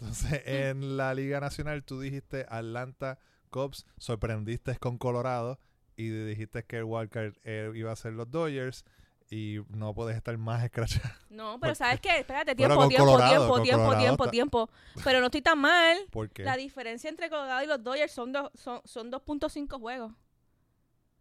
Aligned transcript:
Entonces, 0.00 0.42
en 0.44 0.96
la 0.96 1.14
Liga 1.14 1.40
Nacional 1.40 1.82
tú 1.82 2.00
dijiste 2.00 2.44
Atlanta 2.48 3.18
Cubs, 3.50 3.86
sorprendiste 3.96 4.76
con 4.76 4.98
Colorado 4.98 5.58
y 5.96 6.10
dijiste 6.10 6.64
que 6.64 6.78
el 6.78 6.84
wildcard 6.84 7.34
eh, 7.44 7.70
iba 7.74 7.92
a 7.92 7.96
ser 7.96 8.12
los 8.12 8.30
Dodgers 8.30 8.84
y 9.30 9.60
no 9.70 9.94
puedes 9.94 10.16
estar 10.16 10.36
más 10.36 10.62
escrachado. 10.62 11.08
No, 11.30 11.58
pero 11.60 11.74
¿sabes 11.74 12.00
qué? 12.00 12.18
Espérate, 12.18 12.54
tiempo, 12.54 12.88
tiempo, 12.88 13.06
Colorado, 13.06 13.62
tiempo, 13.62 13.62
tiempo, 13.62 13.98
tiempo, 13.98 14.30
tiempo. 14.30 14.70
Pero 15.02 15.20
no 15.20 15.26
estoy 15.26 15.42
tan 15.42 15.58
mal. 15.58 15.98
¿Por 16.10 16.30
qué? 16.30 16.44
La 16.44 16.56
diferencia 16.56 17.08
entre 17.08 17.30
Colorado 17.30 17.64
y 17.64 17.66
los 17.66 17.82
Dodgers 17.82 18.12
son, 18.12 18.32
dos, 18.32 18.50
son, 18.54 18.82
son 18.84 19.10
2.5 19.10 19.80
juegos. 19.80 20.12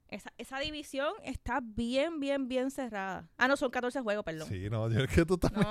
Esa, 0.09 0.31
esa 0.37 0.59
división 0.59 1.11
está 1.23 1.59
bien, 1.63 2.19
bien, 2.19 2.47
bien 2.47 2.69
cerrada. 2.69 3.27
Ah, 3.37 3.47
no, 3.47 3.57
son 3.57 3.71
14 3.71 4.01
juegos, 4.01 4.23
perdón. 4.23 4.47
Sí, 4.47 4.69
no, 4.69 4.89
yo 4.89 4.99
es 5.03 5.09
que 5.09 5.25
tú 5.25 5.33
estás 5.33 5.51
No, 5.51 5.63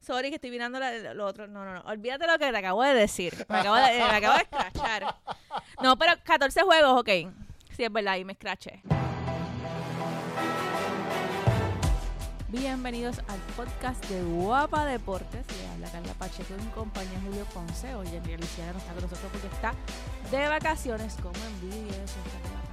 sorry 0.00 0.30
que 0.30 0.36
estoy 0.36 0.50
mirando 0.50 0.80
la- 0.80 1.12
lo 1.14 1.26
otro. 1.26 1.46
No, 1.46 1.64
no, 1.64 1.74
no. 1.74 1.80
Olvídate 1.82 2.26
lo 2.26 2.38
que 2.38 2.50
te 2.50 2.56
acabo 2.56 2.82
de 2.82 2.94
decir. 2.94 3.34
Me 3.48 3.58
acabo 3.58 3.76
de, 3.76 3.82
me 3.98 4.02
acabo 4.02 4.34
de 4.36 4.42
escrachar. 4.42 5.16
No, 5.82 5.96
pero 5.98 6.12
14 6.24 6.62
juegos, 6.62 7.00
ok. 7.00 7.08
Sí, 7.76 7.84
es 7.84 7.92
verdad, 7.92 8.16
y 8.16 8.24
me 8.24 8.32
escraché. 8.32 8.80
Bienvenidos 12.48 13.18
al 13.28 13.38
podcast 13.56 14.02
de 14.06 14.22
Guapa 14.22 14.86
Deportes. 14.86 15.44
Le 15.58 15.68
habla 15.68 15.90
Carla 15.90 16.14
Pacheco 16.14 16.54
en 16.54 16.70
compañía 16.70 17.12
de 17.18 17.26
Julio 17.26 17.44
Ponce. 17.52 17.94
Hoy 17.94 18.06
en 18.06 18.14
realidad 18.24 18.40
Luciana 18.40 18.72
no 18.72 18.78
está 18.78 18.92
con 18.94 19.02
nosotros 19.02 19.30
porque 19.30 19.48
está 19.48 19.74
de 20.30 20.48
vacaciones. 20.48 21.14
Como 21.16 21.34
envidia 21.60 21.92
eso, 22.02 22.16
está. 22.24 22.65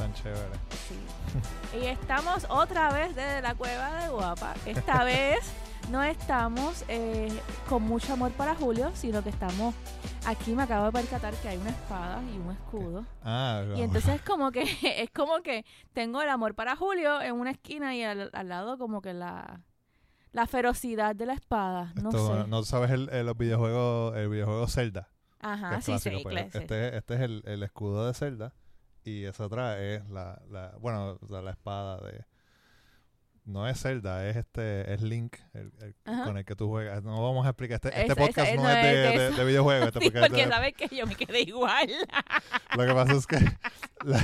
Tan 0.00 0.14
chévere. 0.14 0.54
Sí. 0.88 1.78
Y 1.80 1.86
estamos 1.86 2.46
otra 2.48 2.92
vez 2.92 3.14
desde 3.14 3.42
la 3.42 3.54
cueva 3.54 4.02
de 4.02 4.08
Guapa. 4.08 4.54
Esta 4.66 5.04
vez 5.04 5.38
no 5.90 6.02
estamos 6.02 6.84
eh, 6.88 7.28
con 7.68 7.82
mucho 7.82 8.12
amor 8.14 8.32
para 8.32 8.54
Julio, 8.54 8.90
sino 8.94 9.22
que 9.22 9.28
estamos 9.30 9.74
aquí. 10.26 10.52
Me 10.52 10.62
acabo 10.62 10.86
de 10.86 10.92
percatar 10.92 11.34
que 11.34 11.48
hay 11.48 11.58
una 11.58 11.70
espada 11.70 12.22
y 12.34 12.38
un 12.38 12.52
escudo. 12.52 13.04
Ah, 13.22 13.62
Y 13.76 13.82
entonces 13.82 14.16
es 14.16 14.22
como 14.26 14.50
que 14.50 14.62
es 15.02 15.10
como 15.10 15.40
que 15.42 15.64
tengo 15.92 16.22
el 16.22 16.28
amor 16.28 16.54
para 16.54 16.76
Julio 16.76 17.20
en 17.20 17.34
una 17.34 17.50
esquina 17.50 17.94
y 17.94 18.02
al, 18.02 18.30
al 18.32 18.48
lado 18.48 18.78
como 18.78 19.00
que 19.02 19.12
la 19.14 19.60
la 20.32 20.46
ferocidad 20.46 21.16
de 21.16 21.26
la 21.26 21.32
espada. 21.34 21.92
No 22.00 22.10
esto- 22.10 22.42
sé. 22.44 22.48
no 22.48 22.62
sabes 22.62 22.90
el, 22.92 23.08
el- 23.10 23.26
los 23.26 23.36
videojuegos, 23.36 24.16
el 24.16 24.28
videojuego 24.28 24.66
Zelda. 24.68 25.08
Ajá, 25.42 25.80
sí, 25.80 25.86
clásico, 25.92 26.16
sí, 26.18 26.22
pues, 26.22 26.34
claro, 26.34 26.50
este, 26.52 26.96
este 26.98 27.14
es 27.14 27.20
el, 27.22 27.42
el 27.46 27.62
escudo 27.62 28.06
de 28.06 28.12
Zelda 28.14 28.52
y 29.04 29.24
esa 29.24 29.46
otra 29.46 29.78
es 29.80 30.08
la, 30.10 30.40
la 30.50 30.74
bueno, 30.80 31.18
sea, 31.28 31.42
la 31.42 31.50
espada 31.52 31.98
de 32.00 32.24
no 33.44 33.66
es 33.66 33.80
Zelda, 33.80 34.28
es 34.28 34.36
este 34.36 34.92
es 34.92 35.00
Link 35.02 35.36
el- 35.54 35.72
el- 35.80 35.94
con 36.04 36.36
el 36.36 36.44
que 36.44 36.54
tú 36.54 36.68
juegas. 36.68 37.02
No 37.02 37.22
vamos 37.22 37.46
a 37.46 37.50
explicar 37.50 37.76
este, 37.76 37.88
este 37.88 38.12
Esa- 38.12 38.14
podcast 38.14 38.48
esa- 38.52 38.62
no, 38.62 38.68
es 38.70 38.82
de, 38.84 38.92
de 38.92 39.18
de- 39.18 39.30
de 39.32 39.44
videojuegos, 39.44 39.86
este 39.88 40.00
Sí, 40.00 40.10
porque 40.10 40.46
sabes 40.46 40.74
que 40.74 40.94
yo 40.94 41.06
me 41.06 41.16
quedé 41.16 41.40
igual. 41.40 41.88
lo 42.76 42.86
que 42.86 42.92
pasa 42.94 43.12
es 43.14 43.26
que 43.26 43.38
la- 44.04 44.22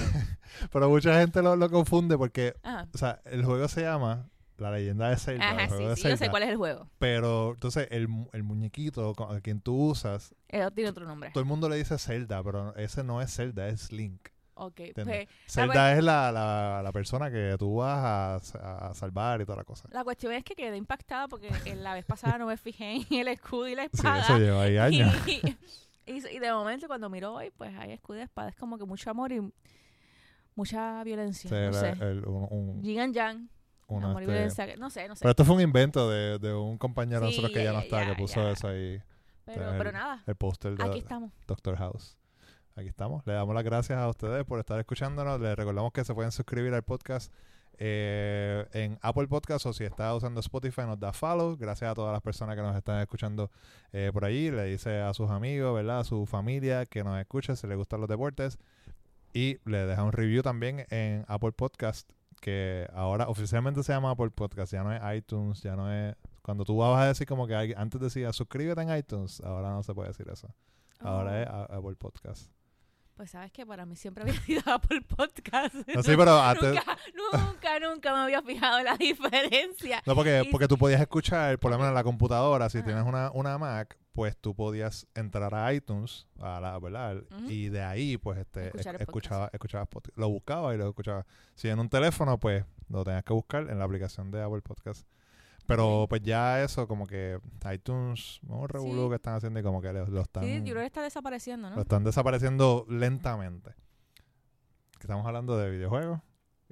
pero 0.70 0.88
mucha 0.90 1.18
gente 1.18 1.42
lo, 1.42 1.56
lo 1.56 1.70
confunde 1.70 2.16
porque 2.16 2.54
Ajá, 2.62 2.86
o 2.94 2.98
sea, 2.98 3.20
el 3.24 3.44
juego 3.44 3.66
se 3.68 3.82
llama 3.82 4.28
La 4.58 4.70
leyenda 4.70 5.08
de 5.10 5.16
Zelda, 5.16 5.50
el 5.50 5.58
Ajá 5.60 5.68
juego 5.68 5.82
sí, 5.82 5.88
de 5.88 5.96
sí, 5.96 6.02
yo 6.04 6.10
sé 6.10 6.16
Zelda, 6.18 6.30
cuál 6.30 6.42
es 6.44 6.48
el 6.50 6.56
juego. 6.56 6.90
pero 6.98 7.52
entonces 7.54 7.88
el, 7.90 8.08
el 8.32 8.42
muñequito 8.42 9.12
con 9.14 9.34
a 9.34 9.40
quien 9.40 9.60
tú 9.60 9.74
usas, 9.90 10.34
Eh, 10.50 10.66
tiene 10.74 10.90
otro 10.90 11.04
nombre. 11.04 11.30
todo 11.32 11.40
el 11.40 11.48
mundo 11.48 11.68
le 11.68 11.76
dice 11.76 11.98
Zelda, 11.98 12.44
pero 12.44 12.76
ese 12.76 13.02
no 13.02 13.20
es 13.22 13.34
Zelda, 13.34 13.66
es 13.68 13.90
Link. 13.92 14.28
Ok, 14.58 14.80
pues 15.04 15.28
Zelda 15.46 15.92
es 15.92 16.02
la, 16.02 16.32
la, 16.32 16.80
la 16.82 16.90
persona 16.92 17.30
que 17.30 17.56
tú 17.58 17.76
vas 17.76 18.54
a, 18.54 18.88
a 18.88 18.94
salvar 18.94 19.40
y 19.42 19.44
toda 19.44 19.58
la 19.58 19.64
cosa. 19.64 19.86
la 19.92 20.02
cuestión 20.02 20.32
es 20.32 20.44
que 20.44 20.54
quedé 20.54 20.76
impactada 20.78 21.28
porque 21.28 21.50
en 21.66 21.84
la 21.84 21.92
vez 21.92 22.06
pasada 22.06 22.38
no 22.38 22.46
me 22.46 22.56
fijé 22.56 22.96
en 23.10 23.18
el 23.20 23.28
escudo 23.28 23.68
y 23.68 23.74
la 23.74 23.82
Sí, 23.84 23.90
espada. 23.92 24.20
eso 24.20 24.38
lleva 24.38 24.62
ahí 24.62 24.78
años. 24.78 25.14
y, 25.26 25.40
y- 26.10 26.26
y 26.36 26.38
de 26.38 26.52
momento 26.52 26.86
cuando 26.86 27.10
miro 27.10 27.34
hoy, 27.34 27.50
pues 27.56 27.76
hay 27.76 27.92
escudo 27.92 28.18
y 28.18 28.22
espada. 28.22 28.48
Es 28.48 28.56
como 28.56 28.78
que 28.78 28.84
mucho 28.86 29.10
amor 29.10 29.30
y 29.32 29.40
mucha 30.54 31.02
violencia. 31.04 31.48
Sí, 31.50 31.54
no 31.54 31.60
era 31.60 31.72
sé. 31.96 32.04
el- 32.04 32.24
un- 32.26 32.48
un- 32.50 32.82
Yin 32.82 33.00
and 33.00 33.14
Yang. 33.14 33.48
amor 33.88 34.22
y 34.22 34.24
este- 34.24 34.32
violencia. 34.32 34.76
No 34.78 34.88
sé, 34.90 35.06
no 35.08 35.16
sé. 35.16 35.20
Pero 35.20 35.30
esto 35.30 35.44
fue 35.44 35.54
un 35.56 35.60
invento 35.60 36.08
de, 36.10 36.38
de 36.38 36.54
un 36.54 36.78
compañero 36.78 37.20
de 37.20 37.26
Sí, 37.32 37.36
nosotros 37.36 37.52
que 37.58 37.62
ya 37.64 37.72
no 37.72 37.80
está, 37.80 38.04
ya, 38.04 38.10
que 38.10 38.16
puso 38.22 38.42
ya. 38.42 38.50
eso 38.52 38.68
ahí, 38.68 39.02
Pero, 39.44 39.70
el- 39.72 39.76
pero 39.78 39.92
nada, 39.92 40.22
el 40.26 40.34
póster 40.36 40.76
de 40.76 40.82
aquí 40.84 40.98
estamos. 41.00 41.30
Doctor 41.46 41.76
House. 41.76 42.16
Aquí 42.76 42.88
estamos. 42.88 43.26
Le 43.26 43.32
damos 43.32 43.54
las 43.54 43.64
gracias 43.64 43.98
a 43.98 44.06
ustedes 44.06 44.44
por 44.44 44.58
estar 44.60 44.78
escuchándonos. 44.78 45.40
Les 45.40 45.56
recordamos 45.56 45.92
que 45.92 46.04
se 46.04 46.12
pueden 46.14 46.30
suscribir 46.30 46.74
al 46.74 46.82
podcast 46.82 47.32
eh, 47.78 48.66
en 48.74 48.98
Apple 49.00 49.28
Podcast 49.28 49.64
o 49.64 49.72
si 49.72 49.84
está 49.84 50.14
usando 50.14 50.40
Spotify 50.40 50.82
nos 50.82 51.00
da 51.00 51.14
follow. 51.14 51.56
Gracias 51.56 51.90
a 51.90 51.94
todas 51.94 52.12
las 52.12 52.20
personas 52.20 52.54
que 52.54 52.60
nos 52.60 52.76
están 52.76 53.00
escuchando 53.00 53.50
eh, 53.92 54.10
por 54.12 54.26
allí. 54.26 54.50
Le 54.50 54.64
dice 54.64 55.00
a 55.00 55.14
sus 55.14 55.30
amigos, 55.30 55.74
¿verdad? 55.74 56.00
A 56.00 56.04
su 56.04 56.26
familia 56.26 56.84
que 56.84 57.02
nos 57.02 57.18
escuche 57.18 57.56
si 57.56 57.66
les 57.66 57.78
gustan 57.78 58.00
los 58.00 58.10
deportes. 58.10 58.58
Y 59.32 59.56
le 59.64 59.86
deja 59.86 60.02
un 60.02 60.12
review 60.12 60.42
también 60.42 60.84
en 60.90 61.24
Apple 61.28 61.52
Podcast 61.52 62.10
que 62.42 62.86
ahora 62.92 63.28
oficialmente 63.28 63.82
se 63.84 63.94
llama 63.94 64.10
Apple 64.10 64.30
Podcast. 64.30 64.74
Ya 64.74 64.84
no 64.84 64.92
es 64.92 65.00
iTunes, 65.16 65.62
ya 65.62 65.76
no 65.76 65.90
es... 65.90 66.14
Cuando 66.42 66.66
tú 66.66 66.76
vas 66.76 67.00
a 67.00 67.06
decir 67.06 67.26
como 67.26 67.46
que 67.46 67.74
antes 67.74 67.98
decía 68.02 68.34
suscríbete 68.34 68.82
en 68.82 68.94
iTunes, 68.94 69.40
ahora 69.40 69.70
no 69.70 69.82
se 69.82 69.94
puede 69.94 70.08
decir 70.08 70.28
eso. 70.30 70.54
Ahora 71.00 71.32
Oh, 71.32 71.64
es 71.64 71.70
Apple 71.70 71.96
Podcast. 71.96 72.50
Pues 73.16 73.30
sabes 73.30 73.50
que 73.50 73.64
para 73.64 73.86
mí 73.86 73.96
siempre 73.96 74.22
había 74.24 74.34
sido 74.42 74.62
Apple 74.66 75.00
Podcast. 75.02 75.74
No, 75.94 76.02
sí, 76.02 76.12
pero 76.16 76.38
antes... 76.42 76.74
nunca, 77.14 77.40
nunca, 77.40 77.80
nunca 77.80 78.12
me 78.12 78.18
había 78.20 78.42
fijado 78.42 78.78
en 78.78 78.84
la 78.84 78.96
diferencia. 78.96 80.02
No, 80.04 80.14
porque, 80.14 80.42
Y- 80.44 80.50
porque 80.50 80.68
tú 80.68 80.76
podías 80.76 81.00
escuchar, 81.00 81.58
por 81.58 81.70
lo 81.70 81.78
menos 81.78 81.88
en 81.90 81.94
la 81.94 82.04
computadora, 82.04 82.68
si 82.68 82.82
tienes 82.82 83.04
una, 83.04 83.30
una 83.32 83.56
Mac, 83.56 83.96
pues 84.12 84.36
tú 84.36 84.54
podías 84.54 85.06
entrar 85.14 85.54
a 85.54 85.72
iTunes, 85.72 86.26
a 86.40 86.60
la, 86.60 86.78
¿verdad? 86.78 87.22
Y 87.48 87.68
de 87.68 87.82
ahí, 87.82 88.16
pues, 88.18 88.38
este, 88.38 88.66
Escuchar 88.68 89.00
escuchaba, 89.00 89.50
escuchabas 89.52 89.88
podcast. 89.88 90.16
Lo 90.18 90.28
buscabas 90.28 90.74
y 90.74 90.78
lo 90.78 90.88
escuchabas. 90.88 91.24
Si 91.54 91.68
en 91.68 91.78
un 91.78 91.88
teléfono, 91.88 92.38
pues, 92.38 92.64
lo 92.88 93.02
tenías 93.04 93.24
que 93.24 93.32
buscar 93.32 93.68
en 93.70 93.78
la 93.78 93.84
aplicación 93.86 94.30
de 94.30 94.42
Apple 94.42 94.62
Podcast. 94.62 95.06
Pero, 95.66 96.06
pues, 96.08 96.22
ya 96.22 96.62
eso, 96.62 96.86
como 96.86 97.06
que 97.06 97.38
iTunes, 97.72 98.40
un 98.46 98.68
revolú 98.68 99.04
Sí. 99.04 99.08
que 99.10 99.14
están 99.16 99.34
haciendo 99.34 99.58
y 99.60 99.62
como 99.62 99.82
que 99.82 99.92
lo, 99.92 100.06
lo 100.06 100.20
están, 100.22 100.44
Sí, 100.44 100.58
yo 100.64 100.72
creo 100.72 100.80
que 100.80 100.86
está 100.86 101.02
desapareciendo, 101.02 101.68
lo 101.70 101.76
¿no? 101.76 101.82
están 101.82 102.04
desapareciendo 102.04 102.86
lentamente. 102.88 103.70
Que 104.98 105.02
estamos 105.02 105.26
hablando 105.26 105.58
de 105.58 105.70
videojuegos 105.70 106.20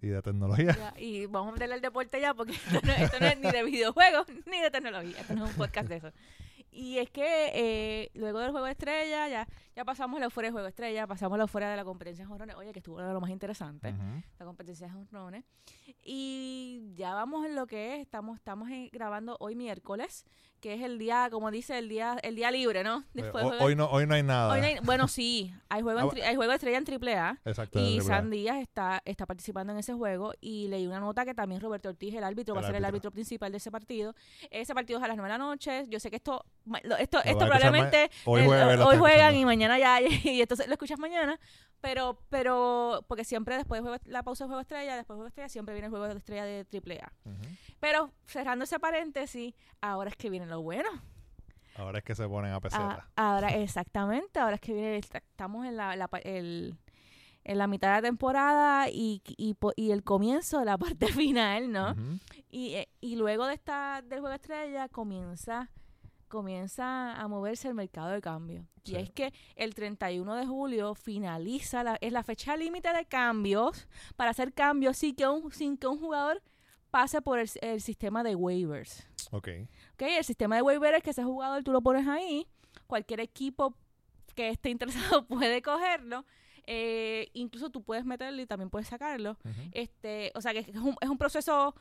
y 0.01 0.09
de 0.09 0.23
tecnología. 0.23 0.77
Ya, 0.77 0.95
y 1.01 1.27
vamos 1.27 1.51
a 1.51 1.53
meterle 1.53 1.75
el 1.77 1.81
deporte 1.81 2.21
ya 2.21 2.35
porque 2.35 2.53
esto 2.73 2.81
no, 2.85 2.93
esto 2.93 3.19
no 3.21 3.27
es 3.27 3.39
ni 3.41 3.51
de 3.51 3.63
videojuegos 3.65 4.27
ni 4.47 4.61
de 4.61 4.71
tecnología. 4.71 5.21
Esto 5.21 5.35
no 5.35 5.45
es 5.47 5.51
un 5.51 5.57
podcast 5.57 5.89
de 5.89 5.97
eso. 5.97 6.13
Y 6.77 6.99
es 6.99 7.09
que 7.09 7.51
eh, 7.55 8.11
luego 8.15 8.41
del 8.41 8.51
juego 8.51 8.67
de 8.67 8.73
estrella, 8.73 9.29
ya, 9.29 9.47
ya 9.77 9.85
pasamos 9.85 10.19
la 10.19 10.25
euforia 10.27 10.49
del 10.49 10.53
juego 10.55 10.65
de 10.65 10.71
estrella, 10.71 11.07
pasamos 11.07 11.39
la 11.39 11.43
euforia 11.45 11.69
de 11.69 11.77
la 11.77 11.85
competencia 11.85 12.25
de 12.25 12.29
jonrones. 12.29 12.57
Oye, 12.57 12.73
que 12.73 12.81
estuvo 12.81 13.01
lo 13.01 13.21
más 13.21 13.31
interesante, 13.31 13.91
Ujú. 13.91 14.23
la 14.41 14.45
competencia 14.45 14.89
de 14.89 14.93
jonrones. 14.93 15.45
Y 16.03 16.93
ya 16.95 17.15
vamos 17.15 17.47
en 17.47 17.55
lo 17.55 17.67
que 17.67 17.95
es, 17.95 18.01
estamos, 18.01 18.37
estamos 18.37 18.69
en- 18.71 18.89
grabando 18.93 19.37
hoy 19.41 19.55
miércoles, 19.55 20.25
que 20.61 20.75
es 20.75 20.83
el 20.83 20.99
día, 20.99 21.29
como 21.31 21.51
dice, 21.51 21.79
el 21.79 21.89
día, 21.89 22.17
el 22.23 22.37
día 22.37 22.51
libre, 22.51 22.83
¿no? 22.85 23.01
Eh, 23.01 23.05
Después 23.23 23.45
ho- 23.45 23.51
del 23.51 23.59
juego- 23.59 23.65
hoy, 23.67 23.77
no, 23.77 23.87
hoy 23.87 24.07
no 24.07 24.15
hay 24.15 24.23
nada. 24.23 24.53
hoy 24.53 24.61
no 24.61 24.67
hay- 24.67 24.79
bueno, 24.83 25.09
sí, 25.09 25.53
hay 25.69 25.83
juego, 25.83 26.01
en 26.01 26.07
Ah, 26.07 26.09
tri- 26.11 26.23
hay 26.23 26.37
juego 26.37 26.51
de 26.51 26.57
estrella 26.57 26.79
en 26.79 26.85
AAA. 26.85 27.39
Exacto. 27.45 27.79
Y. 27.81 28.01
San 28.01 28.31
Díaz 28.31 28.57
está, 28.59 29.01
está 29.05 29.27
participando 29.27 29.73
en 29.73 29.79
ese 29.79 29.93
juego 29.95 30.33
y 30.41 30.69
leí 30.69 30.87
una 30.87 31.01
nota 31.01 31.25
que 31.25 31.35
también 31.35 31.61
Roberto 31.61 31.89
Ortiz, 31.91 32.15
el 32.15 32.25
árbitro, 32.25 32.55
va 32.55 32.61
a 32.63 32.65
ser 32.65 32.75
el 32.77 32.85
árbitro. 32.85 33.11
principal 33.11 33.53
de 33.53 33.59
ese 33.59 33.71
partido. 33.71 34.15
Ese 34.51 34.75
partido 34.75 34.99
es 34.99 35.05
a 35.05 35.09
las 35.09 35.17
9 35.17 35.31
de 35.33 35.39
la 35.39 35.45
noche. 35.45 35.85
Yo 35.89 36.01
sé 36.01 36.11
que 36.11 36.17
esto 36.17 36.45
esto, 36.99 37.19
esto 37.25 37.45
a 37.45 37.49
probablemente 37.49 38.11
hoy 38.25 38.41
el- 38.43 38.47
estás 38.53 38.99
juegan 38.99 39.37
y 39.37 39.45
mañana 39.45 39.79
ya 39.79 40.01
y 40.25 40.41
entonces 40.41 40.67
lo 40.67 40.73
escuchas 40.73 40.99
mañana. 40.99 41.39
Pero 41.81 42.19
pero 42.31 43.05
porque 43.09 43.25
siempre 43.25 43.57
después 43.57 43.83
de 43.85 44.01
la 44.07 44.23
pausa 44.23 44.45
de 44.45 44.49
juego 44.49 44.61
estrella, 44.63 44.97
después 44.97 45.17
de 45.17 45.19
juego 45.19 45.29
estrella 45.29 45.49
siempre 45.51 45.75
viene 45.75 45.87
el 45.87 45.91
juego 45.91 46.09
de 46.09 46.17
estrella 46.17 46.45
de 46.45 46.67
AAA. 46.73 47.13
Ujú. 47.27 47.43
Pero 47.81 48.11
cerrando 48.27 48.65
ese 48.65 48.79
paréntesis, 48.81 49.55
ahora 49.83 50.09
es 50.11 50.17
que 50.17 50.31
viene 50.31 50.47
lo 50.47 50.63
bueno. 50.63 50.89
Ahora 51.77 51.99
es 51.99 52.05
que 52.05 52.15
se 52.15 52.27
ponen 52.29 52.53
a 52.53 52.57
Ah, 52.57 52.61
peseta. 52.61 53.09
ahora, 53.17 53.49
exactamente, 53.57 54.39
ahora 54.41 54.55
es 54.55 54.61
que 54.61 54.73
viene, 54.73 54.97
el- 54.97 55.05
estamos 55.05 55.67
en 55.67 55.77
la, 55.77 55.95
la 55.97 56.09
pa- 56.09 56.19
el- 56.21 56.79
en 57.47 57.59
la 57.59 57.67
mitad 57.67 57.89
de 57.89 57.95
la 57.97 58.03
temporada 58.03 58.89
y, 58.89 59.21
y, 59.37 59.91
el 59.91 60.03
comienzo 60.05 60.61
de 60.61 60.65
la 60.65 60.79
parte 60.79 61.09
final, 61.09 61.71
¿no? 61.71 61.91
Ujú. 61.91 62.19
y, 62.51 62.75
eh, 62.77 62.89
y 63.03 63.17
luego 63.17 63.47
de 63.47 63.55
esta 63.55 64.01
del 64.03 64.21
juego 64.21 64.35
estrella 64.35 64.89
comienza 64.89 65.69
comienza 66.29 67.15
a 67.15 67.29
moverse 67.29 67.69
el 67.69 67.75
mercado 67.75 68.09
de 68.09 68.21
cambio. 68.21 68.67
Sí. 68.85 68.93
Y 68.93 68.97
es 68.97 69.11
que 69.11 69.33
el 69.57 69.75
31 69.75 70.35
de 70.35 70.47
julio 70.47 70.95
finaliza, 70.95 71.83
la, 71.83 71.97
es 72.01 72.13
la 72.13 72.23
fecha 72.23 72.57
límite 72.57 72.93
de 72.93 73.07
cambios 73.07 73.89
para 74.17 74.31
hacer 74.31 74.53
cambios 74.53 74.97
sin 74.99 75.15
que 75.15 75.27
un, 75.27 75.51
sin 75.53 75.77
que 75.77 75.87
un 75.87 75.99
jugador 75.99 76.43
pase 76.91 77.21
por 77.23 77.39
el, 77.39 77.51
el 77.63 77.81
sistema 77.81 78.23
de 78.23 78.35
waivers. 78.35 79.07
Ok. 79.31 79.49
¿ok? 79.95 80.03
El 80.03 80.25
sistema 80.25 80.57
de 80.57 80.63
waivers 80.63 80.99
es 80.99 81.03
que 81.03 81.11
ese 81.11 81.25
jugador 81.25 81.63
tú 81.63 81.73
lo 81.73 81.81
pones 81.81 82.07
ahí, 82.07 82.47
cualquier 82.87 83.21
equipo 83.21 83.75
que 84.35 84.51
esté 84.51 84.71
interesado 84.71 85.27
puede 85.27 85.63
cogerlo, 85.63 86.25
eh, 86.67 87.29
incluso 87.35 87.71
tú 87.71 87.83
puedes 87.83 88.05
meterlo 88.05 88.41
y 88.41 88.47
también 88.47 88.71
puedes 88.71 88.89
sacarlo. 88.89 89.37
Este, 89.73 90.33
o 90.35 90.41
sea 90.41 90.53
que 90.53 90.61
es 90.61 90.77
un, 90.77 90.97
es 91.01 91.09
un 91.09 91.19
proceso 91.19 91.75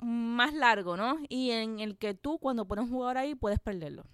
más 0.00 0.54
largo, 0.54 0.96
¿no? 0.96 1.18
Y 1.28 1.50
en 1.50 1.80
el 1.80 1.96
que 1.98 2.14
tú 2.14 2.38
cuando 2.38 2.66
pones 2.66 2.84
un 2.86 2.90
jugador 2.90 3.18
ahí 3.18 3.34
puedes 3.34 3.58
perderlo. 3.58 4.04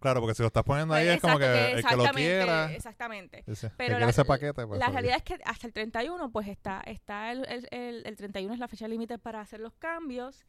Claro, 0.00 0.20
porque 0.20 0.34
si 0.34 0.42
lo 0.42 0.48
estás 0.48 0.64
poniendo 0.64 0.92
ahí 0.92 1.06
Pues, 1.06 1.16
es 1.16 1.22
como 1.22 1.38
que 1.38 1.44
exacto, 1.44 1.78
el 1.78 2.00
que 2.00 2.06
lo 2.06 2.12
quiera. 2.14 2.72
Exactamente. 2.74 3.44
Dice, 3.46 3.68
que 3.68 3.74
Pero 3.76 3.98
la, 3.98 4.10
ese 4.10 4.24
paquete, 4.24 4.66
pues, 4.66 4.78
la 4.78 4.88
realidad 4.90 5.16
es 5.16 5.22
que 5.22 5.38
hasta 5.44 5.66
el 5.66 5.72
31, 5.72 6.30
pues 6.30 6.48
está, 6.48 6.82
está 6.82 7.32
el, 7.32 7.46
el, 7.48 7.66
el, 7.70 8.02
el 8.04 8.16
31 8.16 8.52
es 8.52 8.60
la 8.60 8.68
fecha 8.68 8.86
límite 8.86 9.18
para 9.18 9.40
hacer 9.40 9.60
los 9.60 9.72
cambios. 9.76 10.44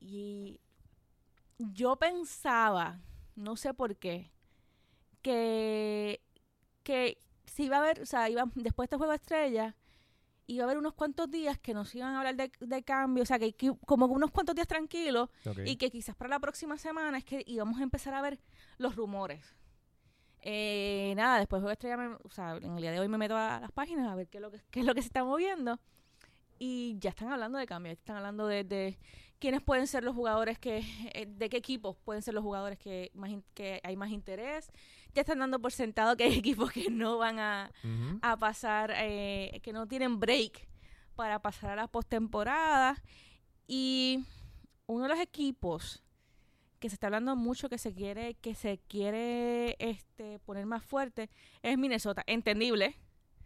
Y 0.00 0.60
yo 1.58 1.96
pensaba, 1.96 3.00
no 3.36 3.56
sé 3.56 3.74
por 3.74 3.96
qué, 3.96 4.32
que, 5.22 6.20
que 6.82 7.18
si 7.46 7.64
iba 7.64 7.76
a 7.76 7.80
haber, 7.80 8.02
o 8.02 8.06
sea, 8.06 8.28
iba, 8.28 8.44
después 8.54 8.84
de 8.84 8.94
este 8.94 8.96
juego 8.96 9.12
estrella, 9.12 9.76
iba 10.48 10.62
a 10.62 10.66
haber 10.66 10.78
unos 10.78 10.94
cuantos 10.94 11.30
días 11.30 11.58
que 11.58 11.74
nos 11.74 11.94
iban 11.94 12.14
a 12.14 12.18
hablar 12.18 12.36
de, 12.36 12.50
de 12.60 12.82
cambio, 12.82 13.22
o 13.22 13.26
sea, 13.26 13.38
que, 13.38 13.52
que 13.54 13.72
como 13.86 14.06
unos 14.06 14.30
cuantos 14.30 14.54
días 14.54 14.68
tranquilos 14.68 15.28
y 15.66 15.76
que 15.76 15.90
quizás 15.90 16.14
para 16.16 16.30
la 16.30 16.38
próxima 16.40 16.78
semana 16.78 17.18
es 17.18 17.24
que 17.24 17.42
íbamos 17.46 17.80
a 17.80 17.82
empezar 17.82 18.14
a 18.14 18.20
ver 18.22 18.38
los 18.78 18.94
rumores. 18.96 19.54
Eh, 20.42 21.12
nada, 21.16 21.38
después 21.38 21.62
Estrella, 21.64 21.96
me- 21.96 22.16
o 22.22 22.30
sea, 22.30 22.56
en 22.56 22.76
el 22.76 22.80
día 22.80 22.92
de 22.92 23.00
hoy 23.00 23.08
me 23.08 23.18
meto 23.18 23.36
a 23.36 23.58
las 23.60 23.72
páginas 23.72 24.08
a 24.08 24.14
ver 24.14 24.28
qué 24.28 24.38
es 24.38 24.42
lo 24.42 24.50
que, 24.50 24.60
qué 24.70 24.80
es 24.80 24.86
lo 24.86 24.94
que 24.94 25.02
se 25.02 25.08
está 25.08 25.24
moviendo. 25.24 25.80
Y 26.58 26.96
ya 27.00 27.10
están 27.10 27.30
hablando 27.32 27.58
de 27.58 27.66
cambio, 27.66 27.92
están 27.92 28.16
hablando 28.16 28.46
de, 28.46 28.64
de 28.64 28.98
quiénes 29.38 29.62
pueden 29.62 29.86
ser 29.86 30.02
los 30.04 30.14
jugadores 30.14 30.58
que, 30.58 30.78
eh, 31.14 31.26
de 31.28 31.48
qué 31.48 31.56
equipos 31.58 31.96
pueden 32.04 32.22
ser 32.22 32.34
los 32.34 32.42
jugadores 32.42 32.78
que, 32.78 33.10
más 33.14 33.30
in- 33.30 33.44
que 33.54 33.80
hay 33.84 33.96
más 33.96 34.10
interés. 34.10 34.70
Ya 35.14 35.20
están 35.22 35.38
dando 35.38 35.60
por 35.60 35.72
sentado 35.72 36.16
que 36.16 36.24
hay 36.24 36.34
equipos 36.38 36.72
que 36.72 36.90
no 36.90 37.18
van 37.18 37.38
a, 37.38 37.70
a 38.22 38.36
pasar, 38.36 38.92
eh, 38.96 39.60
que 39.62 39.72
no 39.72 39.86
tienen 39.86 40.18
break 40.20 40.68
para 41.14 41.40
pasar 41.40 41.70
a 41.70 41.76
la 41.76 41.86
postemporada. 41.88 43.02
Y 43.66 44.24
uno 44.86 45.04
de 45.04 45.08
los 45.10 45.20
equipos 45.20 46.02
que 46.78 46.88
se 46.90 46.94
está 46.94 47.06
hablando 47.08 47.34
mucho 47.36 47.68
que 47.70 47.78
se 47.78 47.94
quiere, 47.94 48.34
que 48.34 48.54
se 48.54 48.78
quiere 48.86 49.76
este 49.78 50.38
poner 50.40 50.66
más 50.66 50.84
fuerte 50.84 51.30
es 51.62 51.76
Minnesota. 51.78 52.22
Entendible. 52.26 52.96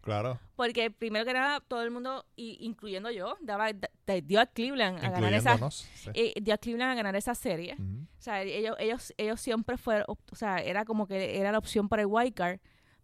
Claro, 0.03 0.41
Porque 0.57 0.91
primero 0.91 1.25
que 1.27 1.33
nada, 1.35 1.61
todo 1.61 1.83
el 1.83 1.91
mundo, 1.91 2.25
y, 2.35 2.57
incluyendo 2.65 3.11
yo, 3.11 3.37
daba, 3.41 3.71
da- 3.73 3.91
da- 4.07 4.21
dio 4.23 4.41
a 4.41 4.47
Cleveland 4.47 5.05
a 5.05 5.11
ganar 5.11 5.35
esa, 5.35 5.71
sí. 5.71 6.11
eh, 6.15 6.33
dio 6.41 6.55
a 6.55 6.59
Cleveland 6.59 6.93
a 6.93 6.95
ganar 6.95 7.17
esa 7.17 7.35
serie. 7.35 7.77
O 8.19 8.23
sea, 8.23 8.43
ellos, 8.43 8.77
ellos, 8.79 9.15
ellos 9.19 9.41
siempre 9.41 9.77
fueron, 9.77 10.05
o 10.09 10.35
sea, 10.35 10.57
era 10.59 10.85
como 10.87 11.07
que 11.07 11.39
era 11.39 11.53
la 11.53 11.59
opción 11.59 11.89
para 11.91 12.01
el 12.03 12.07
wild 12.11 12.33
card, 12.35 12.61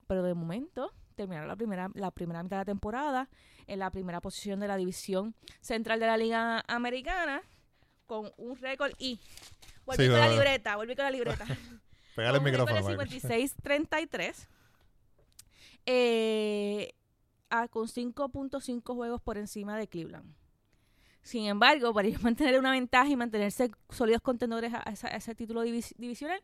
pero 0.07 0.23
de 0.23 0.33
momento 0.35 0.91
terminaron 1.17 1.49
la 1.49 1.57
primera, 1.57 1.91
la 1.95 2.11
primera 2.11 2.43
mitad 2.43 2.57
de 2.57 2.61
la 2.61 2.65
temporada 2.67 3.29
en 3.67 3.79
la 3.79 3.91
primera 3.91 4.21
posición 4.21 4.61
de 4.61 4.69
la 4.69 4.77
división 4.77 5.35
central 5.61 6.01
de 6.01 6.07
la 6.07 6.17
Liga 6.17 6.65
Americana 6.67 7.43
con 8.07 8.33
un 8.39 8.57
récord 8.57 8.93
y 8.99 9.19
volví 9.85 10.05
Sí, 10.05 10.11
con 10.11 10.19
la 10.21 10.29
libreta, 10.29 10.77
volví 10.77 10.95
con 10.97 11.05
la 11.05 11.11
libreta. 11.11 11.45
Pégale 12.17 12.39
el 12.39 12.45
micrófono. 12.45 12.77
de 12.89 12.97
Michael. 12.97 13.21
56-33 13.63 14.47
eh, 15.87 16.93
a- 17.51 17.69
con 17.69 17.87
5.5 17.89 18.95
juegos 18.95 19.21
por 19.23 19.39
encima 19.39 19.77
de 19.79 19.89
Cleveland. 19.89 20.35
Sin 21.23 21.47
embargo, 21.47 21.93
para 21.95 22.09
ellos 22.09 22.23
mantener 22.25 22.59
una 22.59 22.71
ventaja 22.73 23.09
y 23.09 23.17
mantenerse 23.17 23.71
sólidos 23.91 24.21
contendores 24.23 24.73
a, 24.75 24.81
esa- 24.91 25.09
a 25.09 25.17
ese 25.17 25.35
título 25.35 25.65
divis- 25.65 25.95
divisional, 25.97 26.41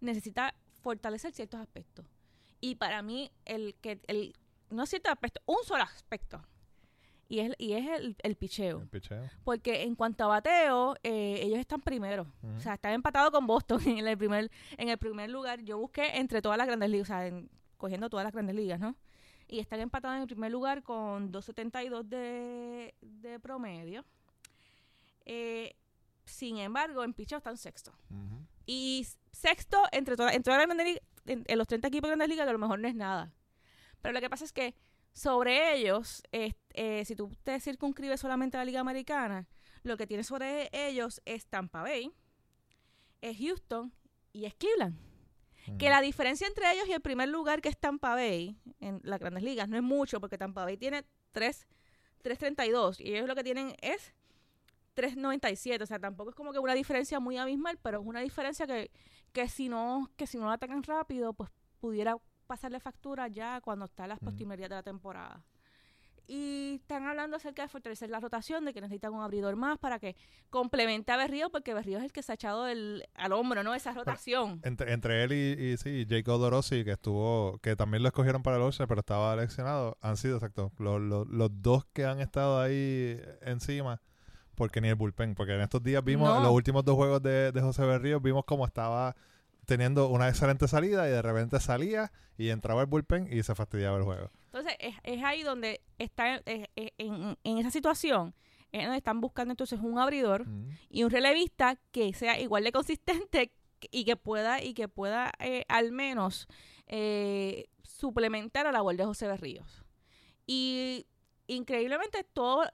necesita 0.00 0.54
fortalecer 0.82 1.32
ciertos 1.32 1.60
aspectos. 1.60 2.06
Y 2.60 2.74
para 2.74 3.02
mí, 3.02 3.30
el 3.46 3.74
que 3.80 4.00
el 4.06 4.34
no 4.70 4.86
ciertos 4.86 5.12
aspectos, 5.12 5.42
un 5.46 5.56
solo 5.64 5.82
aspecto. 5.82 6.42
Y 7.28 7.40
es, 7.40 7.54
y 7.58 7.72
es 7.74 7.86
el, 7.88 8.16
el 8.22 8.36
picheo. 8.36 8.80
El 8.80 8.88
picheo. 8.88 9.30
Porque 9.44 9.82
en 9.82 9.94
cuanto 9.94 10.24
a 10.24 10.28
bateo, 10.28 10.96
eh, 11.02 11.40
ellos 11.42 11.58
están 11.58 11.80
primero. 11.80 12.26
O 12.56 12.60
sea, 12.60 12.74
están 12.74 12.92
empatados 12.92 13.30
con 13.30 13.46
Boston 13.46 13.80
en 13.86 14.06
el 14.06 14.18
primer 14.18 14.50
en 14.76 14.88
el 14.88 14.98
primer 14.98 15.30
lugar. 15.30 15.60
Yo 15.62 15.78
busqué 15.78 16.18
entre 16.18 16.42
todas 16.42 16.58
las 16.58 16.66
grandes 16.66 16.90
ligas, 16.90 17.08
o 17.08 17.12
sea, 17.12 17.26
en- 17.26 17.48
cogiendo 17.80 18.08
todas 18.08 18.22
las 18.22 18.32
grandes 18.32 18.54
ligas, 18.54 18.78
¿no? 18.78 18.94
Y 19.48 19.58
están 19.58 19.80
empatados 19.80 20.16
en 20.16 20.22
el 20.22 20.28
primer 20.28 20.52
lugar 20.52 20.84
con 20.84 21.32
2.72 21.32 22.04
de, 22.04 22.94
de 23.00 23.40
promedio. 23.40 24.04
Eh, 25.24 25.74
sin 26.24 26.58
embargo, 26.58 27.02
en 27.02 27.12
picheo 27.12 27.38
están 27.38 27.56
sexto. 27.56 27.92
Y 28.66 29.04
sexto 29.32 29.82
entre, 29.90 30.14
todas 30.14 30.34
entre 30.34 30.54
grandes 30.54 30.86
ligas, 30.86 31.02
en, 31.26 31.44
en 31.48 31.58
los 31.58 31.66
30 31.66 31.88
equipos 31.88 32.08
de 32.08 32.12
grandes 32.12 32.28
ligas, 32.28 32.46
que 32.46 32.50
a 32.50 32.52
lo 32.52 32.58
mejor 32.60 32.78
no 32.78 32.86
es 32.86 32.94
nada. 32.94 33.32
Pero 34.00 34.12
lo 34.12 34.20
que 34.20 34.30
pasa 34.30 34.44
es 34.44 34.52
que 34.52 34.76
sobre 35.12 35.74
ellos, 35.74 36.22
eh, 36.32 36.54
si 37.04 37.16
tú 37.16 37.30
te 37.42 37.58
circunscribes 37.60 38.20
solamente 38.20 38.56
a 38.56 38.60
la 38.60 38.64
Liga 38.64 38.80
Americana, 38.80 39.48
lo 39.82 39.96
que 39.96 40.06
tiene 40.06 40.22
sobre 40.22 40.70
ellos 40.72 41.20
es 41.24 41.46
Tampa 41.46 41.82
Bay, 41.82 42.12
es 43.20 43.36
Houston 43.38 43.92
y 44.32 44.44
es 44.44 44.54
Cleveland. 44.54 45.09
Que 45.78 45.88
la 45.88 46.00
diferencia 46.00 46.46
entre 46.46 46.72
ellos 46.72 46.88
y 46.88 46.92
el 46.92 47.00
primer 47.00 47.28
lugar, 47.28 47.60
que 47.60 47.68
es 47.68 47.78
Tampa 47.78 48.14
Bay, 48.14 48.56
en 48.80 49.00
las 49.02 49.18
grandes 49.18 49.42
ligas, 49.42 49.68
no 49.68 49.76
es 49.76 49.82
mucho, 49.82 50.20
porque 50.20 50.36
Tampa 50.38 50.64
Bay 50.64 50.76
tiene 50.76 51.04
3 51.32 51.66
3.32 52.22 53.00
y 53.00 53.14
ellos 53.14 53.28
lo 53.28 53.34
que 53.34 53.44
tienen 53.44 53.74
es 53.80 54.14
3.97. 54.96 55.82
O 55.82 55.86
sea, 55.86 55.98
tampoco 55.98 56.30
es 56.30 56.36
como 56.36 56.52
que 56.52 56.58
una 56.58 56.74
diferencia 56.74 57.20
muy 57.20 57.38
abismal, 57.38 57.78
pero 57.82 58.00
es 58.00 58.06
una 58.06 58.20
diferencia 58.20 58.66
que, 58.66 58.90
que 59.32 59.48
si 59.48 59.68
no 59.68 60.10
que 60.16 60.26
si 60.26 60.38
no 60.38 60.46
la 60.46 60.54
atacan 60.54 60.82
rápido, 60.82 61.32
pues 61.32 61.50
pudiera 61.80 62.16
pasarle 62.46 62.80
factura 62.80 63.28
ya 63.28 63.60
cuando 63.60 63.86
está 63.86 64.04
en 64.04 64.10
las 64.10 64.18
postrimerías 64.18 64.68
de 64.68 64.76
la 64.76 64.82
temporada. 64.82 65.44
Y 66.32 66.76
están 66.76 67.06
hablando 67.08 67.36
acerca 67.38 67.62
de 67.62 67.68
fortalecer 67.68 68.08
la 68.08 68.20
rotación, 68.20 68.64
de 68.64 68.72
que 68.72 68.80
necesitan 68.80 69.12
un 69.12 69.20
abridor 69.20 69.56
más 69.56 69.78
para 69.78 69.98
que 69.98 70.14
complemente 70.48 71.10
a 71.10 71.16
Berrío, 71.16 71.50
porque 71.50 71.74
Berrío 71.74 71.98
es 71.98 72.04
el 72.04 72.12
que 72.12 72.22
se 72.22 72.30
ha 72.30 72.34
echado 72.36 72.68
el, 72.68 73.04
al 73.14 73.32
hombro, 73.32 73.64
¿no? 73.64 73.74
Esa 73.74 73.92
rotación. 73.92 74.60
Entre, 74.62 74.92
entre 74.92 75.24
él 75.24 75.32
y, 75.32 75.72
y 75.72 75.76
sí, 75.76 76.06
Jake 76.06 76.30
Odorosi, 76.30 76.84
que 76.84 76.92
estuvo, 76.92 77.58
que 77.58 77.74
también 77.74 78.04
lo 78.04 78.08
escogieron 78.10 78.44
para 78.44 78.58
el 78.58 78.62
All-Star, 78.62 78.86
pero 78.86 79.00
estaba 79.00 79.34
seleccionado, 79.34 79.98
han 80.00 80.16
sido 80.16 80.36
exacto. 80.36 80.70
Los, 80.78 81.00
los, 81.00 81.26
los 81.26 81.50
dos 81.62 81.84
que 81.92 82.04
han 82.04 82.20
estado 82.20 82.60
ahí 82.60 83.20
encima, 83.42 84.00
porque 84.54 84.80
ni 84.80 84.86
el 84.88 84.94
bullpen, 84.94 85.34
porque 85.34 85.54
en 85.56 85.62
estos 85.62 85.82
días 85.82 86.04
vimos, 86.04 86.28
No. 86.28 86.40
los 86.44 86.52
últimos 86.52 86.84
dos 86.84 86.94
juegos 86.94 87.20
de, 87.24 87.50
de 87.50 87.60
José 87.60 87.84
Berrío, 87.84 88.20
vimos 88.20 88.44
cómo 88.44 88.64
estaba 88.66 89.16
teniendo 89.70 90.08
una 90.08 90.28
excelente 90.28 90.66
salida 90.66 91.06
y 91.06 91.12
de 91.12 91.22
repente 91.22 91.60
salía 91.60 92.10
y 92.36 92.48
entraba 92.48 92.80
el 92.80 92.88
bullpen 92.88 93.28
y 93.30 93.44
se 93.44 93.54
fastidiaba 93.54 93.98
el 93.98 94.02
juego. 94.02 94.28
Entonces, 94.46 94.74
es, 94.80 94.96
es 95.04 95.22
ahí 95.22 95.44
donde 95.44 95.80
está, 95.96 96.42
en, 96.44 97.36
en 97.44 97.58
esa 97.58 97.70
situación, 97.70 98.34
es 98.72 98.82
donde 98.82 98.98
están 98.98 99.20
buscando 99.20 99.52
entonces 99.52 99.78
un 99.80 100.00
abridor 100.00 100.44
y 100.88 101.04
un 101.04 101.10
relevista 101.10 101.78
que 101.92 102.12
sea 102.14 102.40
igual 102.40 102.64
de 102.64 102.72
consistente 102.72 103.52
y 103.92 104.04
que 104.04 104.16
pueda 104.16 104.60
y 104.60 104.74
que 104.74 104.88
pueda 104.88 105.30
eh, 105.38 105.64
al 105.68 105.92
menos 105.92 106.48
eh, 106.88 107.66
suplementar 107.84 108.66
a 108.66 108.72
la 108.72 108.78
labor 108.78 108.96
de 108.96 109.04
José 109.04 109.28
Berríos. 109.28 109.84
Y 110.48 111.06
increíblemente 111.46 112.24
todos 112.24 112.66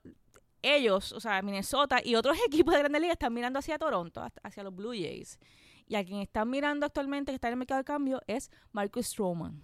ellos, 0.62 1.12
o 1.12 1.20
sea, 1.20 1.42
Minnesota 1.42 2.00
y 2.02 2.14
otros 2.14 2.38
equipos 2.46 2.72
de 2.72 2.80
Grandes 2.80 3.02
Ligas 3.02 3.16
están 3.16 3.34
mirando 3.34 3.58
hacia 3.58 3.76
Toronto, 3.76 4.26
hacia 4.42 4.62
los 4.62 4.74
Blue 4.74 4.92
Jays. 4.92 5.38
Y 5.86 5.94
a 5.94 6.04
quien 6.04 6.20
están 6.20 6.50
mirando 6.50 6.86
actualmente, 6.86 7.32
que 7.32 7.36
está 7.36 7.48
en 7.48 7.54
el 7.54 7.58
mercado 7.58 7.78
de 7.78 7.84
cambio, 7.84 8.20
es 8.26 8.50
Marcus 8.72 9.06
Stroman. 9.06 9.62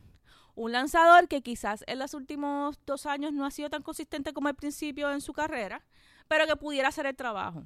Un 0.55 0.73
lanzador 0.73 1.29
que 1.29 1.43
quizás 1.43 1.83
en 1.87 1.99
los 1.99 2.15
últimos 2.15 2.79
dos 2.85 3.07
años 3.07 3.33
no 3.33 3.47
ha 3.47 3.51
sido 3.51 3.71
tan 3.71 3.83
consistente 3.83 4.33
como 4.33 4.49
al 4.49 4.55
principio 4.55 5.11
en 5.11 5.21
su 5.21 5.33
carrera, 5.33 5.83
pero 6.29 6.47
que 6.47 6.57
pudiera 6.57 6.89
hacer 6.89 7.07
el 7.07 7.17
trabajo. 7.17 7.65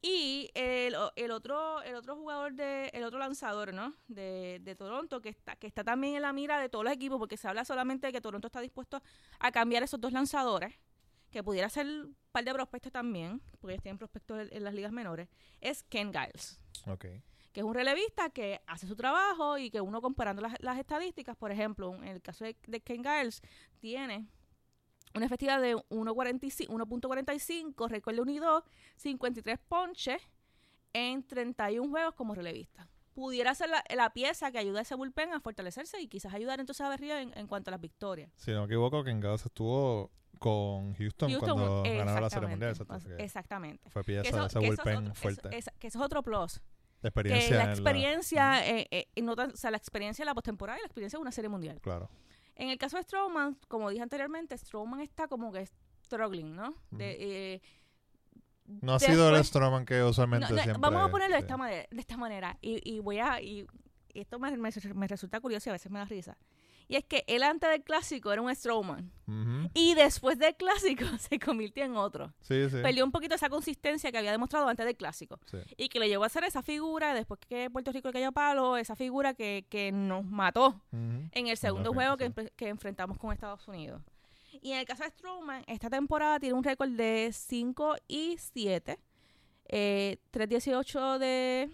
Y 0.00 0.50
el, 0.54 0.94
otro 1.30 1.82
el 1.82 1.94
otro 1.94 2.16
jugador 2.16 2.54
de 2.54 2.88
el 2.88 3.04
otro 3.04 3.18
lanzador, 3.18 3.72
¿no? 3.72 3.94
De, 4.08 4.60
de 4.62 4.74
Toronto 4.74 5.22
que 5.22 5.30
está 5.30 5.56
que 5.56 5.66
está 5.66 5.82
también 5.82 6.16
en 6.16 6.22
la 6.22 6.32
mira 6.32 6.58
de 6.58 6.68
todos 6.68 6.84
los 6.84 6.92
equipos 6.92 7.18
porque 7.18 7.38
se 7.38 7.48
habla 7.48 7.64
solamente 7.64 8.06
de 8.08 8.12
que 8.12 8.20
Toronto 8.20 8.48
está 8.48 8.60
dispuesto 8.60 9.02
a 9.38 9.50
cambiar 9.50 9.82
esos 9.82 10.00
dos 10.00 10.12
lanzadores, 10.12 10.74
que 11.30 11.42
pudiera 11.42 11.68
ser 11.68 11.86
un 11.86 12.16
par 12.32 12.44
de 12.44 12.52
prospectos 12.52 12.92
también, 12.92 13.40
porque 13.60 13.74
ellos 13.74 13.82
tienen 13.82 13.98
prospectos 13.98 14.40
en, 14.40 14.54
en 14.54 14.64
las 14.64 14.74
ligas 14.74 14.92
menores, 14.92 15.28
es 15.60 15.82
Ken 15.84 16.12
Giles. 16.12 16.60
Que 17.54 17.60
es 17.60 17.64
un 17.64 17.72
relevista 17.72 18.28
que 18.30 18.60
hace 18.66 18.86
su 18.86 18.96
trabajo 18.96 19.56
y 19.58 19.70
que 19.70 19.80
uno 19.80 20.02
comparando 20.02 20.42
las, 20.42 20.54
las 20.60 20.76
estadísticas, 20.78 21.36
por 21.36 21.52
ejemplo, 21.52 21.94
en 21.94 22.04
el 22.08 22.20
caso 22.20 22.44
de, 22.44 22.56
de 22.66 22.80
Ken 22.80 23.02
Giles 23.04 23.40
tiene 23.78 24.26
una 25.14 25.26
efectividad 25.26 25.62
de 25.62 25.76
1.45, 25.76 26.66
1.45, 26.68 27.88
récord 27.88 28.14
de 28.16 28.20
1 28.22 28.30
y 28.32 28.38
2, 28.40 28.64
53 28.96 29.58
ponches 29.68 30.20
en 30.92 31.22
31 31.26 31.88
juegos 31.88 32.14
como 32.14 32.34
relevista. 32.34 32.88
Pudiera 33.14 33.54
ser 33.54 33.68
la, 33.70 33.84
la 33.94 34.12
pieza 34.12 34.50
que 34.50 34.58
ayude 34.58 34.80
a 34.80 34.82
ese 34.82 34.96
bullpen 34.96 35.32
a 35.32 35.40
fortalecerse 35.40 36.00
y 36.00 36.08
quizás 36.08 36.34
ayudar 36.34 36.58
entonces 36.58 36.84
a 36.84 36.88
Berrío 36.88 37.16
en, 37.16 37.32
en 37.38 37.46
cuanto 37.46 37.70
a 37.70 37.72
las 37.72 37.80
victorias. 37.80 38.32
Si 38.34 38.50
no 38.50 38.60
me 38.62 38.64
equivoco, 38.66 39.04
Ken 39.04 39.20
Gauss 39.20 39.46
estuvo 39.46 40.10
con 40.40 40.92
Houston, 40.94 41.30
Houston, 41.30 41.54
cuando 41.56 41.82
ganaron 41.84 42.22
la 42.22 42.30
Serie 42.30 42.48
Mundial. 42.48 42.74
Exactamente. 43.18 43.88
Fue 43.90 44.02
pieza 44.02 44.28
eso- 44.28 44.38
de 44.40 44.46
ese 44.46 44.58
es 44.58 44.66
bullpen 44.66 44.96
otro- 44.96 45.14
fuerte. 45.14 45.56
eso- 45.56 45.70
que 45.78 45.86
eso 45.86 45.98
es 46.00 46.04
otro 46.04 46.24
plus. 46.24 46.60
La 47.04 47.10
Que 47.10 47.20
experiencia. 47.20 47.56
la 47.56 47.64
en 47.64 47.70
experiencia, 47.70 48.68
eh, 48.70 48.88
eh, 48.90 49.22
no 49.22 49.36
tan- 49.36 49.50
o 49.52 49.56
sea, 49.56 49.70
la 49.70 49.76
experiencia 49.76 50.22
de 50.22 50.26
la 50.26 50.34
postemporada 50.34 50.78
y 50.78 50.82
la 50.82 50.86
experiencia 50.86 51.18
de 51.18 51.22
una 51.22 51.32
serie 51.32 51.48
mundial. 51.48 51.80
Claro. 51.80 52.08
En 52.56 52.70
el 52.70 52.78
caso 52.78 52.96
de 52.96 53.02
Strowman, 53.02 53.58
como 53.68 53.90
dije 53.90 54.02
anteriormente, 54.02 54.56
Strowman 54.56 55.00
está 55.00 55.28
como 55.28 55.52
que 55.52 55.68
struggling, 56.04 56.54
¿no? 56.56 56.74
De, 56.90 57.16
eh, 57.54 57.62
No 58.80 58.94
ha 58.94 58.98
sido 58.98 59.34
el 59.36 59.44
Stroman 59.44 59.84
que 59.84 60.02
usualmente 60.02 60.48
no, 60.48 60.56
no, 60.56 60.62
siempre... 60.62 60.80
vamos 60.80 61.06
a 61.06 61.10
ponerlo 61.10 61.34
de 61.36 61.40
esta 61.42 61.56
manera, 61.56 61.86
de 61.90 62.00
esta 62.00 62.16
manera 62.16 62.56
y, 62.62 62.80
y 62.90 63.00
voy 63.00 63.18
a 63.18 63.40
y, 63.42 63.66
y 64.12 64.20
esto 64.20 64.38
me, 64.38 64.56
me- 64.56 64.70
me 64.94 65.06
resulta 65.08 65.40
curioso 65.40 65.68
y 65.68 65.70
a 65.70 65.72
veces 65.74 65.90
me 65.92 65.98
da 65.98 66.04
risa. 66.06 66.36
Y 66.86 66.96
es 66.96 67.04
que 67.04 67.24
él 67.26 67.42
antes 67.42 67.70
del 67.70 67.82
clásico 67.82 68.30
era 68.32 68.42
un 68.42 68.54
strongman. 68.54 69.10
Ujú. 69.26 69.70
Y 69.72 69.94
después 69.94 70.38
del 70.38 70.54
clásico 70.54 71.04
se 71.18 71.38
convirtió 71.38 71.84
en 71.84 71.96
otro. 71.96 72.32
Sí, 72.40 72.68
sí. 72.68 72.76
Perdió 72.82 73.04
un 73.04 73.12
poquito 73.12 73.34
esa 73.34 73.48
consistencia 73.48 74.12
que 74.12 74.18
había 74.18 74.32
demostrado 74.32 74.68
antes 74.68 74.84
del 74.84 74.96
clásico. 74.96 75.38
sí. 75.50 75.58
Y 75.76 75.88
que 75.88 75.98
le 75.98 76.08
llevó 76.08 76.24
a 76.24 76.28
ser 76.28 76.44
esa 76.44 76.62
figura, 76.62 77.14
después 77.14 77.40
que 77.48 77.70
Puerto 77.70 77.90
Rico 77.92 78.08
le 78.08 78.12
cayó 78.12 78.28
a 78.28 78.32
palo, 78.32 78.76
esa 78.76 78.96
figura 78.96 79.34
que, 79.34 79.64
que 79.70 79.92
nos 79.92 80.24
mató 80.24 80.82
en 80.92 81.46
el 81.46 81.56
segundo 81.56 81.92
juego 81.92 82.16
que, 82.16 82.32
que 82.56 82.68
enfrentamos 82.68 83.18
con 83.18 83.32
Estados 83.32 83.66
Unidos. 83.66 84.02
Y 84.60 84.72
en 84.72 84.78
el 84.78 84.86
caso 84.86 85.02
de 85.04 85.10
Strowman, 85.10 85.64
esta 85.66 85.90
temporada 85.90 86.38
tiene 86.38 86.54
un 86.54 86.64
récord 86.64 86.90
de 86.90 87.30
5 87.32 87.96
y 88.06 88.36
7, 88.38 88.98
eh, 89.68 90.18
3.18 90.32 91.18
de 91.18 91.70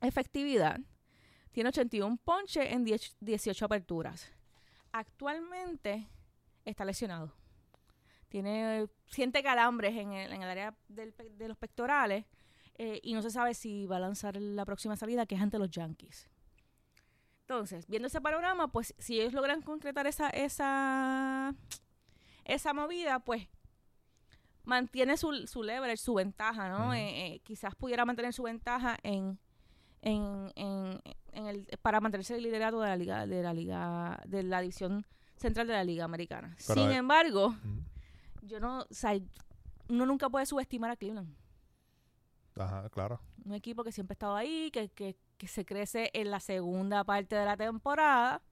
efectividad, 0.00 0.80
tiene 1.52 1.68
81 1.68 2.18
ponches 2.24 2.70
en 2.72 2.84
10 2.84 3.16
18 3.20 3.64
aperturas. 3.64 4.30
Actualmente 4.90 6.08
está 6.64 6.84
lesionado. 6.84 7.32
Tiene, 8.28 8.88
siente 9.06 9.42
calambres 9.42 9.94
en 9.96 10.12
el, 10.12 10.32
en 10.32 10.42
el 10.42 10.48
área 10.48 10.74
del 10.88 11.14
de 11.36 11.48
los 11.48 11.58
pectorales 11.58 12.24
eh, 12.78 13.00
y 13.02 13.12
no 13.14 13.22
se 13.22 13.30
sabe 13.30 13.54
si 13.54 13.86
va 13.86 13.96
a 13.96 14.00
lanzar 14.00 14.36
la 14.36 14.64
próxima 14.64 14.96
salida, 14.96 15.26
que 15.26 15.34
es 15.34 15.40
ante 15.40 15.58
los 15.58 15.70
Yankees. 15.70 16.28
Entonces, 17.42 17.86
viendo 17.86 18.08
ese 18.08 18.20
panorama, 18.20 18.68
pues 18.68 18.94
si 18.98 19.20
ellos 19.20 19.34
logran 19.34 19.60
concretar 19.60 20.06
esa, 20.06 20.30
esa, 20.30 21.54
esa 22.44 22.72
movida, 22.72 23.18
pues 23.20 23.48
mantiene 24.64 25.16
su, 25.16 25.46
su 25.46 25.62
leverage, 25.62 25.98
su 25.98 26.14
ventaja, 26.14 26.70
¿no? 26.70 26.94
Eh, 26.94 27.26
eh, 27.26 27.40
quizás 27.40 27.74
pudiera 27.74 28.06
mantener 28.06 28.32
su 28.32 28.44
ventaja 28.44 28.96
en, 29.02 29.38
en, 30.02 30.52
en, 30.56 31.00
en 31.32 31.46
el, 31.46 31.66
para 31.80 32.00
mantenerse 32.00 32.36
el 32.36 32.42
liderato 32.42 32.80
de 32.80 32.88
la 32.88 32.96
liga, 32.96 33.26
de 33.26 33.42
la 33.42 33.54
liga, 33.54 34.20
de 34.26 34.42
la 34.42 34.60
división 34.60 35.06
central 35.36 35.66
de 35.66 35.72
la 35.72 35.84
liga 35.84 36.04
americana. 36.04 36.54
Pero, 36.66 36.80
Sin 36.80 36.90
eh, 36.90 36.96
embargo, 36.96 37.54
yo 38.42 38.60
no, 38.60 38.80
o 38.82 38.86
sea, 38.90 39.18
uno 39.88 40.06
nunca 40.06 40.28
puede 40.28 40.46
subestimar 40.46 40.90
a 40.90 40.96
Cleveland. 40.96 41.34
Ajá, 42.56 42.88
claro. 42.90 43.20
Un 43.44 43.54
equipo 43.54 43.82
que 43.82 43.92
siempre 43.92 44.12
ha 44.12 44.16
estado 44.16 44.36
ahí, 44.36 44.70
que, 44.70 44.88
que, 44.90 45.16
que 45.38 45.48
se 45.48 45.64
crece 45.64 46.10
en 46.12 46.30
la 46.30 46.38
segunda 46.40 47.02
parte 47.04 47.34
de 47.34 47.44
la 47.44 47.56
temporada 47.56 48.42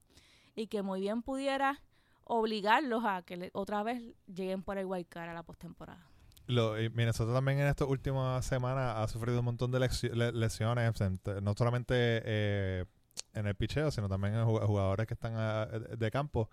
y 0.57 0.69
que 0.69 0.83
muy 0.83 1.00
bien 1.00 1.23
pudiera 1.23 1.83
obligarlos 2.25 3.04
a 3.04 3.23
que 3.23 3.37
le- 3.37 3.50
otra 3.52 3.83
vez 3.83 4.02
lleguen 4.26 4.62
por 4.62 4.78
el 4.78 4.87
wild 4.87 5.07
card 5.09 5.28
a 5.30 5.35
la 5.35 5.42
postemporada. 5.42 6.07
Lo, 6.50 6.80
y 6.80 6.90
Minnesota 6.90 7.33
también 7.33 7.59
en 7.61 7.66
estas 7.69 7.88
últimas 7.88 8.45
semanas 8.45 8.95
ha 8.99 9.09
sufrido 9.09 9.38
un 9.40 9.45
montón 9.47 9.71
de 9.71 9.80
lesiones, 9.80 10.95
no 11.42 11.54
solamente 11.57 11.95
eh, 12.25 12.85
en 13.35 13.47
el 13.47 13.54
picheo, 13.54 13.90
sino 13.90 14.09
también 14.09 14.35
en 14.35 14.45
jug- 14.47 14.64
jugadores 14.66 15.07
que 15.07 15.14
están 15.14 15.35
ah, 15.37 15.66
de 15.66 16.11
campo. 16.11 16.50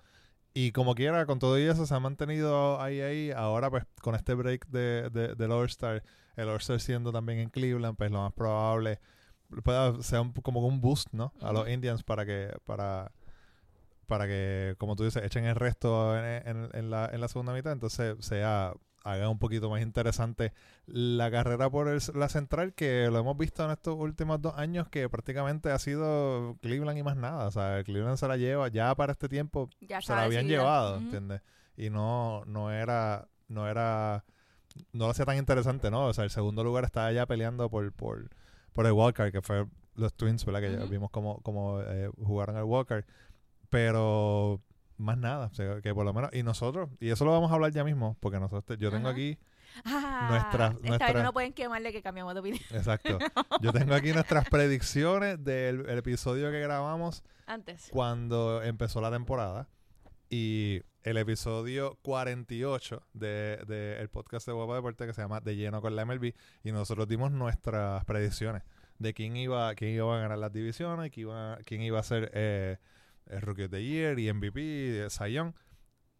Y 0.54 0.72
como 0.72 0.96
quiera, 0.96 1.25
con 1.27 1.39
todo 1.39 1.60
y 1.60 1.63
eso, 1.63 1.86
se 1.86 1.94
ha 1.94 2.00
mantenido 2.00 2.82
ahí, 2.82 3.01
ahí. 3.01 3.32
Ahora, 3.32 3.70
pues, 3.70 3.86
con 4.01 4.16
este 4.16 4.34
break 4.34 4.68
de, 4.70 5.10
de, 5.12 5.36
del 5.36 5.51
All-Star, 5.51 6.04
el 6.36 6.50
All-Star 6.50 6.80
siendo 6.80 7.12
también 7.12 7.39
en 7.39 7.50
Cleveland, 7.50 7.96
pues 7.98 8.10
lo 8.12 8.22
más 8.24 8.34
probable 8.34 9.00
pueda 9.63 10.01
ser 10.04 10.20
un- 10.22 10.34
como 10.34 10.66
un 10.68 10.82
boost, 10.82 11.10
¿no? 11.13 11.34
A 11.42 11.54
los. 11.54 11.70
Indians 11.70 12.04
para 12.04 12.25
que, 12.25 12.51
para, 12.66 13.12
para 14.08 14.25
que, 14.27 14.75
como 14.77 14.96
tú 14.96 15.04
dices, 15.04 15.24
echen 15.24 15.46
el 15.46 15.56
resto 15.56 16.18
en, 16.18 16.25
en- 16.48 16.70
en 16.74 16.89
la, 16.89 17.10
en 17.12 17.22
la 17.22 17.27
segunda 17.27 17.54
mitad. 17.54 17.74
Entonces, 17.74 18.16
sea 18.25 18.74
haga 19.12 19.30
un 19.30 19.40
poquito 19.40 19.70
más 19.70 19.82
interesante 19.82 20.54
la 20.86 21.30
carrera 21.32 21.70
por 21.70 21.88
el- 21.88 22.02
la 22.16 22.30
central 22.30 22.74
que 22.74 23.10
lo 23.12 23.20
hemos 23.20 23.38
visto 23.38 23.64
en 23.66 23.72
estos 23.72 23.96
últimos 23.98 24.42
dos 24.42 24.58
años 24.58 24.88
que 24.90 25.08
prácticamente 25.10 25.72
ha 25.72 25.80
sido 25.80 26.58
Cleveland 26.62 26.98
y 27.00 27.04
más 27.04 27.16
nada. 27.18 27.48
O 27.48 27.52
sea, 27.52 27.84
Cleveland 27.84 28.18
se 28.18 28.28
la 28.28 28.38
lleva 28.38 28.68
ya 28.68 28.94
para 28.96 29.14
este 29.14 29.30
tiempo 29.30 29.70
Ya 29.82 30.02
se 30.02 30.14
la 30.14 30.24
habían 30.24 30.44
decidida. 30.44 30.60
llevado, 30.62 30.96
Ujú. 30.96 31.04
¿entiendes? 31.06 31.42
Y 31.78 31.90
no, 31.90 32.44
no 32.46 32.72
era, 32.72 33.28
no 33.48 33.68
era, 33.68 34.26
no 34.94 35.06
lo 35.06 35.12
hacía 35.12 35.26
tan 35.26 35.38
interesante, 35.38 35.90
¿no? 35.92 36.08
O 36.08 36.14
sea, 36.14 36.24
el 36.24 36.30
segundo 36.30 36.64
lugar 36.64 36.84
estaba 36.84 37.12
ya 37.12 37.26
peleando 37.26 37.70
por, 37.70 37.92
por, 37.94 38.30
por 38.74 38.86
el 38.86 38.92
wildcard, 38.94 39.32
que 39.32 39.42
fue 39.42 39.66
los 39.96 40.14
Twins, 40.14 40.44
¿verdad? 40.46 40.62
Que 40.62 40.72
ya 40.74 40.80
Ujú. 40.84 40.90
vimos 40.90 41.10
cómo, 41.12 41.40
cómo 41.42 41.82
eh, 41.82 42.10
jugaron 42.24 42.58
el 42.58 42.64
wildcard. 42.64 43.06
Pero 43.70 44.62
más 44.98 45.18
nada, 45.18 45.48
o 45.48 45.54
sea, 45.54 45.82
que 45.82 45.94
por 45.94 46.06
lo 46.06 46.13
menos, 46.13 46.30
y 46.34 46.44
nosotros, 46.44 46.89
y 47.00 47.10
eso 47.10 47.24
lo 47.25 47.32
vamos 47.32 47.51
a 47.51 47.56
hablar 47.56 47.72
ya 47.72 47.84
mismo, 47.84 48.18
porque 48.20 48.39
nosotros, 48.39 48.77
yo 48.80 48.89
tengo 48.92 49.08
Ajá. 49.10 49.16
aquí, 49.16 49.38
Ah, 49.86 50.27
Nuestra- 50.32 50.68
esta 50.68 50.80
vez 50.82 50.89
nuestra- 50.89 51.24
no 51.24 51.34
pueden 51.34 51.54
quemarle 51.54 51.92
que 51.92 52.01
cambiamos 52.01 52.34
de 52.34 52.39
opinión. 52.39 52.63
exacto, 52.72 53.20
yo 53.62 53.72
tengo 53.74 53.94
aquí 53.94 54.12
nuestras 54.12 54.50
predicciones 54.50 55.44
del 55.44 55.88
el 55.88 55.98
episodio 56.00 56.50
que 56.51 56.60
grabamos 56.62 57.22
Antes. 57.46 57.89
cuando 57.92 58.63
empezó 58.63 59.01
la 59.01 59.12
temporada 59.12 59.68
y 60.30 60.82
el 61.04 61.18
episodio 61.18 61.98
48 62.01 63.04
del 63.13 63.66
de, 63.68 63.98
el 64.00 64.10
podcast 64.10 64.48
de 64.48 64.54
Guapa 64.54 64.75
Deporte 64.75 65.06
que 65.06 65.13
se 65.13 65.22
llama 65.22 65.39
De 65.42 65.56
lleno 65.56 65.80
con 65.82 65.96
la 65.96 66.06
MLB 66.06 66.34
y 66.63 66.72
nosotros 66.72 67.08
dimos 67.08 67.32
nuestras 67.32 68.04
predicciones 68.06 68.63
de 69.00 69.13
quién 69.13 69.38
iba 69.38 69.74
quién 69.75 69.92
iba 69.94 70.18
a 70.18 70.20
ganar 70.20 70.38
las 70.39 70.51
divisiones, 70.51 71.12
quién 71.12 71.27
iba, 71.27 71.58
quién 71.66 71.82
iba 71.82 72.00
a 72.00 72.04
ser 72.04 72.32
eh, 72.34 72.77
el 73.29 73.41
Rookie 73.41 73.63
of 73.65 73.72
the 73.72 73.84
Year 73.84 74.17
y 74.19 74.31
MVP, 74.31 75.07
Young. 75.31 75.53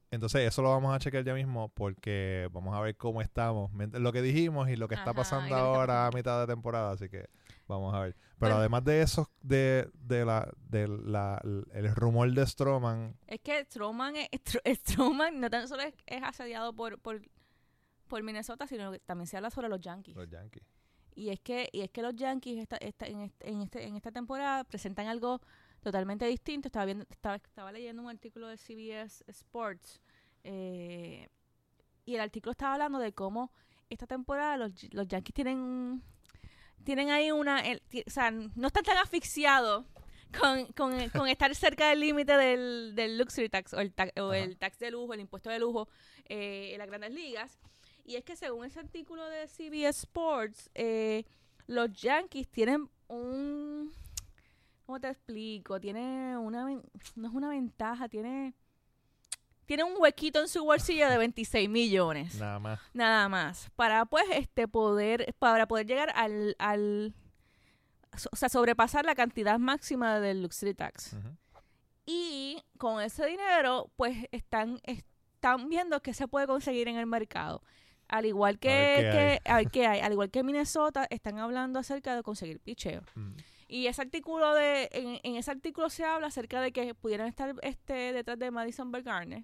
Entonces 0.09 0.47
eso 0.47 0.61
lo 0.61 0.69
vamos 0.69 0.95
a 0.95 0.99
chequear 0.99 1.25
ya 1.25 1.33
mismo 1.33 1.67
porque 1.67 2.47
vamos 2.53 2.73
a 2.73 2.79
ver 2.79 2.95
cómo 2.95 3.21
estamos, 3.21 3.71
lo 3.73 4.13
que 4.13 4.21
dijimos 4.21 4.69
y 4.69 4.77
lo 4.77 4.87
que 4.87 4.95
está 4.95 5.09
Ajá, 5.11 5.13
pasando 5.15 5.53
ahora 5.55 6.07
a 6.07 6.11
mitad 6.11 6.39
de 6.39 6.47
temporada, 6.47 6.91
así 6.91 7.09
que 7.09 7.27
vamos 7.67 7.93
a 7.93 7.99
ver. 7.99 8.13
Pero 8.39 8.51
Bueno. 8.51 8.55
además 8.57 8.85
de 8.85 9.01
eso, 9.01 9.29
de, 9.41 9.89
de 9.95 10.23
la, 10.23 10.49
de 10.69 10.87
la, 10.87 11.41
el 11.73 11.93
rumor 11.93 12.31
de 12.31 12.47
Stroman, 12.47 13.17
Es 13.27 13.41
que 13.41 13.61
Strowman, 13.65 14.15
es- 14.15 14.29
Stro- 14.45 14.61
Strowman 14.77 15.41
no 15.41 15.49
tan 15.49 15.67
solo 15.67 15.83
es, 15.83 15.93
es 16.05 16.23
asediado 16.23 16.73
por, 16.73 16.99
por, 16.99 17.21
por 18.07 18.23
Minnesota, 18.23 18.65
sino 18.65 18.93
que 18.93 18.99
también 18.99 19.27
se 19.27 19.35
habla 19.35 19.49
sobre 19.49 19.67
los 19.67 19.81
Yankees. 19.81 20.15
los 20.15 20.29
Yankees. 20.29 20.63
Y 21.15 21.31
es 21.31 21.41
que, 21.41 21.67
y 21.73 21.81
es 21.81 21.89
que 21.89 22.01
los 22.01 22.15
Yankees 22.15 22.59
esta, 22.59 22.77
esta, 22.77 23.07
en, 23.07 23.19
este, 23.21 23.49
en, 23.49 23.61
este, 23.61 23.85
en 23.85 23.95
esta 23.97 24.11
temporada 24.13 24.63
presentan 24.63 25.07
algo 25.07 25.41
totalmente 25.81 26.25
distinto. 26.25 26.67
Estaba 26.67 26.86
viendo, 26.86 27.05
estaba, 27.10 27.36
estaba 27.36 27.72
leyendo 27.72 28.01
un 28.01 28.10
artículo 28.10 28.48
de 28.48 28.57
CBS 28.57 29.24
Sports 29.27 30.00
eh, 30.43 31.27
y 32.05 32.15
el 32.15 32.22
artículo 32.22 32.51
estaba 32.51 32.74
hablando 32.74 33.00
de 33.00 33.12
cómo 33.13 33.51
esta 33.89 34.07
temporada 34.07 34.57
los, 34.57 34.72
los 34.93 35.07
Yankees 35.07 35.34
tienen 35.34 36.01
tienen 36.84 37.10
ahí 37.10 37.31
una, 37.31 37.60
el- 37.62 37.81
o 38.05 38.10
sea, 38.10 38.31
no 38.31 38.67
están 38.67 38.84
tan 38.84 38.98
asfixiados 38.98 39.86
con, 40.39 40.65
con, 40.67 40.91
con 41.10 41.27
estar 41.27 41.53
cerca 41.53 41.89
del 41.89 42.00
límite 42.00 42.38
del, 42.38 42.93
del 42.96 43.17
luxury 43.17 43.50
tax 43.50 43.74
o 43.74 43.79
el, 43.81 43.93
tax, 43.93 44.17
o 44.22 44.34
el 44.34 44.57
tax 44.57 44.79
de 44.79 44.91
lujo, 44.91 45.13
el 45.13 45.19
impuesto 45.19 45.50
de 45.50 45.60
lujo 45.60 45.89
eh, 46.29 46.69
en 46.74 46.79
las 46.79 46.88
grandes 46.88 47.12
ligas. 47.12 47.60
Y 48.05 48.15
es 48.15 48.24
que 48.24 48.38
según 48.38 48.63
ese 48.65 48.79
artículo 48.79 49.25
de 49.27 49.48
CBS 49.48 50.00
Sports, 50.05 50.69
eh, 50.75 51.25
los 51.65 51.91
Yankees 51.91 52.48
tienen 52.48 52.89
un... 53.10 53.91
¿Cómo 54.88 55.00
te 55.01 55.10
explico? 55.10 55.79
Tiene 55.79 56.38
una... 56.38 56.63
No 57.15 57.27
es 57.27 57.34
una 57.34 57.50
ventaja, 57.50 58.08
tiene... 58.10 58.53
Tiene 59.65 59.84
un 59.84 59.96
huequito 59.98 60.39
en 60.39 60.48
su 60.48 60.63
bolsillo 60.63 61.10
de 61.10 61.17
26 61.17 61.67
millones 61.70 62.36
Nada 62.39 62.58
más. 62.58 62.79
nada 62.94 63.27
más 63.27 63.70
para 63.75 64.06
pues 64.06 64.24
este 64.32 64.65
poder 64.65 65.36
para 65.39 65.67
poder 65.67 65.86
llegar 65.86 66.10
al, 66.15 66.56
al 66.58 67.13
o 68.32 68.36
sea 68.38 68.48
sobrepasar 68.48 69.03
la 69.06 69.13
cantidad 69.13 69.60
máxima 69.60 70.22
del 70.22 70.41
luxury 70.41 70.74
tax 70.74 71.17
y 72.06 72.63
con 72.77 73.01
ese 73.03 73.25
dinero 73.25 73.91
pues 73.98 74.15
están 74.32 74.79
están 74.84 75.67
viendo 75.67 76.01
qué 76.01 76.13
se 76.13 76.29
puede 76.29 76.48
conseguir 76.48 76.88
en 76.88 76.96
el 76.96 77.06
mercado 77.06 77.62
al 78.08 78.25
igual 78.25 78.60
que, 78.60 78.70
A 78.70 78.74
ver 78.79 79.12
qué 79.12 79.41
que- 79.44 79.50
a 79.51 79.56
ver 79.58 79.70
qué 79.70 79.86
hay. 79.86 80.00
al 80.00 80.13
igual 80.13 80.32
que 80.32 80.44
Minnesota 80.44 81.06
están 81.10 81.39
hablando 81.39 81.77
acerca 81.77 82.15
de 82.15 82.24
conseguir 82.24 82.62
picheo 82.62 83.01
Ujú. 83.17 83.34
Y 83.67 83.88
ese 83.88 84.01
artículo 84.01 84.53
de 84.53 84.89
en, 84.93 85.19
en 85.24 85.36
ese 85.36 85.51
artículo 85.51 85.89
se 85.89 86.03
habla 86.05 86.27
acerca 86.27 86.62
de 86.62 86.71
que 86.71 86.95
pudieran 86.95 87.27
estar 87.27 87.53
este 87.62 88.13
detrás 88.13 88.39
de 88.39 88.50
Madison 88.51 88.91
Bumgarner 88.91 89.43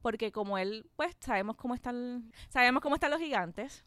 porque 0.00 0.32
como 0.32 0.58
él 0.58 0.84
pues 0.96 1.14
sabemos 1.20 1.56
cómo 1.56 1.74
están 1.74 2.32
sabemos 2.48 2.82
cómo 2.82 2.96
están 2.96 3.10
los 3.12 3.20
gigantes 3.20 3.84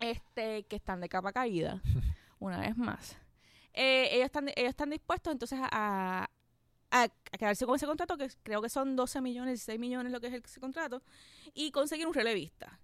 este 0.00 0.64
que 0.64 0.76
están 0.76 1.00
de 1.00 1.08
capa 1.08 1.32
caída 1.32 1.82
una 2.38 2.60
vez 2.60 2.76
más. 2.76 3.16
Eh, 3.72 4.08
ellos 4.12 4.26
están 4.26 4.48
ellos 4.48 4.70
están 4.70 4.90
dispuestos 4.90 5.32
entonces 5.32 5.58
a, 5.60 6.28
a, 6.90 7.02
a 7.02 7.08
quedarse 7.38 7.66
con 7.66 7.74
ese 7.74 7.86
contrato 7.86 8.16
que 8.16 8.28
creo 8.44 8.62
que 8.62 8.68
son 8.68 8.94
12 8.94 9.20
millones 9.20 9.54
16 9.54 9.80
millones 9.80 10.12
lo 10.12 10.20
que 10.20 10.28
es 10.28 10.34
el- 10.34 10.44
ese 10.44 10.60
contrato 10.60 11.02
y 11.54 11.72
conseguir 11.72 12.06
un 12.06 12.14
relevista 12.14 12.78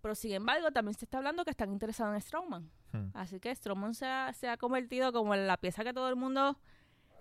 pero 0.00 0.14
sin 0.14 0.32
embargo 0.32 0.70
también 0.70 0.94
se 0.94 1.04
está 1.04 1.18
hablando 1.18 1.44
que 1.44 1.50
están 1.50 1.72
interesados 1.72 2.14
en 2.14 2.20
Strowman 2.20 2.70
Ujú. 2.92 3.10
Así 3.14 3.38
que 3.38 3.54
Strowman 3.54 3.94
se 3.94 4.06
ha, 4.06 4.32
se 4.32 4.48
ha 4.48 4.56
convertido 4.56 5.12
como 5.12 5.34
en 5.34 5.46
la 5.46 5.56
pieza 5.56 5.84
que 5.84 5.92
todo 5.92 6.08
el 6.08 6.16
mundo 6.16 6.58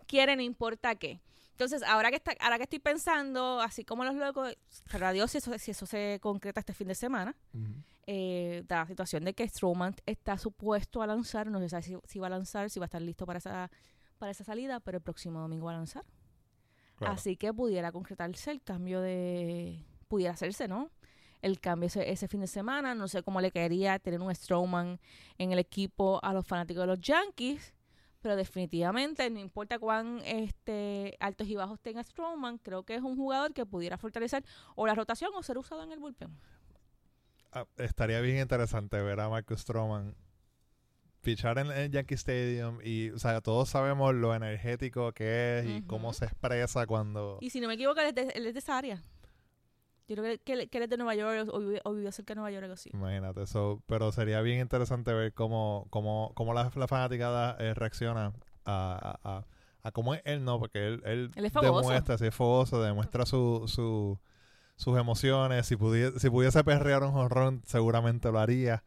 quiere, 0.07 0.35
no 0.35 0.41
importa 0.41 0.95
qué. 0.95 1.21
Entonces, 1.51 1.83
ahora 1.83 2.09
que 2.09 2.15
está, 2.15 2.33
ahora 2.39 2.57
que 2.57 2.63
estoy 2.63 2.79
pensando, 2.79 3.61
así 3.61 3.85
como 3.85 4.03
los 4.03 4.15
locos, 4.15 4.57
para 4.91 5.11
Dios 5.11 5.29
si 5.29 5.37
eso, 5.37 5.57
si 5.59 5.71
eso 5.71 5.85
se 5.85 6.17
concreta 6.21 6.61
este 6.61 6.73
fin 6.73 6.87
de 6.87 6.95
semana, 6.95 7.35
eh, 8.07 8.63
da 8.67 8.77
la 8.77 8.87
situación 8.87 9.25
de 9.25 9.35
que 9.35 9.47
Strowman 9.47 9.95
está 10.07 10.37
supuesto 10.37 11.03
a 11.03 11.07
lanzar, 11.07 11.51
no 11.51 11.59
se 11.59 11.69
sabe 11.69 11.83
si, 11.83 11.97
si 12.05 12.17
va 12.17 12.27
a 12.27 12.31
lanzar, 12.31 12.69
si 12.69 12.79
va 12.79 12.85
a 12.85 12.87
estar 12.87 13.01
listo 13.01 13.27
para 13.27 13.37
esa 13.37 13.69
para 14.19 14.31
esa 14.31 14.43
salida, 14.43 14.79
pero 14.81 14.97
el 14.97 15.03
próximo 15.03 15.39
domingo 15.39 15.65
va 15.65 15.71
a 15.71 15.77
lanzar. 15.77 16.03
Claro. 16.97 17.13
Así 17.13 17.37
que 17.37 17.51
pudiera 17.53 17.91
concretarse 17.91 18.51
el 18.51 18.61
cambio 18.61 19.01
de... 19.01 19.85
Pudiera 20.09 20.33
hacerse, 20.33 20.67
¿no? 20.67 20.91
El 21.41 21.59
cambio 21.59 21.87
ese, 21.87 22.09
ese 22.11 22.27
fin 22.27 22.41
de 22.41 22.47
semana. 22.47 22.95
No 22.95 23.07
sé 23.07 23.23
cómo 23.23 23.41
le 23.41 23.51
quedaría 23.51 23.97
tener 23.99 24.21
un 24.21 24.33
Strowman 24.33 24.99
en 25.37 25.51
el 25.51 25.59
equipo 25.59 26.19
a 26.23 26.33
los 26.33 26.45
fanáticos 26.45 26.81
de 26.81 26.87
los 26.87 26.99
Yankees. 26.99 27.73
Pero 28.21 28.35
definitivamente, 28.35 29.29
no 29.29 29.39
importa 29.39 29.79
cuán 29.79 30.21
este, 30.25 31.15
altos 31.21 31.47
y 31.47 31.55
bajos 31.55 31.79
tenga 31.79 32.03
Strowman, 32.03 32.57
creo 32.57 32.83
que 32.83 32.95
es 32.95 33.01
un 33.01 33.15
jugador 33.15 33.53
que 33.53 33.65
pudiera 33.65 33.97
fortalecer 33.97 34.43
o 34.75 34.85
la 34.85 34.93
rotación 34.93 35.31
o 35.35 35.41
ser 35.41 35.57
usado 35.57 35.83
en 35.83 35.93
el 35.93 35.99
bullpen. 35.99 36.37
Ah, 37.53 37.65
estaría 37.77 38.19
bien 38.19 38.39
interesante 38.39 39.01
ver 39.01 39.21
a 39.21 39.29
Marcus 39.29 39.61
Stroman 39.61 40.15
fichar 41.21 41.57
en 41.59 41.67
el 41.71 41.91
Yankee 41.91 42.15
Stadium 42.15 42.79
y, 42.83 43.09
o 43.11 43.19
sea, 43.19 43.41
todos 43.41 43.69
sabemos 43.69 44.13
lo 44.13 44.35
energético 44.35 45.11
que 45.13 45.59
es 45.59 45.65
y 45.65 45.81
cómo 45.83 46.13
se 46.13 46.25
expresa 46.25 46.85
cuando... 46.85 47.37
Y 47.41 47.49
si 47.49 47.59
no 47.59 47.67
me 47.67 47.73
equivoco, 47.73 47.99
él 48.01 48.07
es 48.07 48.15
de, 48.15 48.21
él 48.35 48.47
es 48.47 48.53
de 48.53 48.59
esa 48.59 48.77
área. 48.77 49.01
Yo 50.09 50.15
creo 50.15 50.25
que, 50.25 50.39
que, 50.39 50.53
él- 50.53 50.69
que 50.69 50.77
él 50.79 50.83
es 50.85 50.89
de 50.89 50.97
Nueva 50.97 51.15
York 51.15 51.47
o, 51.53 51.59
vive- 51.59 51.81
o 51.85 51.93
vivió 51.93 52.11
cerca 52.11 52.33
de 52.33 52.35
Nueva 52.41 52.51
York, 52.51 52.63
algo 52.63 52.73
así. 52.73 52.89
Imagínate 52.93 53.43
eso, 53.43 53.81
pero 53.85 54.11
sería 54.11 54.41
bien 54.41 54.59
interesante 54.59 55.13
ver 55.13 55.33
cómo, 55.33 55.85
cómo, 55.91 56.31
cómo 56.35 56.53
la, 56.53 56.71
la 56.75 56.87
fanaticada 56.87 57.55
eh, 57.59 57.73
reacciona 57.75 58.33
a, 58.65 59.19
a, 59.23 59.37
a, 59.37 59.45
a 59.83 59.91
cómo 59.91 60.15
es 60.15 60.21
él, 60.25 60.43
¿no? 60.43 60.59
Porque 60.59 60.85
él, 60.87 61.01
él, 61.05 61.31
Él 61.35 61.45
es 61.45 61.53
fogoso. 61.53 61.75
demuestra, 61.89 62.17
sí, 62.17 62.25
es 62.25 62.35
fogoso, 62.35 62.81
demuestra 62.81 63.25
su, 63.25 63.63
su, 63.67 64.19
sus 64.75 64.97
emociones. 64.97 65.67
Si, 65.67 65.75
pudie- 65.75 66.17
si 66.19 66.29
pudiese 66.29 66.63
perrear 66.63 67.03
un 67.03 67.11
jonrón, 67.11 67.61
seguramente 67.65 68.31
lo 68.31 68.39
haría. 68.39 68.83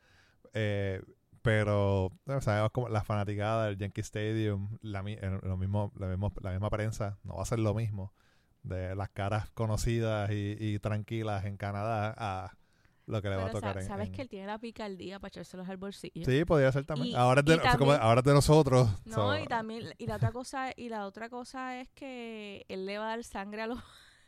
Eh, 0.54 1.02
pero, 1.40 2.06
o 2.26 2.40
sea, 2.40 2.68
como 2.70 2.88
la 2.88 3.02
fanaticada 3.04 3.66
del 3.66 3.76
Yankee 3.78 4.00
Stadium, 4.02 4.76
la, 4.80 5.02
eh, 5.06 5.38
lo 5.42 5.56
mismo, 5.56 5.92
la, 5.96 6.06
mismo- 6.08 6.32
la 6.40 6.50
misma 6.50 6.70
prensa, 6.70 7.18
no 7.24 7.36
va 7.36 7.42
a 7.42 7.46
ser 7.46 7.58
lo 7.58 7.74
mismo 7.74 8.12
de 8.62 8.94
las 8.94 9.10
caras 9.10 9.50
conocidas 9.50 10.30
y, 10.30 10.56
y 10.58 10.78
tranquilas 10.78 11.44
en 11.44 11.56
Canadá 11.56 12.14
a 12.16 12.52
lo 13.06 13.20
que 13.20 13.28
le 13.28 13.34
va 13.36 13.42
a 13.42 13.46
Pero 13.46 13.58
tocar 13.58 13.74
sa- 13.74 13.80
en- 13.80 13.86
sabes 13.88 14.08
en- 14.08 14.14
que 14.14 14.22
él 14.22 14.28
tiene 14.28 14.46
la 14.46 14.58
picardía 14.58 15.18
para 15.18 15.28
echárselos 15.28 15.68
al 15.68 15.76
bolsillo. 15.76 16.24
Sí, 16.24 16.44
podría 16.44 16.70
ser 16.70 16.84
también. 16.84 17.08
Y- 17.08 17.14
ahora, 17.16 17.40
es 17.40 17.46
de, 17.46 17.54
y 17.54 17.58
como- 17.58 17.70
también- 17.72 17.98
ahora 18.00 18.20
es 18.20 18.24
de 18.24 18.32
nosotros. 18.34 18.88
No, 19.04 19.14
so- 19.16 19.38
y 19.38 19.46
también, 19.46 19.92
y 19.98 20.06
la 20.06 20.16
otra 20.16 20.30
cosa, 20.30 20.70
y 20.76 20.88
la 20.88 21.06
otra 21.06 21.28
cosa 21.28 21.80
es 21.80 21.88
que 21.90 22.64
él 22.68 22.86
le 22.86 22.98
va 22.98 23.06
a 23.06 23.08
dar 23.16 23.24
sangre 23.24 23.62
a 23.62 23.66
los 23.66 23.80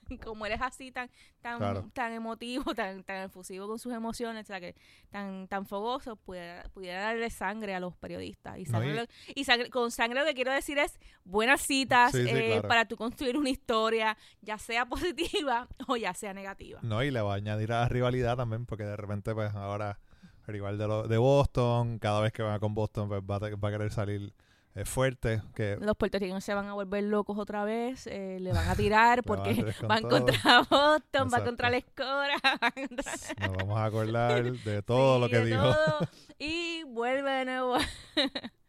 como 0.25 0.47
él 0.47 0.53
es 0.53 0.63
así 0.63 0.91
tan, 0.93 1.11
tan, 1.41 1.59
Claro. 1.59 1.91
tan 1.93 2.13
emotivo, 2.13 2.65
tan, 2.75 3.03
tan 3.05 3.23
efusivo 3.25 3.67
con 3.69 3.79
sus 3.79 3.93
emociones, 3.93 4.45
o 4.45 4.47
sea 4.47 4.61
que 4.61 4.75
tan, 5.11 5.49
tan 5.49 5.67
fogoso, 5.67 6.17
pudiera, 6.17 6.65
pudiera 6.73 7.01
darle 7.03 7.31
sangre 7.31 7.75
a 7.75 7.81
los 7.81 7.97
periodistas. 7.97 8.59
Y, 8.59 8.65
No, 8.65 8.71
sangre 8.71 8.93
y- 8.93 8.97
lo- 8.97 9.07
y 9.35 9.45
sangre- 9.45 9.71
con 9.71 9.91
sangre 9.91 10.21
lo 10.21 10.27
que 10.27 10.35
quiero 10.35 10.53
decir 10.53 10.79
es 10.79 10.99
buenas 11.25 11.61
citas 11.63 12.13
Sí, 12.13 12.23
sí, 12.25 12.29
eh, 12.31 12.47
claro. 12.55 12.69
para 12.69 12.85
tú 12.87 12.97
construir 12.97 13.37
una 13.37 13.51
historia, 13.51 14.17
ya 14.43 14.59
sea 14.59 14.87
positiva 15.17 15.69
o 15.89 15.97
ya 15.97 16.15
sea 16.15 16.33
negativa. 16.35 16.81
No, 16.83 17.03
y 17.03 17.11
le 17.11 17.21
va 17.21 17.33
a 17.35 17.37
añadir 17.37 17.73
a 17.73 17.81
la 17.81 17.89
rivalidad 17.89 18.37
también, 18.37 18.67
porque 18.67 18.85
de 18.85 18.97
repente, 18.97 19.35
pues 19.35 19.55
ahora, 19.55 19.99
rival 20.47 20.77
de, 20.79 20.87
lo- 20.87 21.09
de 21.09 21.17
Boston, 21.19 21.99
cada 21.99 22.21
vez 22.21 22.33
que 22.33 22.43
va 22.43 22.59
con 22.59 22.75
Boston, 22.75 23.09
pues 23.09 23.23
va 23.23 23.39
va 23.39 23.69
a 23.69 23.73
querer 23.73 23.91
salir 23.93 24.35
eh, 24.75 24.85
fuerte. 24.85 25.43
Que 25.55 25.77
Los 25.81 25.97
puertorriqueños 25.97 26.43
se 26.45 26.55
van 26.55 26.67
a 26.67 26.75
volver 26.75 27.05
locos 27.05 27.39
otra 27.39 27.65
vez, 27.65 28.07
eh, 28.07 28.39
le 28.41 28.53
van 28.53 28.69
a 28.69 28.75
tirar 28.75 29.23
van 29.25 29.39
porque 29.43 29.75
van 29.87 30.03
todo. 30.03 30.11
contra 30.11 30.59
Boston, 30.59 31.01
va 31.23 31.25
Exacto. 31.25 31.45
contra 31.45 31.71
la 31.71 31.77
escora, 31.77 32.37
contra... 32.75 33.13
Nos 33.49 33.57
vamos 33.57 33.79
a 33.79 33.85
acordar 33.85 34.43
de 34.65 34.83
todo 34.83 35.15
Sí, 35.17 35.21
lo 35.21 35.29
que 35.29 35.45
dijo. 35.47 35.63
todo, 35.63 36.09
y 36.39 36.83
vuelve 36.85 37.31
de 37.31 37.45
nuevo 37.45 37.77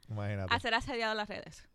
Imagínate. 0.09 0.53
a 0.53 0.59
ser 0.59 0.73
asediado 0.73 1.11
en 1.13 1.17
las 1.17 1.27
redes. 1.29 1.67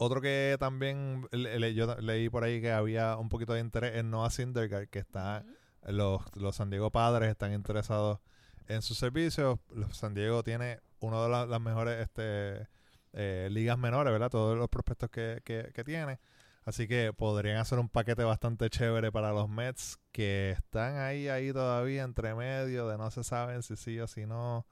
Otro 0.00 0.20
que 0.20 0.56
también 0.60 1.26
le- 1.32 1.58
le- 1.58 1.74
yo 1.74 1.96
leí 1.96 2.28
por 2.28 2.44
ahí 2.44 2.60
que 2.60 2.70
había 2.70 3.16
un 3.16 3.28
poquito 3.28 3.54
de 3.54 3.60
interés 3.60 3.96
en 3.96 4.10
Noah 4.10 4.30
Syndergaard, 4.30 4.88
que 4.88 5.00
está 5.00 5.44
los, 5.82 6.22
los 6.36 6.54
San 6.54 6.70
Diego 6.70 6.90
Padres 6.92 7.28
están 7.30 7.52
interesados 7.52 8.20
en 8.68 8.80
sus 8.82 8.96
servicios. 8.96 9.58
Los 9.74 9.96
San 9.96 10.14
Diego 10.14 10.44
tiene 10.44 10.78
una 11.00 11.20
de 11.24 11.28
la- 11.28 11.46
las 11.46 11.60
mejores 11.60 12.00
este, 12.00 12.68
eh, 13.12 13.48
ligas 13.50 13.78
menores, 13.78 14.12
¿verdad? 14.12 14.30
Todos 14.30 14.56
los 14.58 14.68
prospectos 14.68 15.10
que, 15.10 15.40
que, 15.44 15.70
que 15.74 15.84
tiene. 15.84 16.18
Así 16.64 16.86
que 16.86 17.12
podrían 17.14 17.56
hacer 17.56 17.78
un 17.78 17.88
paquete 17.88 18.24
bastante 18.24 18.68
chévere 18.68 19.10
para 19.10 19.32
los 19.32 19.48
Mets 19.48 19.98
que 20.12 20.50
están 20.50 20.98
ahí, 20.98 21.28
ahí 21.28 21.50
todavía 21.52 22.02
entre 22.02 22.34
medio 22.34 22.86
de 22.88 22.98
no 22.98 23.10
se 23.10 23.24
saben 23.24 23.62
si 23.62 23.76
sí 23.76 23.98
o 24.00 24.06
si 24.06 24.26
no. 24.26 24.66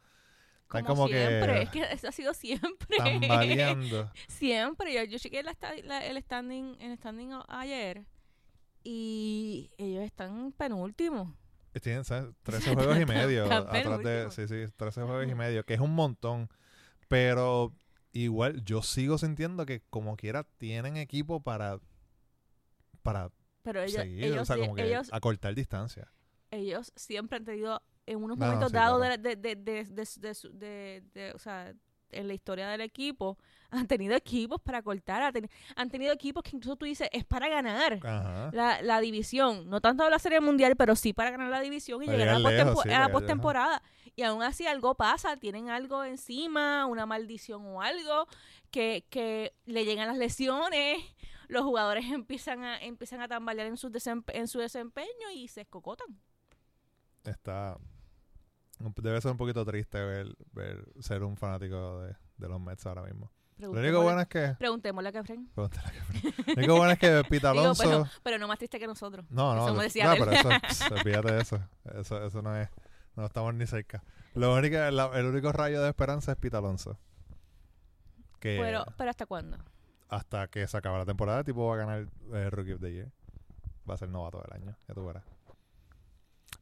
Están 0.65 0.85
Como, 0.85 1.05
como, 1.05 1.09
siempre, 1.09 1.55
que 1.55 1.63
es 1.63 1.71
que 1.71 1.93
eso 1.95 2.09
ha 2.09 2.13
sido 2.13 2.35
siempre. 2.35 2.97
tambaleando. 2.99 4.11
siempre. 4.29 4.93
Yo, 4.93 5.05
yo 5.05 5.19
chequeé 5.19 5.43
la 5.43 5.57
la- 5.85 6.05
el 6.05 6.21
standing, 6.23 6.77
el 6.81 6.99
standing 6.99 7.31
ayer 7.49 8.05
y 8.85 9.71
ellos 9.79 10.05
están 10.05 10.53
penúltimos. 10.53 11.33
Tienen 11.83 12.05
¿sabes? 12.05 12.35
13 12.43 12.75
juegos 12.75 12.99
y 13.01 13.07
medio 13.07 13.45
Están 13.45 13.63
atrás 13.69 13.99
de... 14.03 14.31
Sí, 14.31 14.49
sí, 14.49 14.73
13 14.77 15.03
juegos 15.03 15.29
y 15.29 15.35
medio, 15.35 15.65
que 15.65 15.75
es 15.75 15.81
un 15.81 15.95
montón. 15.95 16.49
Pero 17.09 17.73
igual 18.25 18.63
yo 18.65 18.83
sigo 18.83 19.19
sintiendo 19.19 19.67
que 19.67 19.83
como 19.91 20.17
quiera 20.17 20.45
tienen 20.59 20.97
equipo 20.97 21.41
para 21.43 21.79
para 23.03 23.31
Pero 23.63 23.83
ellos, 23.83 23.93
seguir, 24.03 24.25
ellos, 24.25 24.43
o 24.43 24.45
sea, 24.45 24.57
sie- 24.57 24.61
como 24.63 24.75
que 24.75 24.87
ellos, 24.89 25.09
acortar 25.13 25.55
distancia. 25.55 26.13
ellos 26.51 26.93
siempre 26.97 27.39
han 27.39 27.45
tenido 27.45 27.83
en 28.07 28.23
unos 28.23 28.39
No, 28.39 28.47
no, 28.47 28.53
momentos 28.53 28.73
dados 28.73 29.01
de, 29.03 29.19
de, 29.19 29.37
de, 29.37 29.57
de, 29.57 29.85
de, 29.85 30.09
de 30.21 30.35
su- 30.35 30.53
de- 30.53 31.03
de- 31.13 31.33
o 31.35 31.39
sea, 31.39 31.75
en 32.13 32.29
la 32.29 32.35
historia 32.35 32.69
del 32.69 32.81
equipo, 32.81 33.39
han 33.71 33.87
tenido 33.87 34.15
equipos 34.15 34.61
para 34.61 34.83
cortar, 34.83 35.23
han, 35.23 35.33
teni- 35.35 35.51
han 35.75 35.91
tenido 35.91 36.13
equipos 36.13 36.43
que 36.43 36.57
incluso 36.57 36.77
tú 36.77 36.85
dices, 36.85 37.09
es 37.13 37.25
para 37.25 37.49
ganar 37.49 37.99
la, 38.53 38.81
la 38.83 39.01
división, 39.01 39.69
no 39.69 39.81
tanto 39.81 40.09
la 40.09 40.19
serie 40.19 40.41
mundial, 40.41 40.77
pero 40.77 40.95
sí 40.97 41.13
para 41.13 41.31
ganar 41.31 41.49
la 41.51 41.61
división 41.61 42.03
y 42.03 42.07
Para 42.07 42.19
llegar 42.19 42.35
a 42.37 42.39
la, 42.39 42.49
sí, 43.07 43.13
postemporada. 43.13 43.83
Y 44.15 44.23
aún 44.23 44.43
así 44.43 44.67
algo 44.67 44.95
pasa, 44.95 45.37
tienen 45.37 45.69
algo 45.69 46.03
encima, 46.05 46.87
una 46.87 47.05
maldición 47.05 47.67
o 47.67 47.83
algo, 47.83 48.27
que, 48.71 49.05
que 49.11 49.53
le 49.67 49.85
llegan 49.85 50.09
las 50.09 50.17
lesiones, 50.17 50.99
los 51.49 51.65
jugadores 51.65 52.07
empiezan 52.11 52.65
a, 52.65 52.79
empiezan 52.83 53.21
a 53.21 53.29
tambalear 53.29 53.67
en 53.67 53.77
su, 53.77 53.91
en 54.29 54.49
su 54.49 54.59
desempeño 54.59 55.31
y 55.35 55.49
se 55.49 55.63
escocotan. 55.63 56.19
Está 57.25 57.77
debe 58.79 59.21
ser 59.21 59.31
un 59.33 59.37
poquito 59.39 59.65
triste 59.65 60.03
ver, 60.05 60.37
ver 60.53 60.85
ser 61.01 61.23
un 61.23 61.37
fanático 61.37 62.01
de, 62.03 62.17
de 62.37 62.49
los 62.49 62.61
Mets 62.61 62.87
ahora 62.87 63.03
mismo. 63.03 63.31
Lo 63.59 63.71
único 63.71 64.03
bueno 64.03 64.21
es 64.21 64.29
que 64.29 64.55
Preguntémosle 64.59 65.09
a 65.09 65.13
Kefren. 65.13 65.49
pregúntale 65.55 65.89
a 65.89 65.93
Kefren. 65.93 66.35
Lo 66.47 66.55
único 66.57 66.77
bueno 66.77 66.93
es 66.93 66.99
que 66.99 67.23
Pita 67.31 67.53
Digo, 67.53 67.63
Alonso 67.63 67.83
pero, 67.85 68.07
pero 68.23 68.39
no 68.39 68.49
más 68.49 68.59
triste 68.59 68.79
que 68.79 68.87
nosotros. 68.87 69.25
No, 69.31 69.55
no, 69.55 69.67
de- 69.81 69.89
no, 70.05 70.15
pero 70.19 70.31
eso, 70.31 70.49
pss, 70.69 70.91
olvídate 70.93 71.33
de 71.33 71.41
eso. 71.41 71.61
Eso, 71.95 72.23
eso 72.27 72.43
no 72.43 72.55
es, 72.55 72.69
no 73.15 73.25
estamos 73.25 73.55
ni 73.55 73.67
cerca. 73.67 74.05
Lo 74.35 74.55
único, 74.55 74.77
la- 74.77 75.11
el 75.19 75.25
único 75.25 75.53
rayo 75.53 75.81
de 75.81 75.89
esperanza 75.89 76.33
es 76.33 76.39
Pita 76.39 76.59
Alonso. 76.59 76.99
Que 78.41 78.59
Pero, 78.61 78.85
pero 78.99 79.11
¿hasta 79.11 79.25
cuándo? 79.27 79.57
hasta 80.09 80.47
que 80.49 80.67
se 80.69 80.77
acaba 80.77 80.99
la 80.99 81.07
temporada, 81.07 81.39
el 81.41 81.45
tipo 81.47 81.67
va 81.67 81.75
a 81.75 81.79
ganar 81.79 82.07
eh, 82.35 82.51
Rookie 82.51 82.75
of 82.75 82.81
the 82.81 82.93
Year. 82.93 83.11
Va 83.89 83.95
a 83.95 83.97
ser 83.97 84.09
novato 84.11 84.41
del 84.43 84.53
año, 84.53 84.77
ya 84.87 84.95
tú 84.95 85.05
verás. 85.07 85.25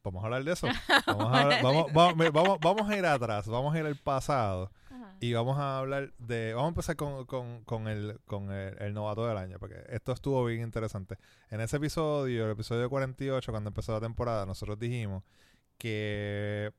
Vamos 0.05 0.23
a 0.23 0.27
hablar 0.27 0.43
de 0.43 0.53
eso. 0.53 0.67
Vamos 1.07 1.33
a, 1.33 1.41
hablar- 1.41 1.63
vamos, 1.63 1.93
vamos, 1.93 2.31
vamos, 2.31 2.59
vamos 2.61 2.89
a 2.89 2.97
ir 2.97 3.05
atrás, 3.05 3.47
vamos 3.47 3.73
a 3.75 3.79
ir 3.79 3.85
al 3.85 3.95
pasado 3.95 4.71
Ajá. 4.89 5.15
y 5.19 5.33
vamos 5.33 5.57
a 5.57 5.79
hablar 5.79 6.13
de. 6.17 6.53
Vamos 6.53 6.67
a 6.67 6.69
empezar 6.69 6.95
con, 6.95 7.25
con, 7.25 7.63
con, 7.65 7.87
el, 7.87 8.19
con 8.25 8.51
el, 8.51 8.77
el 8.79 8.93
novato 8.93 9.27
del 9.27 9.37
año, 9.37 9.57
porque 9.59 9.83
esto 9.89 10.11
estuvo 10.11 10.43
bien 10.45 10.61
interesante. 10.61 11.17
En 11.49 11.59
ese 11.61 11.77
episodio, 11.77 12.45
el 12.45 12.51
episodio 12.51 12.89
48, 12.89 13.51
cuando 13.51 13.69
empezó 13.69 13.91
la 13.93 14.01
temporada, 14.01 14.45
nosotros 14.45 14.79
dijimos 14.79 15.23
que. 15.77 16.71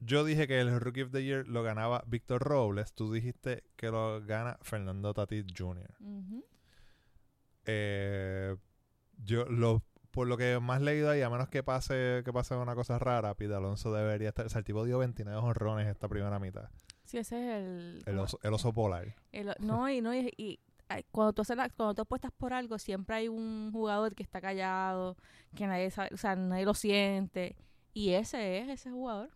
Yo 0.00 0.22
dije 0.24 0.46
que 0.46 0.60
el 0.60 0.78
Rookie 0.80 1.02
of 1.02 1.12
the 1.12 1.24
Year 1.24 1.46
lo 1.48 1.62
ganaba 1.62 2.04
Víctor 2.06 2.42
Robles. 2.42 2.92
Tú 2.92 3.10
dijiste 3.10 3.64
que 3.76 3.90
lo 3.90 4.20
gana 4.26 4.58
Fernando 4.60 5.14
Tatis 5.14 5.46
Jr. 5.56 5.88
Eh, 7.66 8.56
yo 9.24 9.44
lo 9.46 9.82
por 10.14 10.26
lo 10.28 10.36
que 10.36 10.58
más 10.60 10.80
leído 10.80 11.10
ahí, 11.10 11.20
a 11.22 11.28
menos 11.28 11.48
que 11.48 11.62
pase 11.62 12.22
que 12.24 12.32
pase 12.32 12.54
una 12.54 12.74
cosa 12.74 12.98
rara, 12.98 13.34
Pete 13.34 13.54
Alonso 13.54 13.92
debería 13.92 14.28
estar. 14.30 14.46
O 14.46 14.48
sea, 14.48 14.60
el 14.60 14.64
tipo 14.64 14.84
dio 14.84 14.98
29 14.98 15.38
honrones 15.38 15.88
esta 15.88 16.08
primera 16.08 16.38
mitad. 16.38 16.70
Sí, 17.04 17.18
ese 17.18 17.36
es 17.36 17.64
el... 17.64 18.02
El 18.06 18.18
oso, 18.18 18.38
el 18.42 18.54
oso 18.54 18.72
polar. 18.72 19.14
el- 19.32 19.54
no, 19.58 19.90
y 19.90 20.00
no, 20.00 20.14
y, 20.14 20.58
cuando 21.10 21.32
tú 21.32 21.42
haces 21.42 21.56
la- 21.56 21.68
cuando 21.68 21.94
tú 21.94 22.02
apuestas 22.02 22.30
por 22.32 22.52
algo, 22.52 22.78
siempre 22.78 23.16
hay 23.16 23.28
un 23.28 23.70
jugador 23.72 24.14
que 24.14 24.22
está 24.22 24.40
callado, 24.40 25.16
que 25.54 25.66
nadie 25.66 25.90
sabe, 25.90 26.10
o 26.14 26.16
sea, 26.16 26.36
nadie 26.36 26.64
lo 26.64 26.74
siente. 26.74 27.56
Y 27.92 28.10
ese 28.12 28.58
es 28.60 28.68
ese 28.68 28.90
jugador. 28.90 29.30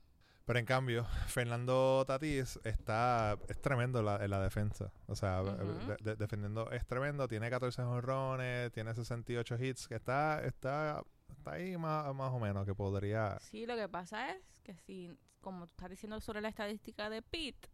Pero 0.49 0.59
en 0.59 0.65
cambio, 0.65 1.05
Fernando 1.29 2.05
Tatís 2.07 2.59
está 2.65 3.37
es 3.49 3.61
tremendo 3.61 4.03
la- 4.03 4.25
en 4.25 4.31
la 4.31 4.41
defensa. 4.41 4.91
O 5.07 5.15
sea, 5.15 5.43
de- 5.45 5.97
de- 6.01 6.17
defendiendo 6.17 6.71
es 6.73 6.85
tremendo. 6.87 7.29
Tiene 7.29 7.49
14 7.51 7.83
honrones, 7.83 8.73
tiene 8.73 8.93
68 8.95 9.57
hits, 9.63 9.87
que 9.87 9.95
está 9.97 10.41
está 10.45 11.03
está 11.29 11.53
ahí 11.53 11.77
más, 11.77 12.13
más 12.15 12.33
o 12.33 12.39
menos 12.41 12.65
que 12.65 12.75
podría. 12.75 13.39
Sí, 13.41 13.67
lo 13.67 13.77
que 13.77 13.89
pasa 13.89 14.31
es 14.35 14.43
que 14.65 14.75
si, 14.75 15.15
como 15.43 15.67
tú 15.67 15.73
estás 15.73 15.91
diciendo 15.91 16.19
sobre 16.21 16.41
la 16.41 16.49
estadística 16.49 17.11
de 17.11 17.21
Pete, 17.23 17.69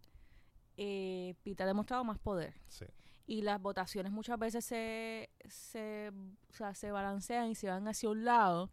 eh, 0.76 1.34
Pete 1.44 1.62
ha 1.62 1.66
demostrado 1.66 2.04
más 2.04 2.18
poder. 2.18 2.54
Sí. 2.66 2.84
y 3.26 3.40
las 3.42 3.58
votaciones 3.62 4.12
muchas 4.12 4.38
veces 4.38 4.64
se, 4.66 5.30
se, 5.48 6.10
o 6.50 6.52
sea, 6.52 6.74
se 6.74 6.90
balancean 6.90 7.46
y 7.48 7.54
se 7.54 7.68
van 7.68 7.88
hacia 7.88 8.10
un 8.10 8.24
lado 8.24 8.70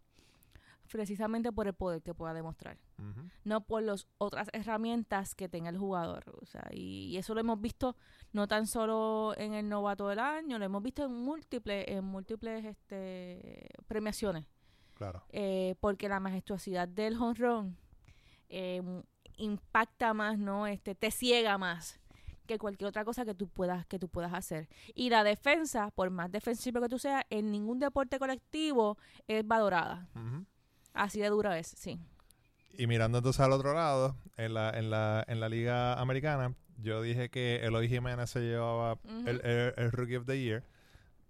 precisamente 0.91 1.51
por 1.51 1.67
el 1.67 1.73
poder 1.73 2.01
que 2.01 2.13
pueda 2.13 2.33
demostrar, 2.33 2.77
no 3.43 3.61
por 3.61 3.81
las 3.83 4.07
otras 4.17 4.49
herramientas 4.53 5.33
que 5.35 5.49
tenga 5.49 5.69
el 5.69 5.77
jugador. 5.77 6.23
O 6.41 6.45
sea, 6.45 6.67
y, 6.71 7.07
y 7.11 7.17
eso 7.17 7.33
lo 7.33 7.39
hemos 7.39 7.59
visto 7.61 7.95
no 8.33 8.47
tan 8.47 8.67
solo 8.67 9.33
en 9.37 9.53
el 9.53 9.67
novato 9.69 10.07
del 10.07 10.19
año, 10.19 10.59
lo 10.59 10.65
hemos 10.65 10.83
visto 10.83 11.03
en 11.05 11.11
múltiples, 11.13 11.85
en 11.87 12.03
múltiples 12.03 12.65
este, 12.65 13.69
premiaciones. 13.87 14.45
Claro. 14.93 15.23
eh, 15.29 15.73
porque 15.79 16.07
la 16.07 16.19
majestuosidad 16.19 16.87
del 16.87 17.15
home 17.19 17.33
run 17.33 17.77
eh, 18.49 18.75
m- 18.77 19.01
impacta 19.37 20.13
más, 20.13 20.37
¿no? 20.37 20.67
Este, 20.67 20.93
te 20.93 21.09
ciega 21.09 21.57
más 21.57 21.99
que 22.45 22.59
cualquier 22.59 22.89
otra 22.89 23.03
cosa 23.05 23.23
que 23.25 23.33
tú 23.33 23.47
puedas 23.47 23.85
que 23.87 23.97
tú 23.97 24.09
puedas 24.09 24.31
hacer. 24.33 24.67
Y 24.93 25.09
la 25.09 25.23
defensa, 25.23 25.89
por 25.91 26.09
más 26.11 26.31
defensivo 26.31 26.81
que 26.81 26.89
tú 26.89 26.99
seas, 26.99 27.23
en 27.31 27.49
ningún 27.51 27.79
deporte 27.79 28.19
colectivo 28.19 28.97
es 29.27 29.47
valorada. 29.47 30.07
Ujú. 30.15 30.45
Así 30.93 31.19
de 31.19 31.29
dura 31.29 31.57
es, 31.59 31.67
sí. 31.67 31.99
Y 32.77 32.87
mirando 32.87 33.17
entonces 33.19 33.39
al 33.41 33.51
otro 33.51 33.73
lado, 33.73 34.15
en 34.37 34.53
la, 34.53 34.69
en 34.71 34.89
la, 34.89 35.23
en 35.27 35.39
la 35.39 35.49
liga 35.49 35.99
americana, 35.99 36.55
yo 36.77 37.01
dije 37.01 37.29
que 37.29 37.57
Eloy 37.65 37.87
Jiménez 37.89 38.29
se 38.29 38.39
llevaba 38.41 38.97
el, 39.27 39.41
el- 39.45 39.73
el 39.77 39.91
Rookie 39.91 40.15
of 40.17 40.25
the 40.25 40.39
Year. 40.41 40.63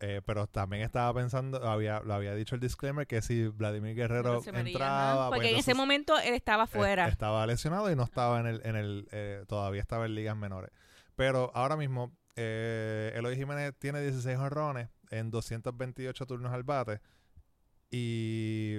eh, 0.03 0.21
pero 0.25 0.47
también 0.47 0.81
estaba 0.81 1.13
pensando, 1.13 1.67
había, 1.69 1.99
lo 1.99 2.13
había 2.15 2.33
dicho 2.33 2.55
el 2.55 2.61
disclaimer 2.61 3.05
que 3.05 3.21
si 3.21 3.47
Vladimir 3.49 3.95
Guerrero 3.95 4.41
entraba, 4.71 5.11
ajá, 5.13 5.29
pues 5.29 5.37
porque 5.39 5.49
en 5.51 5.59
ese 5.59 5.73
momento 5.75 6.17
él 6.19 6.33
estaba 6.33 6.65
fuera. 6.67 7.07
estaba 7.07 7.45
lesionado 7.45 7.91
y 7.91 7.95
no 7.95 8.03
estaba 8.03 8.39
en 8.39 8.47
el, 8.47 8.61
en 8.65 8.75
el 8.75 9.07
eh, 9.11 9.43
todavía 9.47 9.79
estaba 9.81 10.05
en 10.07 10.15
ligas 10.15 10.35
menores. 10.35 10.71
Pero 11.15 11.51
ahora 11.53 11.75
mismo, 11.77 12.15
eh, 12.35 13.11
Eloy 13.15 13.35
Jiménez 13.35 13.75
tiene 13.77 14.01
16 14.01 14.37
honrones 14.39 14.89
en 15.11 15.29
228 15.29 16.25
turnos 16.25 16.51
al 16.51 16.63
bate. 16.63 16.99
Y 17.91 18.77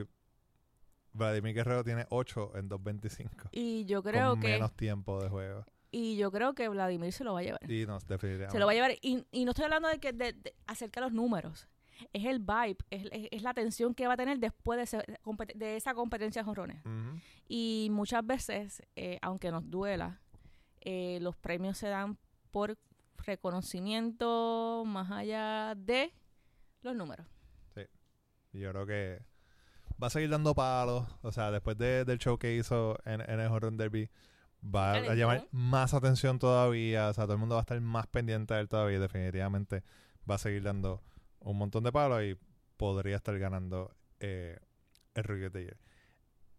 Vladimir 1.12 1.54
Guerrero 1.54 1.84
tiene 1.84 2.06
8 2.10 2.52
en 2.56 2.68
225. 2.68 3.48
y 3.52 3.84
yo 3.86 4.02
creo 4.02 4.30
con 4.30 4.40
que 4.40 4.48
menos 4.48 4.72
tiempo 4.74 5.22
de 5.22 5.28
juego. 5.28 5.64
y 5.90 6.16
yo 6.16 6.30
creo 6.32 6.54
que 6.54 6.68
Vladimir 6.68 7.12
se 7.12 7.22
lo 7.24 7.34
va 7.34 7.40
a 7.40 7.42
llevar. 7.42 7.70
Y 7.70 7.84
no, 7.86 7.98
definitivamente. 7.98 8.52
Se 8.52 8.58
lo 8.58 8.66
va 8.66 8.72
a 8.72 8.74
llevar. 8.74 8.92
Y, 9.02 9.24
y 9.30 9.44
no 9.44 9.50
estoy 9.50 9.64
hablando 9.64 9.88
de 9.88 9.98
que 9.98 10.12
de, 10.12 10.32
de 10.32 10.54
acerca 10.66 11.00
de 11.00 11.06
los 11.06 11.12
números. 11.12 11.68
Es 12.12 12.24
el 12.24 12.40
vibe, 12.40 12.78
es, 12.90 13.04
es- 13.12 13.28
es 13.30 13.42
la 13.42 13.54
tensión 13.54 13.94
que 13.94 14.06
va 14.08 14.14
a 14.14 14.16
tener 14.16 14.38
después 14.40 14.76
de, 14.78 14.82
ese- 14.84 15.18
de 15.54 15.76
esa 15.76 15.94
competencia 15.94 16.42
de 16.42 16.46
jonrones. 16.46 16.82
Y 17.46 17.88
muchas 17.92 18.26
veces, 18.26 18.82
eh, 18.96 19.18
aunque 19.22 19.50
nos 19.52 19.68
duela, 19.70 20.20
eh, 20.80 21.18
los 21.20 21.36
premios 21.36 21.78
se 21.78 21.88
dan 21.88 22.16
por 22.50 22.76
reconocimiento 23.62 24.82
más 24.86 25.10
allá 25.10 25.74
de 25.76 26.12
los 26.82 26.96
números. 26.96 27.26
Y 28.54 28.58
yo 28.60 28.70
creo 28.72 28.84
que 28.86 29.22
va 30.02 30.06
a 30.08 30.10
seguir 30.10 30.30
dando 30.30 30.54
palos. 30.54 31.06
O 31.22 31.30
sea, 31.32 31.50
después 31.50 31.78
de- 31.78 32.04
del 32.04 32.18
show 32.18 32.38
que 32.38 32.56
hizo 32.56 32.98
en, 33.04 33.20
en 33.20 33.40
el 33.40 33.46
Horror 33.48 33.72
Derby, 33.74 34.10
va 34.64 34.92
a 34.94 35.14
llamar 35.14 35.46
más 35.50 35.94
atención 35.94 36.38
todavía. 36.38 37.08
O 37.08 37.14
sea, 37.14 37.24
todo 37.24 37.34
el 37.34 37.38
mundo 37.40 37.54
va 37.56 37.60
a 37.60 37.62
estar 37.62 37.80
más 37.80 38.06
pendiente 38.06 38.54
de 38.54 38.60
él 38.60 38.68
todavía. 38.68 38.98
Definitivamente 39.00 39.82
va 40.28 40.36
a 40.36 40.38
seguir 40.38 40.62
dando 40.62 41.02
un 41.40 41.58
montón 41.58 41.82
de 41.84 41.92
palos 41.92 42.22
y 42.22 42.36
podría 42.76 43.16
estar 43.16 43.38
ganando 43.38 43.94
eh, 44.20 44.58
el 45.14 45.24
Rookie 45.24 45.46
of 45.46 45.52
the 45.52 45.62
Year. 45.64 45.76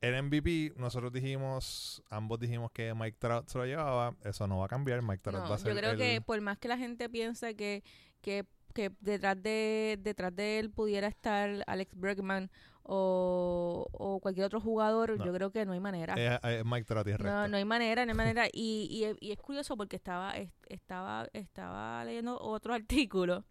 El 0.02 0.22
MVP, 0.22 0.74
nosotros 0.76 1.14
dijimos, 1.14 2.04
ambos 2.10 2.38
dijimos 2.40 2.72
que 2.74 2.94
Mike 2.94 3.16
Trout 3.20 3.48
se 3.48 3.58
lo 3.58 3.66
llevaba. 3.66 4.16
Eso 4.26 4.48
no 4.48 4.58
va 4.60 4.66
a 4.66 4.68
cambiar. 4.68 5.02
Mike 5.02 5.22
Trout 5.24 5.44
No, 5.44 5.50
va 5.50 5.56
a 5.56 5.58
ser 5.58 5.74
yo 5.74 5.80
creo 5.80 5.92
el- 5.92 5.98
que 5.98 6.20
por 6.22 6.42
más 6.42 6.58
que 6.58 6.68
la 6.68 6.78
gente 6.78 7.10
piense 7.10 7.56
que, 7.56 7.84
que, 8.20 8.46
que 8.74 8.92
detrás 9.00 9.42
de 9.42 9.98
detrás 10.02 10.36
de 10.36 10.60
él 10.60 10.72
pudiera 10.72 11.08
estar 11.08 11.64
Alex 11.68 11.96
Bregman 11.96 12.52
o, 12.84 13.88
o 13.92 14.20
cualquier 14.20 14.46
otro 14.46 14.60
jugador, 14.60 15.18
No. 15.18 15.26
yo 15.26 15.34
creo 15.34 15.52
que 15.52 15.66
no 15.66 15.72
hay 15.74 15.80
manera. 15.80 16.14
es- 16.16 16.40
es 16.60 16.66
Mike 16.66 16.84
Trout 16.86 17.08
el 17.08 17.24
No, 17.24 17.48
no 17.48 17.58
hay 17.58 17.66
manera, 17.66 18.06
no 18.06 18.12
hay 18.12 18.18
manera. 18.18 18.48
Y, 18.52 18.88
y, 18.92 19.06
es- 19.06 19.18
y 19.22 19.32
es 19.32 19.40
curioso 19.40 19.78
porque 19.78 19.96
estaba, 19.96 20.32
es- 20.38 20.52
estaba, 20.68 21.28
estaba 21.34 22.04
leyendo 22.06 22.40
otro 22.40 22.74
artículo 23.10 23.46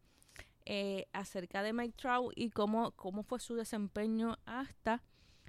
eh, 0.65 1.07
acerca 1.13 1.63
de 1.63 1.73
Mike 1.73 1.95
Trout 1.97 2.33
y 2.37 2.51
cómo, 2.51 2.93
cómo 2.93 3.23
fue 3.23 3.41
su 3.41 3.55
desempeño 3.57 4.39
hasta 4.45 5.03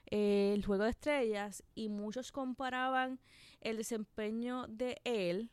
eh, 0.09 0.53
el 0.55 0.65
Juego 0.65 0.85
de 0.85 0.89
Estrellas. 0.91 1.63
Y 1.75 1.89
muchos 1.89 2.31
comparaban 2.31 3.19
el 3.61 3.77
desempeño 3.77 4.65
de 4.67 4.99
él 5.03 5.51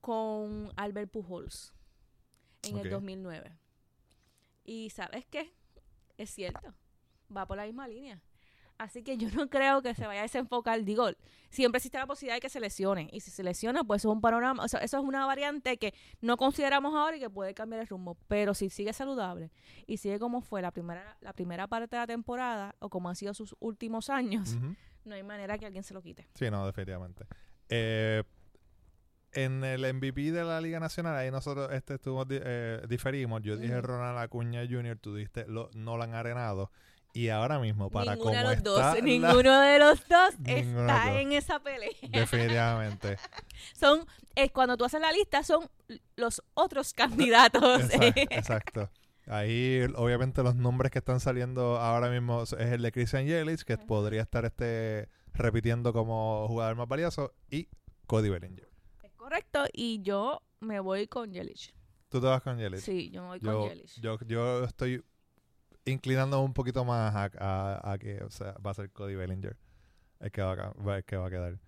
con 0.00 0.72
Albert 0.76 1.10
Pujols 1.10 1.72
en 2.62 2.76
Ok. 2.78 2.84
el 2.84 2.90
2009. 2.90 3.56
Y 4.64 4.90
¿sabes 4.90 5.26
qué? 5.26 5.52
Es 6.16 6.30
cierto, 6.30 6.74
va 7.34 7.46
por 7.46 7.56
la 7.56 7.64
misma 7.64 7.88
línea. 7.88 8.20
Así 8.80 9.02
que 9.02 9.18
yo 9.18 9.28
no 9.32 9.50
creo 9.50 9.82
que 9.82 9.94
se 9.94 10.06
vaya 10.06 10.20
a 10.20 10.22
desenfocar. 10.22 10.82
Digo, 10.84 11.10
siempre 11.50 11.76
existe 11.76 11.98
la 11.98 12.06
posibilidad 12.06 12.36
de 12.36 12.40
que 12.40 12.48
se 12.48 12.60
lesione. 12.60 13.10
Y 13.12 13.20
si 13.20 13.30
se 13.30 13.42
lesiona, 13.42 13.84
pues 13.84 14.00
eso 14.00 14.08
es 14.08 14.14
un 14.14 14.22
panorama, 14.22 14.64
o 14.64 14.68
sea, 14.68 14.80
eso 14.80 14.96
es 14.96 15.04
una 15.04 15.26
variante 15.26 15.76
que 15.76 15.92
no 16.22 16.38
consideramos 16.38 16.94
ahora 16.94 17.18
y 17.18 17.20
que 17.20 17.28
puede 17.28 17.52
cambiar 17.52 17.82
el 17.82 17.88
rumbo. 17.88 18.16
Pero 18.26 18.54
si 18.54 18.70
sigue 18.70 18.94
saludable 18.94 19.50
y 19.86 19.98
sigue 19.98 20.18
como 20.18 20.40
fue 20.40 20.62
la 20.62 20.70
primera, 20.70 21.18
la 21.20 21.34
primera 21.34 21.66
parte 21.66 21.96
de 21.96 22.00
la 22.00 22.06
temporada, 22.06 22.74
o 22.78 22.88
como 22.88 23.10
han 23.10 23.16
sido 23.16 23.34
sus 23.34 23.54
últimos 23.60 24.08
años, 24.08 24.56
no 25.04 25.14
hay 25.14 25.22
manera 25.22 25.58
que 25.58 25.66
alguien 25.66 25.84
se 25.84 25.92
lo 25.92 26.00
quite. 26.00 26.26
Sí, 26.34 26.50
no, 26.50 26.64
definitivamente. 26.64 27.26
Eh, 27.68 28.22
en 29.32 29.62
el 29.62 29.94
MVP 29.94 30.32
de 30.32 30.42
la 30.42 30.58
Liga 30.60 30.80
Nacional, 30.80 31.16
ahí 31.16 31.30
nosotros 31.30 31.70
este, 31.72 31.94
estuvimos, 31.94 32.26
eh, 32.30 32.80
diferimos. 32.88 33.42
Yo 33.42 33.58
dije. 33.58 33.80
Ronald 33.80 34.18
Acuña 34.18 34.62
Jr., 34.68 34.98
tú 34.98 35.14
dijiste 35.14 35.46
lo, 35.46 35.68
Nolan 35.74 36.14
Arenado. 36.14 36.70
Y 37.12 37.28
ahora 37.28 37.58
mismo, 37.58 37.90
para 37.90 38.14
ninguno 38.14 38.30
de 38.30 38.36
cómo 38.38 38.48
los 38.48 38.56
está 38.58 38.70
dos, 38.70 38.80
la- 38.94 39.00
ninguno 39.00 39.60
de 39.60 39.78
los 39.78 40.08
dos 40.08 40.38
Ninguno 40.40 40.80
está 40.86 41.06
dos. 41.10 41.16
en 41.16 41.32
esa 41.32 41.58
pelea. 41.60 41.90
definitivamente. 42.10 43.16
Son, 43.78 44.06
eh, 44.36 44.50
cuando 44.50 44.76
tú 44.76 44.84
haces 44.84 45.00
la 45.00 45.10
lista, 45.12 45.42
son 45.42 45.68
los 46.16 46.42
otros 46.54 46.92
candidatos. 46.94 47.80
Exacto, 47.92 48.20
exacto. 48.30 48.90
Ahí, 49.26 49.82
obviamente, 49.96 50.42
los 50.42 50.56
nombres 50.56 50.90
que 50.90 50.98
están 50.98 51.20
saliendo 51.20 51.78
ahora 51.78 52.10
mismo 52.10 52.42
es 52.42 52.52
el 52.52 52.82
de 52.82 52.90
Christian 52.92 53.26
Yelich, 53.26 53.62
que 53.62 53.76
podría 53.78 54.22
estar 54.22 54.44
este 54.44 55.08
repitiendo 55.32 55.92
como 55.92 56.46
jugador 56.48 56.74
más 56.76 56.88
valioso, 56.88 57.32
y 57.50 57.68
Cody 58.06 58.28
Bellinger. 58.28 58.68
Es 59.04 59.12
correcto, 59.12 59.64
y 59.72 60.02
yo 60.02 60.42
me 60.58 60.80
voy 60.80 61.06
con 61.06 61.32
Yelich. 61.32 61.72
¿Tú 62.08 62.20
te 62.20 62.26
vas 62.26 62.42
con 62.42 62.58
Yelich? 62.58 62.80
Sí, 62.80 63.10
yo 63.10 63.22
me 63.22 63.28
voy 63.28 63.40
yo, 63.40 63.60
con 63.60 63.68
Yelich. 63.68 64.00
yo, 64.00 64.18
yo 64.26 64.64
estoy 64.64 65.04
inclinando 65.84 66.40
un 66.42 66.52
poquito 66.52 66.84
más 66.84 67.14
a, 67.14 67.30
a- 67.38 67.92
a 67.92 67.98
que 67.98 68.22
o 68.22 68.30
sea, 68.30 68.52
va 68.64 68.70
a 68.72 68.74
ser 68.74 68.90
Cody 68.90 69.14
Bellinger 69.14 69.56
el 70.20 70.30
que 70.30 70.42
va 70.42 70.52
a, 70.52 70.96
el 70.96 71.04
que 71.04 71.16
va 71.16 71.26
a 71.26 71.30
quedar 71.30 71.58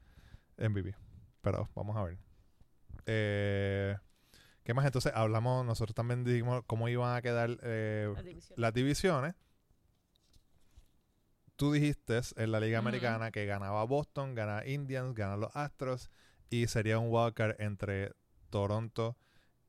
MVP. 0.59 0.95
Pero 1.41 1.69
vamos 1.75 1.97
a 1.97 2.05
ver. 2.05 2.19
Eh, 3.07 3.97
¿Qué 4.63 4.75
más? 4.75 4.85
Entonces 4.87 5.13
hablamos, 5.15 5.65
nosotros 5.65 5.95
también 5.95 6.23
dijimos 6.23 6.63
cómo 6.67 6.89
iban 6.89 7.17
a 7.17 7.23
quedar 7.23 7.59
eh, 7.63 8.13
las 8.57 8.73
divisiones. 8.75 9.35
Tú 11.57 11.73
dijiste 11.73 12.21
en 12.37 12.53
la 12.53 12.61
Liga. 12.61 12.79
Americana 12.79 13.31
que 13.31 13.47
ganaba 13.47 13.85
Boston, 13.85 14.35
ganaba 14.35 14.67
Indians, 14.67 15.15
ganan 15.15 15.41
los 15.41 15.55
Astros 15.57 16.11
y 16.51 16.67
sería 16.67 16.99
un 16.99 17.09
wildcard 17.11 17.61
entre 17.61 18.13
Toronto 18.51 19.17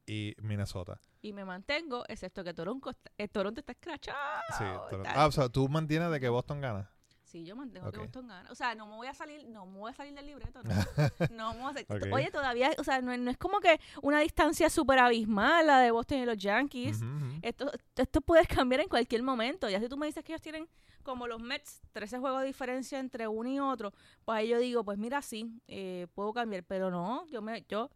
y 0.06 0.36
Minnesota. 0.42 1.00
Y 1.24 1.32
me 1.34 1.46
mantengo, 1.46 2.04
excepto 2.10 2.44
que 2.44 2.54
Toronto, 2.54 2.90
está- 2.90 3.10
eh, 3.18 3.30
Toronto 3.30 3.62
está 3.62 3.72
escrachado. 3.72 4.18
Sí, 4.58 4.66
Toronto. 4.90 5.10
Ah, 5.16 5.26
o 5.26 5.32
sea, 5.32 5.48
tú 5.48 5.68
mantienes 5.70 6.12
de 6.12 6.20
que 6.20 6.28
Boston 6.28 6.60
gana. 6.60 6.90
Sí, 7.24 7.46
yo 7.46 7.56
mantengo 7.56 7.88
que 7.92 7.98
Boston 8.04 8.28
gana. 8.28 8.52
O 8.52 8.56
sea, 8.56 8.76
no 8.76 8.86
me 8.86 8.96
voy 8.98 9.08
a 9.08 9.14
salir, 9.14 9.48
no 9.48 9.66
me 9.66 9.80
voy 9.80 9.92
a 9.92 9.96
salir 9.96 10.14
del 10.14 10.28
libreto, 10.28 10.62
no. 10.62 10.70
no 11.32 11.54
me 11.54 11.62
voy 11.62 11.70
a 11.72 11.74
salir. 11.74 11.88
Oye, 12.14 12.30
todavía, 12.30 12.72
o 12.78 12.84
sea, 12.84 13.02
no, 13.02 13.14
es- 13.14 13.20
no 13.20 13.32
es 13.32 13.38
como 13.38 13.62
que 13.62 13.80
una 14.02 14.20
distancia 14.20 14.70
súper 14.70 15.00
abismal 15.00 15.66
la 15.66 15.80
de 15.80 15.92
Boston 15.92 16.18
y 16.20 16.26
los 16.26 16.38
Yankees. 16.38 17.00
Esto, 17.42 17.72
esto 17.96 18.20
puede 18.22 18.46
cambiar 18.46 18.82
en 18.82 18.90
cualquier 18.90 19.24
momento. 19.24 19.70
Ya 19.70 19.80
si 19.80 19.88
tú 19.88 19.96
me 19.98 20.06
dices 20.08 20.24
que 20.26 20.34
ellos 20.34 20.42
tienen, 20.42 20.68
como 21.04 21.26
los 21.28 21.42
Mets, 21.42 21.82
13 21.94 22.20
juegos 22.20 22.42
de 22.42 22.48
diferencia 22.48 23.00
entre 23.00 23.28
uno 23.30 23.50
y 23.50 23.60
otro, 23.60 23.94
pues 24.26 24.38
ahí 24.40 24.50
yo 24.50 24.60
digo, 24.60 24.84
pues 24.84 24.98
mira, 24.98 25.22
sí, 25.22 25.60
eh, 25.68 26.08
puedo 26.14 26.34
cambiar. 26.34 26.64
Pero 26.66 26.92
no, 26.92 27.26
yo 27.28 27.42
me, 27.42 27.66
yo 27.70 27.90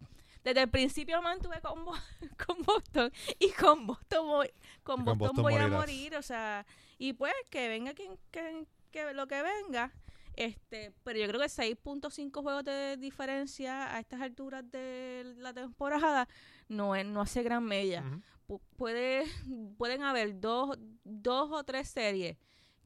desde 0.47 0.61
el 0.61 0.69
principio 0.69 1.17
me 1.17 1.23
mantuve 1.29 1.59
con, 1.61 1.83
Bo- 1.85 1.93
con 2.45 2.63
Boston 2.63 3.11
y 3.39 3.51
con 3.51 3.85
Boston 3.85 4.27
voy, 4.27 4.51
con 4.83 5.03
Boston 5.05 5.35
voy 5.43 5.53
a 5.53 5.67
morir. 5.77 6.15
O 6.15 6.21
sea, 6.21 6.65
y 6.97 7.13
pues 7.13 7.33
que 7.49 7.67
venga 7.67 7.93
quien, 7.93 8.17
que, 8.31 8.65
que 8.91 9.13
lo 9.13 9.27
que 9.27 9.41
venga. 9.41 9.91
Este, 10.35 10.93
pero 11.03 11.17
yo 11.19 11.27
creo 11.27 11.41
que 11.41 11.47
6.5 11.47 12.41
juegos 12.43 12.63
de 12.63 12.95
diferencia 12.97 13.95
a 13.95 13.99
estas 13.99 14.21
alturas 14.21 14.63
de 14.71 15.33
la 15.37 15.51
temporada 15.51 16.27
no 16.67 16.95
es, 16.95 17.05
no 17.05 17.21
hace 17.21 17.41
gran 17.41 17.67
pu- 18.47 18.61
puede, 18.75 19.23
pueden 19.77 20.03
haber 20.03 20.39
dos, 20.39 20.77
dos 21.03 21.49
o 21.51 21.63
tres 21.63 21.89
series 21.89 22.37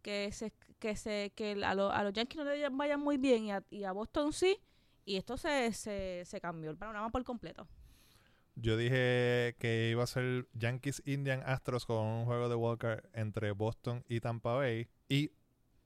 que 0.02 0.32
se 0.32 0.52
que 0.80 0.96
se 0.96 1.32
que 1.36 1.52
a, 1.64 1.76
lo- 1.76 1.92
a 1.92 2.04
los 2.04 2.14
Yankees 2.14 2.38
no 2.38 2.44
le 2.46 2.68
vayan 2.70 3.00
muy 3.02 3.18
bien 3.18 3.44
y 3.44 3.52
a, 3.52 3.64
y 3.70 3.84
a 3.84 3.92
Boston 3.92 4.34
sí 4.34 4.58
y 5.06 5.18
esto 5.18 5.38
se, 5.38 5.72
se, 5.74 6.24
se 6.26 6.42
cambió 6.42 6.70
el 6.72 6.78
panorama 6.78 7.10
por 7.10 7.24
completo 7.24 7.68
Yo 8.56 8.78
dije 8.78 9.56
que 9.60 9.90
iba 9.92 10.04
a 10.04 10.08
ser 10.08 10.48
Yankees 10.54 11.02
Indian 11.06 11.42
Astros 11.46 11.86
con 11.86 12.06
un 12.06 12.26
juego 12.26 12.50
de 12.50 12.56
Walker 12.56 13.10
entre 13.14 13.52
Boston 13.52 14.04
y 14.08 14.20
Tampa 14.20 14.54
Bay. 14.56 14.88
Y 15.10 15.32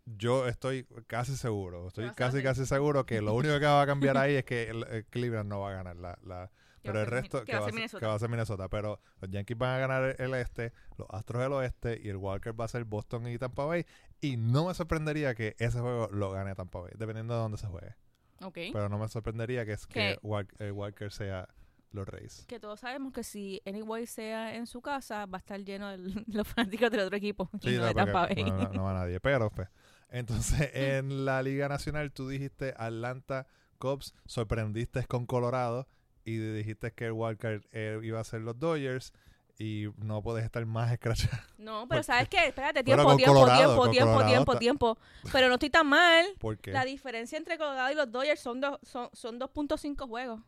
yo 0.06 0.48
estoy 0.48 0.86
casi 1.08 1.36
seguro, 1.38 1.88
estoy 1.88 2.12
casi 2.12 2.44
casi 2.44 2.66
seguro 2.66 3.06
que 3.06 3.22
lo 3.22 3.34
único 3.34 3.60
que 3.60 3.66
va 3.66 3.82
a 3.82 3.86
cambiar 3.88 4.18
ahí 4.18 4.36
es 4.36 4.44
que 4.46 4.70
el, 4.70 4.84
el 4.88 5.06
Cleveland 5.06 5.50
no 5.50 5.62
va 5.62 5.72
a 5.72 5.74
ganar 5.74 5.96
la, 5.96 6.18
la- 6.24 6.52
pero 6.82 7.00
el 7.02 7.08
resto 7.08 7.44
que 7.44 7.54
va 7.54 7.58
a 7.58 7.62
va 7.62 7.66
a 7.66 7.70
ser 7.70 7.74
Minnesota. 7.74 8.00
que 8.00 8.06
va 8.06 8.14
a 8.14 8.20
ser 8.20 8.30
Minnesota. 8.30 8.70
Pero 8.70 9.00
los 9.20 9.32
Yankees 9.32 9.58
van 9.58 9.76
a 9.76 9.80
ganar 9.80 10.16
el 10.20 10.34
este, 10.36 10.72
los 10.98 11.08
Astros 11.10 11.44
el 11.44 11.52
oeste 11.54 12.00
y 12.04 12.10
el 12.10 12.18
Walker 12.18 12.54
va 12.60 12.66
a 12.66 12.68
ser 12.68 12.84
Boston 12.84 13.28
y 13.28 13.40
Tampa 13.40 13.66
Bay. 13.66 13.86
Y 14.22 14.38
no 14.38 14.68
me 14.68 14.74
sorprendería 14.76 15.34
que 15.34 15.56
ese 15.58 15.80
juego 15.80 16.08
lo 16.12 16.30
gane 16.32 16.54
Tampa 16.54 16.82
Bay, 16.82 16.92
dependiendo 16.96 17.34
de 17.34 17.40
dónde 17.40 17.58
se 17.58 17.66
juegue. 17.66 17.96
Ok. 18.42 18.58
Pero 18.74 18.90
no 18.90 18.98
me 18.98 19.08
sorprendería 19.08 19.66
que, 19.66 19.74
es 19.74 19.88
que 19.88 20.18
Que- 20.22 20.48
el 20.66 20.72
Walker 20.74 21.12
sea 21.12 21.48
los 21.92 22.08
Reyes. 22.08 22.46
que 22.48 22.60
todos 22.60 22.82
sabemos 22.82 23.14
que 23.14 23.24
si 23.24 23.62
Anyway 23.66 24.06
sea 24.06 24.56
en 24.56 24.68
su 24.68 24.82
casa, 24.82 25.26
va 25.28 25.38
a 25.38 25.40
estar 25.40 25.60
lleno 25.64 25.90
de 25.90 25.98
los 26.28 26.48
fanáticos 26.48 26.92
del 26.92 27.00
otro 27.02 27.16
equipo. 27.18 27.50
y 27.62 27.70
Sí, 27.70 27.76
no 27.76 27.82
no, 27.84 27.88
de 27.88 27.94
Tampa 27.94 28.28
Bay. 28.28 28.44
no, 28.44 28.58
no- 28.64 28.70
no 28.74 28.84
va 28.84 28.94
nadie. 28.94 29.20
Pero, 29.22 29.50
pues. 29.50 29.70
Entonces, 30.10 30.70
en 30.74 31.26
la 31.26 31.42
Liga 31.42 31.70
Nacional, 31.70 32.12
tú 32.12 32.28
dijiste 32.28 32.74
Atlanta 32.78 33.48
Cubs, 33.78 34.14
sorprendiste 34.26 35.06
con 35.06 35.26
Colorado 35.26 35.88
y 36.26 36.38
dijiste 36.38 36.92
que 36.92 37.06
el 37.06 37.12
Walker 37.14 37.68
eh, 37.72 38.00
iba 38.04 38.20
a 38.20 38.24
ser 38.24 38.42
los 38.42 38.60
Dodgers 38.60 39.14
y 39.58 39.88
no 39.98 40.22
puedes 40.22 40.44
estar 40.46 40.66
más 40.66 40.92
escrachado. 40.92 41.38
No, 41.58 41.88
pero 41.88 42.04
¿sabes 42.04 42.28
qué? 42.30 42.48
Espérate, 42.48 42.84
tiempo, 42.84 43.16
tiempo, 43.16 43.34
Colorado, 43.34 43.58
tiempo, 43.60 43.90
tiempo, 43.90 44.12
Colorado 44.12 44.30
tiempo, 44.32 44.52
está- 44.52 44.60
tiempo. 44.60 44.98
Pero 45.32 45.48
no 45.48 45.54
estoy 45.56 45.70
tan 45.72 45.88
mal. 45.88 46.26
Porque 46.40 46.72
La 46.72 46.86
diferencia 46.86 47.38
entre 47.38 47.58
Colorado 47.58 47.92
y 47.92 47.96
los 47.96 48.12
Dodgers 48.12 48.40
son, 48.40 48.62
dos, 48.62 48.78
son, 48.84 49.10
son 49.14 49.40
2.5 49.40 50.08
juegos. 50.08 50.42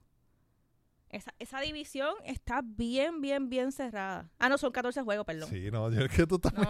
Esa, 1.10 1.34
esa 1.40 1.62
división 1.62 2.14
está 2.26 2.60
bien, 2.64 3.22
bien, 3.22 3.50
bien 3.50 3.72
cerrada. 3.72 4.30
Ah, 4.40 4.50
no, 4.50 4.58
son 4.58 4.74
14 4.74 5.02
juegos, 5.04 5.26
perdón. 5.26 5.50
Sí, 5.50 5.72
no, 5.72 5.90
yo 5.90 6.02
es 6.02 6.12
que 6.12 6.28
tú 6.28 6.36
estás 6.36 6.54
No, 6.54 6.66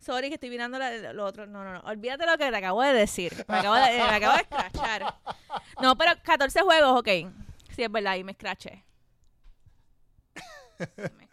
sorry 0.00 0.28
que 0.28 0.34
estoy 0.36 0.48
mirando 0.48 0.78
la- 0.78 1.12
lo 1.12 1.24
otro. 1.26 1.46
No, 1.46 1.62
no, 1.62 1.74
no. 1.74 1.80
Olvídate 1.80 2.24
lo 2.24 2.38
que 2.38 2.50
te 2.50 2.56
acabo 2.56 2.80
de 2.82 2.94
decir. 2.94 3.32
Me 3.46 3.56
acabo 3.58 3.74
de, 3.76 3.82
me 3.82 4.00
acabo 4.02 4.34
de 4.34 4.40
escrachar. 4.42 5.14
No, 5.82 5.96
pero 5.98 6.12
14 6.22 6.62
juegos, 6.62 6.98
ok. 7.00 7.08
Sí, 7.76 7.82
es 7.82 7.92
verdad, 7.92 8.16
y 8.16 8.24
me 8.24 8.32
escraché. 8.32 8.82
Me. 10.96 11.25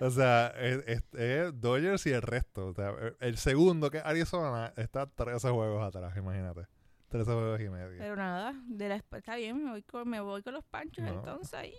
O 0.00 0.10
sea, 0.10 0.48
es, 0.58 0.82
es- 0.86 1.14
es 1.14 1.60
Dodgers 1.60 2.06
y 2.06 2.10
el 2.12 2.22
resto. 2.22 2.68
O 2.68 2.74
sea, 2.74 2.92
el 3.20 3.36
segundo 3.36 3.90
que 3.90 3.98
es 3.98 4.04
Arizona 4.04 4.72
está 4.76 5.06
13 5.06 5.50
juegos 5.50 5.82
atrás, 5.82 6.16
imagínate. 6.16 6.66
13 7.08 7.32
juegos 7.32 7.60
y 7.60 7.68
medio. 7.68 7.98
Pero 7.98 8.16
nada, 8.16 8.54
de 8.66 8.88
la, 8.88 8.96
está 8.96 9.36
bien, 9.36 9.64
me 9.64 9.70
voy 9.72 9.82
con, 9.82 10.08
me 10.08 10.20
voy 10.20 10.42
con 10.42 10.54
los 10.54 10.64
panchos 10.64 11.04
No. 11.04 11.10
entonces 11.12 11.52
ahí. 11.54 11.74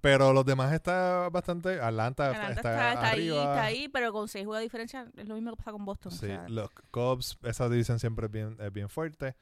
Pero 0.00 0.32
los 0.32 0.44
demás 0.44 0.72
está 0.72 1.28
bastante. 1.30 1.80
Atlanta, 1.80 2.30
está- 2.30 2.42
Atlanta 2.42 2.60
está, 2.60 2.70
está, 2.70 2.92
está 2.92 3.08
ahí, 3.10 3.28
está 3.28 3.64
ahí, 3.64 3.88
pero 3.88 4.12
con 4.12 4.28
6 4.28 4.44
juegos 4.44 4.58
de 4.60 4.62
diferencia 4.64 5.10
es 5.16 5.26
lo 5.28 5.34
mismo 5.34 5.50
que 5.50 5.56
pasa 5.56 5.72
con 5.72 5.84
Boston. 5.84 6.12
o 6.12 6.16
Sí, 6.16 6.26
sea, 6.26 6.48
los 6.48 6.70
Cubs, 6.90 7.38
esa 7.42 7.68
división 7.68 7.98
siempre 7.98 8.26
es 8.26 8.32
bien, 8.32 8.56
es 8.60 8.72
bien 8.72 8.88
fuerte. 8.88 9.34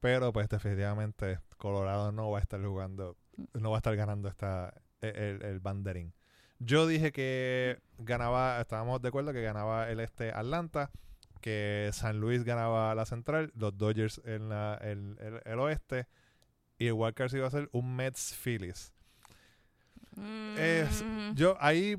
Pero 0.00 0.32
pues 0.32 0.48
definitivamente 0.48 1.40
Colorado 1.56 2.12
no 2.12 2.30
va 2.30 2.38
a 2.38 2.42
estar 2.42 2.62
jugando, 2.62 3.16
no 3.54 3.70
va 3.70 3.78
a 3.78 3.78
estar 3.78 3.96
ganando 3.96 4.28
esta, 4.28 4.74
el, 5.00 5.16
el- 5.16 5.42
el 5.42 5.60
banderín. 5.60 6.12
Yo 6.64 6.86
dije 6.86 7.12
que 7.12 7.78
ganaba, 7.98 8.60
estábamos 8.60 9.02
de 9.02 9.08
acuerdo 9.08 9.32
que 9.32 9.42
ganaba 9.42 9.90
el 9.90 10.00
este 10.00 10.30
Atlanta, 10.32 10.90
que 11.40 11.90
San 11.92 12.20
Luis 12.20 12.42
ganaba 12.44 12.94
la 12.94 13.04
central, 13.06 13.52
los 13.54 13.76
Dodgers 13.76 14.20
en 14.24 14.48
la, 14.48 14.74
el, 14.82 15.16
el- 15.20 15.40
el 15.44 15.58
oeste, 15.58 16.06
y 16.78 16.86
el 16.86 16.94
Walker 16.94 17.28
iba 17.34 17.46
a 17.46 17.50
ser 17.50 17.68
un 17.72 17.94
Mets 17.94 18.34
Phillies. 18.42 18.92
Es- 20.56 21.02
mm, 21.04 21.34
Yo 21.34 21.56
ahí, 21.60 21.96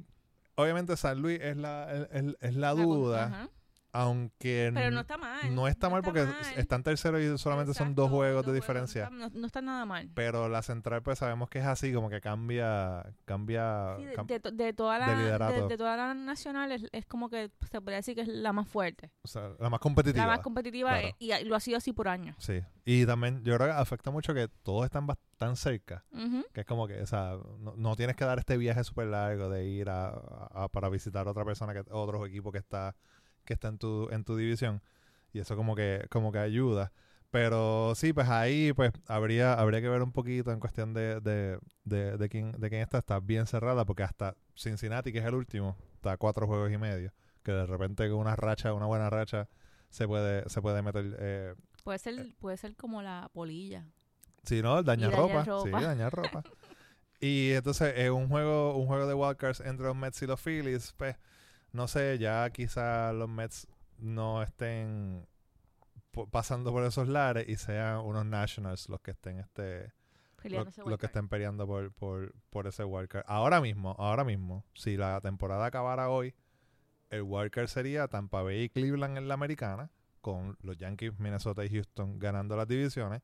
obviamente 0.55 0.95
San 0.97 1.21
Luis 1.21 1.39
es 1.41 1.57
la, 1.57 2.07
es- 2.41 2.55
la 2.55 2.71
duda. 2.71 3.49
Aunque 3.95 4.71
Pero 4.73 4.91
no 4.91 5.01
está 5.01 5.17
mal. 5.17 5.55
no 5.55 5.67
está 5.67 5.89
mal 5.89 6.01
porque 6.03 6.23
mal. 6.25 6.35
están 6.57 6.83
terceros 6.83 7.21
y 7.21 7.37
solamente 7.37 7.73
son 7.73 7.95
dos 7.95 8.09
juegos 8.09 8.45
de 8.45 8.53
diferencia. 8.53 9.09
No, 9.09 9.25
está- 9.27 9.39
no 9.39 9.47
está 9.47 9.61
nada 9.61 9.85
mal. 9.85 10.09
Pero 10.13 10.49
la 10.49 10.61
central, 10.61 11.01
pues 11.01 11.19
sabemos 11.19 11.49
que 11.49 11.59
es 11.59 11.65
así, 11.65 11.93
como 11.93 12.09
que 12.09 12.19
cambia, 12.21 13.05
cambia. 13.25 13.95
Sí, 13.97 14.05
de, 14.05 14.15
cam- 14.15 14.25
de 14.27 14.39
to- 14.39 14.51
de 14.51 14.73
toda 14.73 14.99
la, 14.99 15.07
de 15.15 16.75
es, 16.75 16.83
es 16.91 17.05
como 17.05 17.29
que 17.29 17.51
se 17.71 17.79
podría 17.81 17.97
decir 17.97 18.15
que 18.15 18.21
es 18.21 18.27
la 18.27 18.53
más 18.53 18.67
fuerte, 18.67 19.11
o 19.23 19.27
sea, 19.27 19.51
la 19.59 19.69
más 19.69 19.79
competitiva. 19.79 20.25
la 20.25 20.31
más 20.33 20.39
competitiva 20.41 20.89
claro. 20.91 21.07
eh, 21.07 21.15
y, 21.19 21.33
y 21.33 21.43
lo 21.45 21.55
ha 21.55 21.59
sido 21.59 21.77
así 21.77 21.93
por 21.93 22.07
años. 22.07 22.35
Sí. 22.39 22.61
Y 22.83 23.05
también 23.05 23.43
yo 23.43 23.55
creo 23.55 23.67
que 23.67 23.73
afecta 23.73 24.11
mucho 24.11 24.33
que 24.33 24.47
todos 24.63 24.85
están 24.85 25.07
tan 25.37 25.55
cerca. 25.55 26.05
Que 26.53 26.61
es 26.61 26.65
como 26.65 26.87
que, 26.87 27.01
o 27.01 27.05
sea, 27.07 27.37
no, 27.59 27.73
no 27.75 27.95
tienes 27.95 28.15
que 28.15 28.23
dar 28.25 28.39
este 28.39 28.57
viaje 28.57 28.83
súper 28.83 29.07
largo 29.07 29.49
de 29.49 29.65
ir 29.65 29.89
a, 29.89 30.09
a- 30.09 30.69
para 30.69 30.89
visitar 30.89 31.27
a 31.27 31.31
otra 31.31 31.43
persona, 31.43 31.73
que 31.73 31.83
otro 31.91 32.25
equipo 32.25 32.51
que 32.51 32.59
está 32.59 32.95
que 33.45 33.53
está 33.53 33.69
en 33.69 33.77
tu 33.77 34.09
en 34.11 34.23
tu 34.23 34.35
división 34.35 34.81
y 35.33 35.39
eso 35.39 35.55
como 35.55 35.75
que 35.75 36.05
como 36.09 36.31
que 36.31 36.39
ayuda. 36.39 36.91
Pero 37.31 37.93
sí, 37.95 38.13
pues 38.13 38.29
ahí 38.29 38.73
pues 38.73 38.91
habría 39.07 39.53
habría 39.53 39.81
que 39.81 39.89
ver 39.89 40.01
un 40.01 40.11
poquito 40.11 40.51
en 40.51 40.59
cuestión 40.59 40.93
de, 40.93 41.19
de, 41.21 41.59
de, 41.83 42.17
de 42.17 42.29
quién 42.29 42.51
de 42.53 42.69
quién 42.69 42.81
está 42.81 42.99
está 42.99 43.19
bien 43.19 43.45
cerrada 43.45 43.85
porque 43.85 44.03
hasta 44.03 44.35
Cincinnati 44.55 45.11
que 45.11 45.19
es 45.19 45.25
el 45.25 45.35
último 45.35 45.75
está 45.95 46.13
a 46.13 46.17
cuatro 46.17 46.47
juegos 46.47 46.71
y 46.71 46.77
medio 46.77 47.11
que 47.43 47.51
de 47.51 47.65
repente 47.65 48.09
con 48.09 48.19
una 48.19 48.35
racha 48.35 48.73
una 48.73 48.85
buena 48.85 49.09
racha 49.09 49.49
se 49.89 50.07
puede 50.07 50.47
se 50.49 50.61
puede 50.61 50.81
meter 50.81 51.17
eh, 51.19 51.55
Puede 51.85 51.99
ser, 51.99 52.35
puede 52.39 52.57
ser 52.57 52.75
como 52.75 53.03
la 53.03 53.29
polilla. 53.31 53.85
Sí, 54.41 54.63
no, 54.63 54.81
dañar 54.81 55.13
Y 55.13 55.15
ropa. 55.15 55.45
Sí, 55.63 55.69
dañar 55.69 56.11
ropa. 56.11 56.41
y 57.21 57.51
entonces, 57.51 57.93
es 57.95 58.09
un 58.09 58.27
juego, 58.27 58.75
un 58.75 58.87
juego 58.87 59.05
de 59.05 59.13
wildcards 59.13 59.59
entre 59.59 59.85
los 59.85 59.95
Mets 59.95 60.19
y 60.23 60.25
los 60.25 60.41
Phillies, 60.41 60.95
pues, 60.97 61.15
no 61.75 61.87
sé, 61.87 62.17
ya 62.17 62.49
quizá 62.51 63.11
los 63.13 63.29
Mets 63.29 63.67
no 63.97 64.41
estén 64.43 65.27
pasando 66.31 66.71
por 66.71 66.83
esos 66.85 67.07
lares 67.07 67.47
y 67.49 67.57
sean 67.57 67.99
unos 67.99 68.25
Nationals 68.25 68.87
los 68.89 69.01
que 69.01 69.11
estén 69.11 69.39
este 69.39 69.91
lo- 70.57 70.63
los 70.91 70.99
que 70.99 71.05
estén 71.07 71.27
peleando 71.27 71.67
por, 71.67 71.91
por, 71.93 72.33
por 72.49 72.67
ese 72.67 72.83
wildcard. 72.83 73.25
Ahora 73.27 73.59
mismo, 73.61 73.95
ahora 73.97 74.23
mismo, 74.23 74.63
si 74.73 74.95
la 74.97 75.19
temporada 75.21 75.65
acabara 75.65 76.09
hoy, 76.09 76.33
el 77.09 77.23
wildcard 77.23 77.67
sería 77.67 78.07
Tampa 78.07 78.41
Bay 78.43 78.63
y 78.63 78.69
Cleveland 78.69 79.17
en 79.17 79.27
la 79.27 79.33
americana, 79.33 79.89
con 80.21 80.57
los 80.61 80.77
Yankees, 80.77 81.19
Minnesota 81.19 81.65
y 81.65 81.69
Houston 81.69 82.17
ganando 82.19 82.55
las 82.55 82.67
divisiones. 82.67 83.21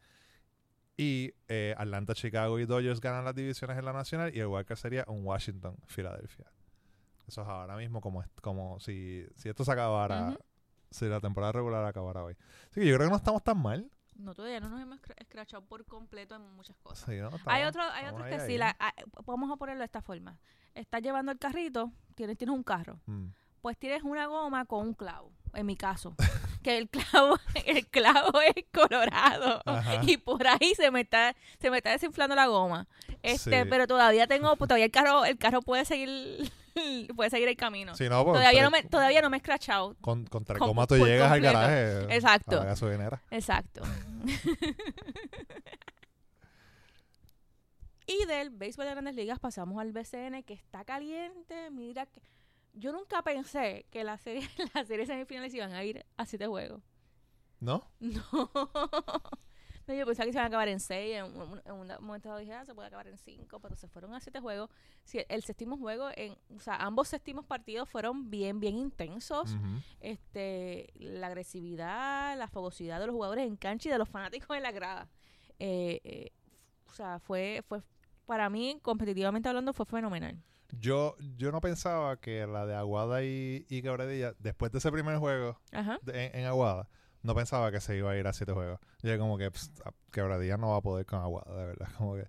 Y 0.97 1.33
eh, 1.47 1.73
Atlanta, 1.77 2.13
Chicago 2.13 2.59
y 2.59 2.65
Dodgers 2.65 2.99
ganan 3.01 3.23
las 3.25 3.33
divisiones 3.35 3.77
en 3.77 3.85
la 3.85 3.93
nacional. 3.93 4.35
Y 4.35 4.39
el 4.39 4.47
wildcard 4.47 4.77
sería 4.77 5.05
un 5.07 5.25
Washington, 5.25 5.77
Filadelfia. 5.87 6.45
Eso 7.27 7.41
es 7.41 7.47
ahora 7.47 7.75
mismo 7.77 8.01
como, 8.01 8.21
es- 8.21 8.29
como 8.41 8.79
si, 8.79 9.25
si 9.35 9.49
esto 9.49 9.63
se 9.63 9.71
acabara, 9.71 10.29
Ujú. 10.29 10.37
si 10.89 11.05
la 11.05 11.19
temporada 11.19 11.53
regular 11.53 11.85
acabara 11.85 12.23
hoy. 12.23 12.35
Así 12.69 12.81
que 12.81 12.87
yo 12.87 12.95
creo 12.95 13.07
que 13.07 13.11
no 13.11 13.17
estamos 13.17 13.43
tan 13.43 13.61
mal. 13.61 13.89
No, 14.15 14.35
todavía 14.35 14.59
no 14.59 14.69
nos 14.69 14.81
hemos 14.81 14.99
escra- 14.99 15.15
escrachado 15.17 15.63
por 15.65 15.85
completo 15.85 16.35
en 16.35 16.41
muchas 16.55 16.75
cosas. 16.83 17.05
Sí, 17.09 17.15
¿no? 17.17 17.29
Hay, 17.45 17.63
Estamos- 17.63 17.67
otro, 17.69 17.81
hay 17.93 18.05
otros 18.07 18.27
que 18.27 18.35
ahí. 18.35 18.47
sí, 18.47 18.57
la, 18.57 18.75
ah, 18.79 18.93
vamos 19.25 19.49
a 19.51 19.55
ponerlo 19.55 19.79
de 19.79 19.85
esta 19.85 20.01
forma. 20.01 20.37
Estás 20.75 21.01
llevando 21.01 21.31
el 21.31 21.39
carrito, 21.39 21.91
tienes, 22.15 22.37
tienes 22.37 22.53
un 22.55 22.63
carro, 22.63 22.99
Mm. 23.05 23.27
pues 23.61 23.77
tienes 23.77 24.03
una 24.03 24.25
goma 24.27 24.65
con 24.65 24.87
un 24.87 24.93
clavo, 24.93 25.31
en 25.53 25.65
mi 25.65 25.75
caso. 25.75 26.15
que 26.61 26.77
el 26.77 26.89
clavo, 26.89 27.37
el 27.65 27.87
clavo 27.87 28.39
es 28.41 28.65
colorado. 28.73 29.61
Ajá. 29.65 30.01
Y 30.03 30.17
por 30.17 30.45
ahí 30.45 30.73
se 30.75 30.91
me 30.91 31.01
está, 31.01 31.33
se 31.59 31.71
me 31.71 31.77
está 31.77 31.91
desinflando 31.91 32.35
la 32.35 32.45
goma. 32.47 32.87
Este, 33.23 33.63
Sí. 33.63 33.67
pero 33.69 33.87
todavía 33.87 34.27
tengo, 34.27 34.55
pues, 34.57 34.67
todavía 34.67 34.85
el 34.85 34.91
carro, 34.91 35.25
el 35.25 35.37
carro 35.37 35.61
puede 35.61 35.85
seguir, 35.85 36.51
puede 37.15 37.29
seguir 37.29 37.47
el 37.47 37.55
camino. 37.55 37.95
Sí, 37.95 38.09
no, 38.09 38.23
pues, 38.23 38.39
todavía 38.39 38.63
no 38.63 38.71
me, 38.71 38.83
todavía 38.83 39.21
no 39.21 39.29
me 39.29 39.37
he 39.37 39.39
escrachado. 39.39 39.95
Con, 40.01 40.25
con 40.25 40.43
tres 40.45 40.59
Con- 40.59 40.69
gomas 40.69 40.87
tú 40.87 40.97
llegas 40.97 41.31
al 41.31 41.41
garaje. 41.41 42.13
Exacto. 42.13 42.57
A 42.57 42.61
la 42.61 42.65
gasolinera. 42.65 43.21
Exacto. 43.31 43.81
y 48.07 48.25
del 48.25 48.49
béisbol 48.49 48.85
de 48.85 48.91
grandes 48.91 49.15
ligas 49.15 49.39
pasamos 49.39 49.79
al 49.79 49.91
BCN 49.91 50.43
que 50.43 50.53
está 50.53 50.83
caliente. 50.85 51.69
Mira 51.71 52.05
que 52.05 52.21
yo 52.73 52.91
nunca 52.91 53.21
pensé 53.21 53.85
que 53.91 54.03
la 54.03 54.17
serie, 54.17 54.47
las 54.73 54.87
series 54.87 55.07
semifinales 55.07 55.53
iban 55.53 55.73
a 55.73 55.83
ir 55.83 56.05
a 56.17 56.25
siete 56.25 56.47
juegos. 56.47 56.81
¿No? 57.59 57.87
No. 57.99 58.49
Yo 59.97 60.05
pensaba 60.05 60.25
que 60.25 60.31
se 60.33 60.37
iban 60.37 60.45
a 60.45 60.47
acabar 60.47 60.67
en 60.67 60.79
seis. 60.79 61.15
En 61.17 61.25
un, 61.25 61.61
en 61.65 61.71
un 61.73 61.87
momento 62.01 62.35
dije, 62.37 62.53
ah, 62.53 62.65
se 62.65 62.73
puede 62.73 62.87
acabar 62.87 63.07
en 63.07 63.17
cinco, 63.17 63.59
pero 63.59 63.75
se 63.75 63.87
fueron 63.87 64.13
a 64.13 64.19
siete 64.19 64.39
juegos. 64.39 64.69
Sí, 65.03 65.19
el 65.29 65.43
séptimo 65.43 65.77
juego, 65.77 66.09
en, 66.15 66.35
o 66.55 66.59
sea, 66.59 66.75
ambos 66.77 67.07
séptimos 67.07 67.45
partidos 67.45 67.89
fueron 67.89 68.29
bien, 68.29 68.59
bien 68.59 68.75
intensos. 68.77 69.55
Este, 69.99 70.91
la 70.95 71.27
agresividad, 71.27 72.37
la 72.37 72.47
fogosidad 72.47 72.99
de 72.99 73.07
los 73.07 73.13
jugadores 73.13 73.45
en 73.47 73.55
cancha 73.55 73.89
y 73.89 73.91
de 73.91 73.97
los 73.97 74.09
fanáticos 74.09 74.55
en 74.57 74.63
la 74.63 74.71
grada. 74.71 75.07
Eh, 75.59 76.01
eh, 76.03 76.31
o 76.89 76.93
sea, 76.93 77.19
fue, 77.19 77.63
fue, 77.67 77.81
para 78.25 78.49
mí, 78.49 78.79
competitivamente 78.81 79.47
hablando, 79.47 79.73
fue 79.73 79.85
fenomenal. 79.85 80.37
Yo, 80.79 81.15
yo 81.37 81.51
no 81.51 81.59
pensaba 81.61 82.17
que 82.19 82.47
la 82.47 82.65
de 82.65 82.75
Aguada 82.75 83.23
y, 83.23 83.65
y 83.69 83.81
Quebradilla, 83.81 84.33
después 84.39 84.71
de 84.71 84.77
ese 84.79 84.91
primer 84.91 85.17
juego 85.17 85.59
Ajá. 85.73 85.99
de- 86.01 86.27
en, 86.27 86.39
en 86.39 86.45
Aguada, 86.45 86.87
no 87.23 87.35
pensaba 87.35 87.71
que 87.71 87.79
se 87.81 87.95
iba 87.97 88.11
a 88.11 88.17
ir 88.17 88.27
a 88.27 88.33
siete 88.33 88.51
juegos. 88.53 88.79
Yo 89.01 89.17
como 89.19 89.37
que 89.37 89.49
pst, 89.51 89.81
a- 89.85 89.93
Quebradilla 90.11 90.57
no 90.57 90.71
va 90.71 90.77
a 90.77 90.81
poder 90.81 91.05
con 91.05 91.19
Aguada, 91.21 91.55
de 91.55 91.65
verdad. 91.67 91.87
Como 91.97 92.15
que 92.15 92.27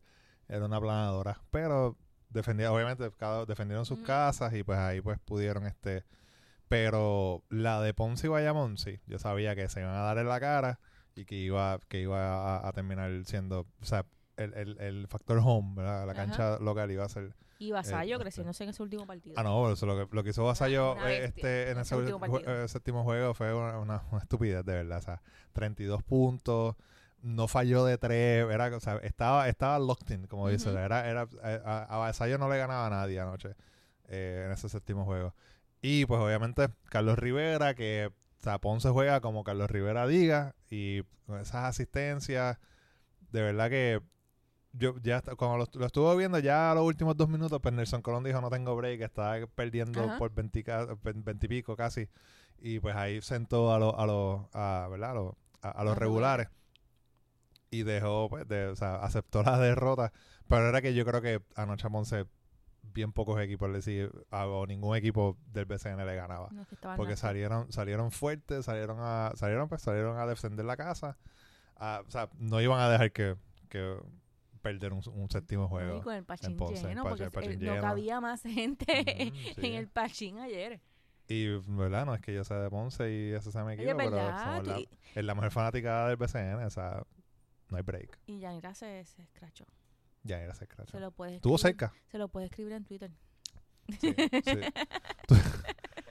era 0.49 0.65
una 0.65 0.81
planadora. 0.81 1.41
Pero 1.51 1.97
defendía, 2.29 2.73
obviamente 2.73 3.11
cada- 3.19 3.45
defendieron 3.47 3.85
sus 3.87 3.99
casas 4.01 4.53
y 4.55 4.63
pues 4.63 4.79
ahí 4.79 5.01
pues 5.01 5.19
pudieron 5.21 5.67
este 5.67 6.05
pero 6.69 7.43
la 7.51 7.81
de 7.83 7.93
Ponce 7.93 8.27
y 8.27 8.31
Bayamón 8.31 8.79
sí, 8.79 9.01
yo 9.07 9.19
sabía 9.19 9.55
que 9.55 9.69
se 9.69 9.81
iban 9.81 9.95
a 9.95 10.01
dar 10.01 10.17
en 10.19 10.29
la 10.29 10.41
cara 10.41 10.81
y 11.15 11.27
que 11.27 11.35
iba 11.35 11.79
que 11.89 12.01
iba 12.01 12.57
a, 12.57 12.67
a 12.69 12.73
terminar 12.73 13.11
siendo, 13.27 13.67
o 13.81 13.85
sea, 13.85 14.07
el, 14.39 14.55
el, 14.55 14.79
el 14.81 15.07
factor 15.09 15.39
home, 15.45 15.75
¿verdad? 15.77 16.07
La 16.07 16.13
Ajá. 16.13 16.23
cancha 16.27 16.59
local 16.61 16.91
iba 16.91 17.05
a 17.05 17.09
ser 17.11 17.35
Y 17.63 17.71
Vasallo 17.73 18.17
Eh, 18.17 18.21
creciéndose 18.21 18.65
en 18.65 18.71
ese 18.71 18.83
último 18.83 19.07
partido. 19.07 19.35
Ah, 19.39 19.43
no, 19.43 19.71
eso 19.73 19.87
lo 19.87 19.97
que, 20.09 20.15
lo 20.15 20.25
que 20.25 20.31
hizo 20.31 20.43
Una 20.45 21.13
eh, 21.13 21.25
este, 21.27 21.71
en 21.71 21.79
ese 21.79 21.95
último 21.97 22.19
eh, 22.39 22.67
séptimo 22.69 23.05
juego 23.05 23.35
fue 23.35 23.55
una, 23.55 23.79
una- 23.79 24.03
una 24.11 24.21
estupidez, 24.23 24.65
de 24.65 24.73
verdad. 24.75 24.99
O 24.99 25.03
sea, 25.03 25.23
32 25.53 26.03
puntos, 26.03 26.75
no 27.23 27.47
falló 27.47 27.85
de 27.85 27.99
tres, 27.99 28.47
era, 28.51 28.75
o 28.77 28.81
sea, 28.81 28.97
estaba, 28.97 29.49
estaba 29.49 29.79
locked 29.79 30.13
in, 30.13 30.27
como 30.27 30.49
dice. 30.49 30.71
Ujú. 30.71 30.79
Era, 30.79 31.09
era, 31.09 31.29
eh, 31.45 31.63
a, 31.65 31.85
a 31.85 31.97
Vasallo 31.99 32.37
no 32.39 32.49
le 32.49 32.59
ganaba 32.59 32.87
a 32.87 32.91
nadie 32.91 33.21
anoche 33.21 33.55
en 34.09 34.51
ese 34.51 34.69
séptimo 34.69 35.05
juego. 35.05 35.35
Y 35.81 36.05
pues 36.07 36.21
obviamente 36.21 36.69
Carlos 36.91 37.19
Rivera, 37.19 37.75
que 37.75 38.11
o 38.41 38.43
sea, 38.43 38.59
Ponce 38.59 38.89
juega 38.91 39.21
como 39.21 39.45
Carlos 39.45 39.71
Rivera 39.71 40.07
diga, 40.09 40.55
y 40.69 41.03
con 41.27 41.39
esas 41.41 41.65
asistencias, 41.65 42.59
de 43.31 43.41
verdad 43.43 43.71
que 43.71 44.03
yo 44.73 44.95
ya 45.03 45.21
cuando 45.37 45.59
lo, 45.59 45.67
lo 45.81 45.87
estuve 45.87 46.17
viendo 46.17 46.39
ya 46.39 46.73
a 46.73 46.75
los 46.75 46.85
últimos 46.85 47.17
dos 47.17 47.29
minutos, 47.29 47.61
pues 47.63 47.75
Nelson 47.75 48.03
Colón 48.03 48.25
dijo 48.25 48.41
no 48.41 48.51
tengo 48.51 48.75
break, 48.77 49.01
estaba 49.03 49.47
perdiendo 49.55 50.03
Ajá. 50.03 50.19
por 50.19 50.33
20, 50.35 50.65
ca- 50.65 50.87
ven- 51.03 51.25
20 51.25 51.47
y 51.47 51.49
pico 51.49 51.77
casi. 51.77 52.09
Y 52.59 52.79
pues 52.81 52.95
ahí 52.97 53.21
sentó 53.23 53.73
a 53.75 53.79
los, 53.79 53.95
a 53.97 54.07
los, 54.07 54.41
a, 54.53 54.89
¿verdad? 54.91 55.11
A 55.11 55.15
los, 55.15 55.35
a, 55.63 55.71
a 55.71 55.85
los 55.85 55.93
Los 55.93 55.99
regulares. 55.99 56.49
Y 57.71 57.85
dejó, 57.85 58.29
pues, 58.29 58.47
de, 58.49 58.67
o 58.67 58.77
sea, 58.77 58.97
aceptó 58.97 59.43
la 59.43 59.59
derrota. 59.59 60.13
Pero 60.47 60.69
era 60.69 60.83
que 60.83 60.95
yo 60.95 61.05
creo 61.07 61.23
que 61.23 61.43
anoche 61.57 61.87
a 61.87 61.91
Ponce 61.91 62.27
bien 62.83 63.13
pocos 63.13 63.41
equipos, 63.41 63.71
le 63.71 64.11
o 64.31 64.67
ningún 64.67 64.95
equipo 64.97 65.39
del 65.47 65.65
BCN 65.65 66.05
le 66.05 66.15
ganaba. 66.15 66.49
No, 66.53 66.67
Porque 66.97 67.17
salieron, 67.17 67.73
salieron 67.73 68.11
fuertes, 68.11 68.67
salieron 68.67 68.99
a, 69.01 69.33
salieron, 69.37 69.69
pues, 69.69 69.81
salieron 69.83 70.19
a 70.19 70.27
defender 70.27 70.65
la 70.67 70.77
casa. 70.77 71.17
A- 71.77 72.03
o 72.07 72.11
sea, 72.11 72.29
no 72.39 72.61
iban 72.61 72.79
a 72.81 72.91
dejar 72.91 73.11
que, 73.13 73.37
que 73.71 73.97
perder 74.63 74.93
un, 74.93 75.03
un 75.13 75.29
séptimo 75.31 75.69
juego. 75.69 75.99
y 75.99 76.01
con 76.01 76.15
el 76.15 76.25
pachín 76.25 76.57
lleno, 76.57 77.03
porque 77.05 77.25
el 77.25 77.53
eh, 77.63 77.67
no 77.75 77.81
cabía 77.81 78.21
más 78.21 78.43
gente 78.43 78.87
sí. 79.57 79.67
en 79.67 79.75
el 79.75 79.89
pachín 79.89 80.39
ayer. 80.39 80.81
Y, 81.29 81.47
¿verdad? 81.69 82.07
No 82.07 82.15
es 82.15 82.21
que 82.21 82.33
yo 82.35 82.45
sea 82.45 82.59
de 82.59 82.71
Ponce 82.71 83.11
y 83.13 83.33
ese 83.33 83.53
sea 83.53 83.65
mi 83.65 83.73
Oye, 83.73 83.85
equipo, 83.85 83.99
pero 83.99 84.39
somos 84.39 84.67
la, 84.67 84.81
es 85.15 85.25
la 85.25 85.35
mejor 85.35 85.51
fanaticada 85.51 86.09
del 86.09 86.17
BCN, 86.17 86.65
o 86.65 86.71
sea, 86.71 87.03
no 87.69 87.77
hay 87.77 87.83
break. 87.83 88.19
y 88.27 88.39
Yanira 88.41 88.75
se, 88.75 89.05
se 89.05 89.23
escrachó. 89.23 89.65
Ya 90.25 90.41
era 90.41 90.53
ese 90.53 90.67
cracho. 90.69 90.93
Se 90.93 91.01
lo 91.01 91.11
puede 91.11 91.37
Estuvo 91.37 91.59
cerca. 91.59 91.93
Se 92.07 92.17
lo 92.19 92.29
puede 92.29 92.47
escribir 92.47 92.73
en 92.75 92.85
Twitter. 92.85 93.11
Sí, 94.01 94.15
sí. 94.15 94.15
Tu- 95.27 95.35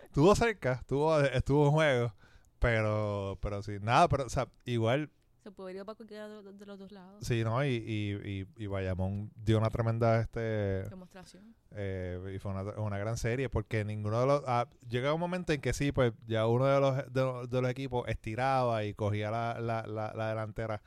Estuvo 0.06 0.36
cerca, 0.36 0.74
estuvo, 0.74 1.18
estuvo 1.22 1.66
en 1.68 1.72
juego, 1.72 2.14
pero, 2.60 3.38
pero 3.42 3.62
sí, 3.64 3.78
nada, 3.82 4.10
pero, 4.10 4.26
o 4.26 4.30
sea, 4.30 4.50
igual, 4.66 5.10
Se 5.43 5.51
puede 5.51 5.73
ir 5.75 5.84
para 5.86 5.95
cualquiera 5.95 6.27
de 6.27 6.65
los, 6.65 6.77
dos 6.80 6.91
lados. 6.91 7.25
sí, 7.25 7.43
¿no? 7.43 7.65
Y, 7.65 7.69
y, 7.69 8.13
y, 8.41 8.47
y 8.63 8.67
Bayamón 8.67 9.32
dio 9.36 9.58
una 9.58 9.69
tremenda, 9.71 10.19
este, 10.21 10.39
Demostración. 10.89 11.56
eh, 11.71 12.34
y 12.36 12.39
fue 12.39 12.51
una, 12.51 12.62
una 12.80 12.97
gran 12.99 13.17
serie, 13.17 13.49
porque 13.49 13.84
ninguno 13.84 14.19
de 14.19 14.27
los, 14.27 14.43
ah, 14.45 14.67
llega 14.88 15.13
un 15.13 15.19
momento 15.19 15.51
en 15.51 15.60
que 15.62 15.73
sí, 15.73 15.91
pues, 15.91 16.13
ya 16.27 16.45
uno 16.45 16.65
de 16.65 16.80
los, 16.80 16.95
de, 17.12 17.47
de 17.49 17.62
los 17.62 17.71
equipos 17.71 18.08
estiraba 18.08 18.84
y 18.84 18.93
cogía 18.93 19.32
la, 19.32 19.60
la, 19.60 19.88
la, 19.88 20.13
la 20.15 20.30
delantera 20.30 20.82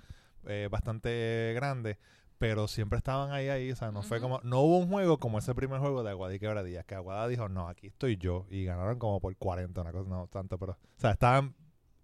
eh, 0.46 0.68
bastante 0.70 1.52
grande, 1.56 1.98
pero 2.38 2.68
siempre 2.68 2.98
estaban 2.98 3.32
ahí, 3.32 3.48
ahí, 3.48 3.72
o 3.72 3.76
sea, 3.76 3.90
no 3.90 4.02
fue 4.02 4.20
como, 4.20 4.40
no 4.44 4.60
hubo 4.60 4.78
un 4.78 4.88
juego 4.88 5.18
como 5.18 5.38
ese 5.38 5.52
primer 5.54 5.80
juego 5.80 6.04
de 6.04 6.10
Aguada 6.10 6.32
y 6.34 6.38
Quebradillas, 6.38 6.84
que 6.84 6.94
Aguada 6.94 7.26
dijo, 7.26 7.48
no, 7.48 7.68
aquí 7.68 7.88
estoy 7.88 8.18
yo, 8.18 8.46
y 8.50 8.64
ganaron 8.64 9.00
como 9.00 9.18
por 9.18 9.34
40, 9.36 9.80
una 9.80 9.90
cosa, 9.90 10.08
no 10.08 10.28
tanto, 10.28 10.58
pero, 10.58 10.72
o 10.74 11.00
sea, 11.00 11.10
estaban, 11.10 11.56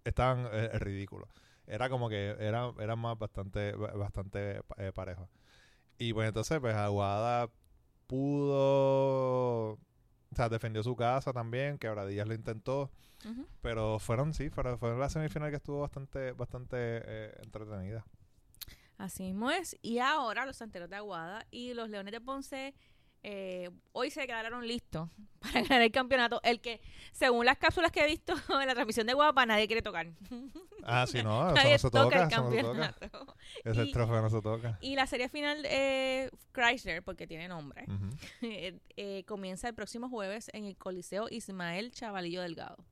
estaban 0.03 0.47
eh, 0.51 0.67
ridículos. 0.79 1.29
Era 1.71 1.89
como 1.89 2.09
que 2.09 2.35
era, 2.37 2.73
eran 2.79 2.99
más 2.99 3.17
bastante, 3.17 3.71
bastante 3.71 4.61
eh, 4.75 4.91
parejos. 4.93 5.29
Y 5.97 6.11
pues 6.13 6.27
entonces, 6.27 6.59
pues 6.59 6.75
Aguada 6.75 7.49
pudo, 8.07 9.71
o 9.75 9.79
sea, 10.35 10.49
defendió 10.49 10.83
su 10.83 10.97
casa 10.97 11.31
también, 11.31 11.77
Quebradillas 11.77 12.27
lo 12.27 12.33
intentó, 12.33 12.91
pero 13.61 13.99
fueron, 13.99 14.33
sí, 14.33 14.49
fueron, 14.49 14.77
fueron 14.79 14.99
la 14.99 15.09
semifinal 15.09 15.49
que 15.49 15.55
estuvo 15.55 15.79
bastante, 15.79 16.33
bastante 16.33 16.75
eh, 16.77 17.33
entretenida. 17.41 18.05
Así 18.97 19.23
mismo 19.23 19.49
es. 19.49 19.77
Y 19.81 19.99
ahora 19.99 20.45
los 20.45 20.57
santeros 20.57 20.89
de 20.89 20.97
Aguada 20.97 21.47
y 21.51 21.73
los 21.73 21.89
Leones 21.89 22.11
de 22.11 22.19
Ponce 22.19 22.75
eh, 23.23 23.69
hoy 23.91 24.09
se 24.09 24.21
declararon 24.21 24.67
listos 24.67 25.09
para 25.39 25.61
ganar 25.61 25.81
el 25.81 25.91
campeonato. 25.91 26.39
El 26.43 26.59
que, 26.61 26.81
según 27.11 27.45
las 27.45 27.57
cápsulas 27.57 27.91
que 27.91 28.01
he 28.01 28.07
visto 28.07 28.33
en 28.61 28.67
la 28.67 28.73
transmisión 28.73 29.05
de 29.07 29.13
Guapa, 29.13 29.45
nadie 29.45 29.67
quiere 29.67 29.81
tocar. 29.81 30.07
Ah, 30.83 31.05
sí, 31.05 31.21
no, 31.21 31.45
eso 31.45 31.53
nadie 31.53 31.73
no 31.73 31.77
se 31.77 31.91
toca 31.91 32.03
toca, 32.03 32.17
el 32.17 32.23
eso 32.23 32.41
no 32.41 32.49
toca. 32.49 32.91
campeonato. 32.99 33.35
Ese 33.63 33.83
Y- 33.83 33.91
trofeo 33.91 34.21
no 34.23 34.29
se 34.31 34.41
toca. 34.41 34.79
Y 34.81 34.95
la 34.95 35.05
serie 35.05 35.29
final, 35.29 35.63
eh, 35.69 36.31
Chrysler, 36.53 37.03
porque 37.03 37.27
tiene 37.27 37.47
nombre, 37.47 37.85
eh, 38.41 38.79
eh, 38.97 39.23
comienza 39.27 39.67
el 39.67 39.75
próximo 39.75 40.09
jueves 40.09 40.49
en 40.53 40.65
el 40.65 40.75
Coliseo 40.75 41.27
Ismael 41.29 41.91
Chavalillo 41.91 42.41
Delgado. 42.41 42.83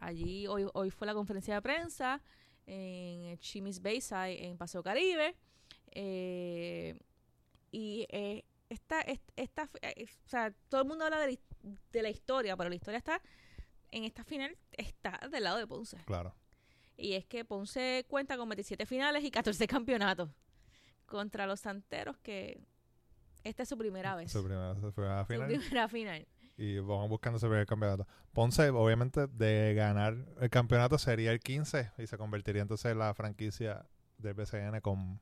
Allí 0.00 0.46
hoy, 0.46 0.66
hoy 0.72 0.90
fue 0.90 1.06
la 1.06 1.12
conferencia 1.12 1.54
de 1.54 1.60
prensa 1.60 2.22
en 2.66 3.36
Chimis 3.40 3.82
Bayside 3.82 4.46
en 4.46 4.56
Paseo 4.56 4.82
Caribe. 4.82 5.36
Eh, 5.90 6.98
y 7.70 8.06
esta, 8.68 9.00
est- 9.02 9.30
esta, 9.36 9.68
eh, 9.82 10.06
o 10.24 10.28
sea, 10.28 10.52
todo 10.68 10.82
el 10.82 10.88
mundo 10.88 11.04
habla 11.04 11.18
de 11.20 11.26
la, 11.26 11.32
his- 11.32 11.78
de 11.92 12.02
la 12.02 12.10
historia, 12.10 12.56
pero 12.56 12.68
la 12.68 12.76
historia 12.76 12.98
está 12.98 13.20
en 13.90 14.04
esta 14.04 14.24
final, 14.24 14.56
está 14.72 15.18
del 15.30 15.44
lado 15.44 15.58
de 15.58 15.66
Ponce. 15.66 15.96
Claro. 16.06 16.34
Y 16.96 17.14
es 17.14 17.24
que 17.26 17.44
Ponce 17.44 18.04
cuenta 18.08 18.36
con 18.36 18.48
27 18.48 18.84
finales 18.86 19.24
y 19.24 19.30
14 19.30 19.66
campeonatos 19.68 20.30
contra 21.06 21.46
los 21.46 21.60
Santeros, 21.60 22.18
que 22.18 22.60
esta 23.44 23.62
es 23.62 23.68
su 23.68 23.78
primera 23.78 24.14
vez. 24.16 24.30
Su 24.30 24.42
primera, 24.44 24.74
su 24.74 24.92
primera 24.92 25.22
Su 25.22 25.26
final. 25.32 25.46
primera 25.48 25.88
final. 25.88 26.26
Y 26.56 26.78
vamos 26.80 27.08
buscando 27.08 27.36
ese 27.36 27.46
primer 27.46 27.66
campeonato. 27.66 28.06
Ponce, 28.32 28.68
obviamente, 28.70 29.28
de 29.28 29.74
ganar 29.74 30.16
el 30.40 30.50
campeonato 30.50 30.98
sería 30.98 31.30
el 31.30 31.38
15 31.38 31.92
y 31.98 32.06
se 32.08 32.18
convertiría 32.18 32.62
entonces 32.62 32.90
en 32.90 32.98
la 32.98 33.14
franquicia 33.14 33.86
del 34.18 34.34
BCN 34.34 34.80
con, 34.80 35.20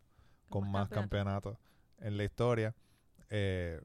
con 0.48 0.62
Más 0.64 0.72
más 0.72 0.88
campeonatos. 0.88 1.58
campeonatos 1.58 1.58
en 2.06 2.16
la 2.16 2.24
historia. 2.24 2.74
Eh, 3.30 3.80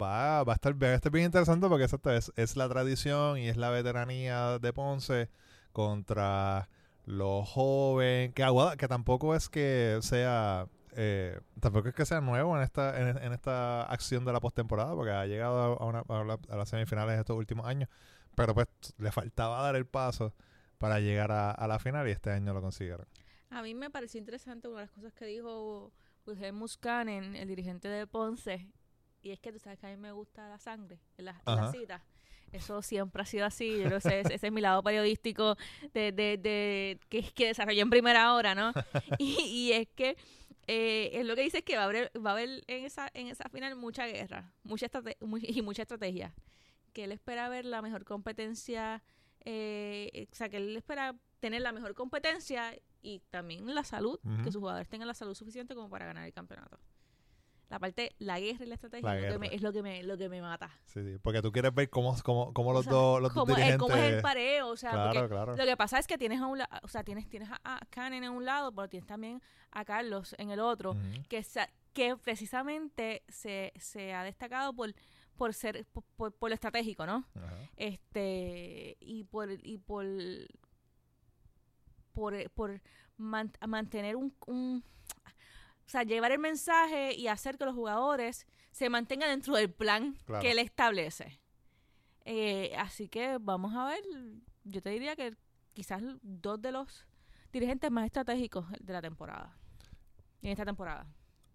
va, 0.00 0.42
va, 0.44 0.52
a 0.52 0.56
estar, 0.56 0.80
va 0.82 0.88
a 0.88 0.94
estar 0.94 1.12
bien 1.12 1.26
interesante 1.26 1.68
porque 1.68 1.84
es, 1.84 2.56
la 2.56 2.68
tradición 2.68 3.38
y 3.38 3.48
es 3.48 3.56
la 3.56 3.70
veteranía 3.70 4.58
de 4.58 4.72
Ponce 4.72 5.28
contra 5.72 6.68
los 7.04 7.48
jóvenes. 7.48 8.34
Que 8.34 8.88
tampoco 8.88 9.34
es 9.34 9.48
que 9.48 9.98
sea. 10.02 10.66
eh, 10.96 11.38
tampoco 11.60 11.88
es 11.88 11.94
que 11.94 12.06
sea 12.06 12.20
nuevo 12.20 12.56
en 12.56 12.62
esta 12.62 12.98
en, 13.00 13.18
en 13.18 13.32
esta 13.32 13.82
acción 13.84 14.24
de 14.24 14.32
la 14.32 14.40
postemporada 14.40 14.94
porque 14.94 15.12
ha 15.12 15.26
llegado 15.26 15.58
a, 15.80 15.84
una- 15.86 16.04
a 16.08 16.24
la- 16.24 16.40
las 16.56 16.68
semifinales 16.70 17.18
estos 17.18 17.36
últimos 17.36 17.66
años 17.66 17.88
pero 18.34 18.54
pues 18.54 18.66
le 18.98 19.12
faltaba 19.12 19.62
dar 19.62 19.76
el 19.76 19.86
paso 19.86 20.32
para 20.78 20.98
llegar 21.00 21.32
a, 21.32 21.50
a 21.50 21.68
la 21.68 21.78
final 21.78 22.08
y 22.08 22.12
este 22.12 22.30
año 22.30 22.54
lo 22.54 22.62
consiguieron 22.62 23.06
A 23.50 23.62
mí 23.62 23.74
me 23.74 23.90
pareció 23.90 24.18
interesante 24.18 24.68
una 24.68 24.78
de 24.78 24.82
las 24.86 24.90
cosas 24.90 25.12
que 25.12 25.26
dijo 25.26 25.92
Wilhelm 26.26 26.56
Muscanen, 26.56 27.36
el 27.36 27.48
dirigente 27.48 27.88
de 27.88 28.06
Ponce, 28.06 28.68
y 29.22 29.30
es 29.30 29.40
que 29.40 29.52
tú 29.52 29.58
sabes 29.58 29.78
que 29.78 29.86
a 29.86 29.90
mí 29.90 29.96
me 29.96 30.12
gusta 30.12 30.48
la 30.48 30.58
sangre 30.58 30.98
las, 31.16 31.36
Ajá. 31.44 31.72
citas. 31.72 32.02
Eso 32.52 32.80
siempre 32.80 33.22
ha 33.22 33.26
sido 33.26 33.44
así. 33.44 33.80
Yo 33.82 33.90
no 33.90 33.98
sé, 34.00 34.20
ese, 34.20 34.34
ese 34.34 34.46
es 34.46 34.52
mi 34.52 34.60
lado 34.60 34.82
periodístico 34.82 35.56
de, 35.92 36.12
de, 36.12 36.38
de 36.38 37.00
que, 37.08 37.22
que 37.22 37.48
desarrollé 37.48 37.80
en 37.80 37.90
primera 37.90 38.32
hora, 38.34 38.54
¿no? 38.54 38.72
Y, 39.18 39.40
y 39.40 39.72
es 39.72 39.88
que 39.96 40.16
eh, 40.68 41.10
es 41.12 41.26
lo 41.26 41.36
que 41.36 41.42
dice 41.42 41.58
es 41.58 41.64
que 41.64 41.76
va 41.76 41.82
a 41.82 41.84
haber, 41.86 42.10
va 42.24 42.30
a 42.30 42.32
haber 42.34 42.62
en 42.66 42.84
esa 42.84 43.08
en 43.14 43.28
esa 43.28 43.48
final 43.48 43.76
mucha 43.76 44.06
guerra, 44.06 44.52
mucha 44.64 44.88
y 45.20 45.62
mucha 45.62 45.82
estrategia. 45.82 46.34
Que 46.92 47.04
él 47.04 47.12
espera 47.12 47.48
ver 47.48 47.64
la 47.64 47.82
mejor 47.82 48.04
competencia, 48.04 49.02
eh, 49.44 50.26
o 50.30 50.34
sea, 50.34 50.48
que 50.48 50.56
él 50.56 50.76
espera 50.76 51.14
tener 51.40 51.62
la 51.62 51.72
mejor 51.72 51.94
competencia 51.94 52.74
y 53.06 53.20
también 53.30 53.72
la 53.74 53.84
salud, 53.84 54.18
que 54.42 54.50
sus 54.50 54.56
jugadores 54.60 54.88
tengan 54.88 55.06
la 55.08 55.14
salud 55.14 55.34
suficiente 55.34 55.74
como 55.74 55.88
para 55.88 56.06
ganar 56.06 56.26
el 56.26 56.32
campeonato. 56.32 56.78
La 57.68 57.78
parte, 57.80 58.14
la 58.18 58.38
guerra 58.38 58.64
y 58.64 58.68
la 58.68 58.74
estrategia 58.76 59.08
La 59.08 59.18
es, 59.18 59.24
lo 59.26 59.32
que, 59.32 59.38
me, 59.40 59.54
es 59.54 59.60
lo 59.62 59.72
que 59.72 59.82
me 59.82 60.02
lo 60.04 60.16
que 60.16 60.28
me 60.28 60.40
mata. 60.40 60.70
sí, 60.84 61.02
sí, 61.04 61.18
porque 61.20 61.42
tú 61.42 61.50
quieres 61.50 61.74
ver 61.74 61.90
cómo, 61.90 62.16
cómo, 62.22 62.52
cómo 62.52 62.72
los 62.72 62.80
O 62.80 62.82
sea, 62.84 62.92
dos 62.92 63.20
los 63.22 63.34
dos 63.34 63.42
cómo, 63.42 63.52
es, 63.52 63.56
dirigentes 63.56 63.78
cómo 63.88 63.96
es 63.96 64.12
el 64.14 64.22
pareo, 64.22 64.68
o 64.68 64.76
sea, 64.76 64.90
claro 64.92 65.28
claro 65.28 65.56
lo 65.56 65.64
que 65.64 65.76
pasa 65.76 65.98
es 65.98 66.06
que 66.06 66.16
tienes 66.16 66.40
a 66.40 66.46
un 66.46 66.58
la- 66.58 66.68
o 66.82 66.88
sea, 66.88 67.02
tienes 67.02 67.28
tienes 67.28 67.48
a, 67.50 67.60
a 67.64 68.06
en 68.06 68.24
un 68.28 68.44
lado, 68.44 68.72
pero 68.72 68.88
tienes 68.88 69.06
también 69.08 69.42
a 69.72 69.84
Carlos 69.84 70.34
en 70.38 70.50
el 70.50 70.60
otro, 70.60 70.92
Ujú. 70.92 71.22
que 71.28 71.42
sa- 71.42 71.68
que 71.92 72.16
precisamente 72.16 73.22
se, 73.28 73.72
se 73.76 74.14
ha 74.14 74.22
destacado 74.22 74.72
por 74.72 74.94
por 75.36 75.52
ser 75.52 75.84
por, 75.86 76.04
por- 76.16 76.32
por 76.32 76.50
lo 76.50 76.54
estratégico, 76.54 77.04
¿no? 77.04 77.26
Ajá. 77.34 77.56
Este 77.76 78.96
y 79.00 79.24
por 79.24 79.50
y 79.50 79.78
por 79.78 80.06
por, 82.16 82.50
por 82.52 82.80
man- 83.18 83.52
mantener 83.68 84.16
un, 84.16 84.34
un 84.46 84.82
o 85.84 85.88
sea, 85.88 86.02
llevar 86.02 86.32
el 86.32 86.38
mensaje 86.38 87.14
y 87.14 87.28
hacer 87.28 87.58
que 87.58 87.66
los 87.66 87.74
jugadores 87.74 88.46
se 88.72 88.88
mantenga 88.88 89.28
dentro 89.28 89.54
del 89.54 89.70
plan 89.70 90.16
Claro. 90.24 90.40
que 90.42 90.50
él 90.50 90.58
establece. 90.58 91.38
Eh, 92.24 92.74
así 92.78 93.08
que 93.08 93.36
vamos 93.40 93.74
a 93.74 93.84
ver, 93.84 94.02
yo 94.64 94.80
te 94.82 94.90
diría 94.90 95.14
que 95.14 95.36
quizás 95.74 96.02
dos 96.22 96.60
de 96.60 96.72
los 96.72 97.06
dirigentes 97.52 97.90
más 97.90 98.06
estratégicos 98.06 98.64
de 98.80 98.92
la 98.94 99.02
temporada. 99.02 99.56
En 100.42 100.50
esta 100.50 100.64
temporada. 100.64 101.06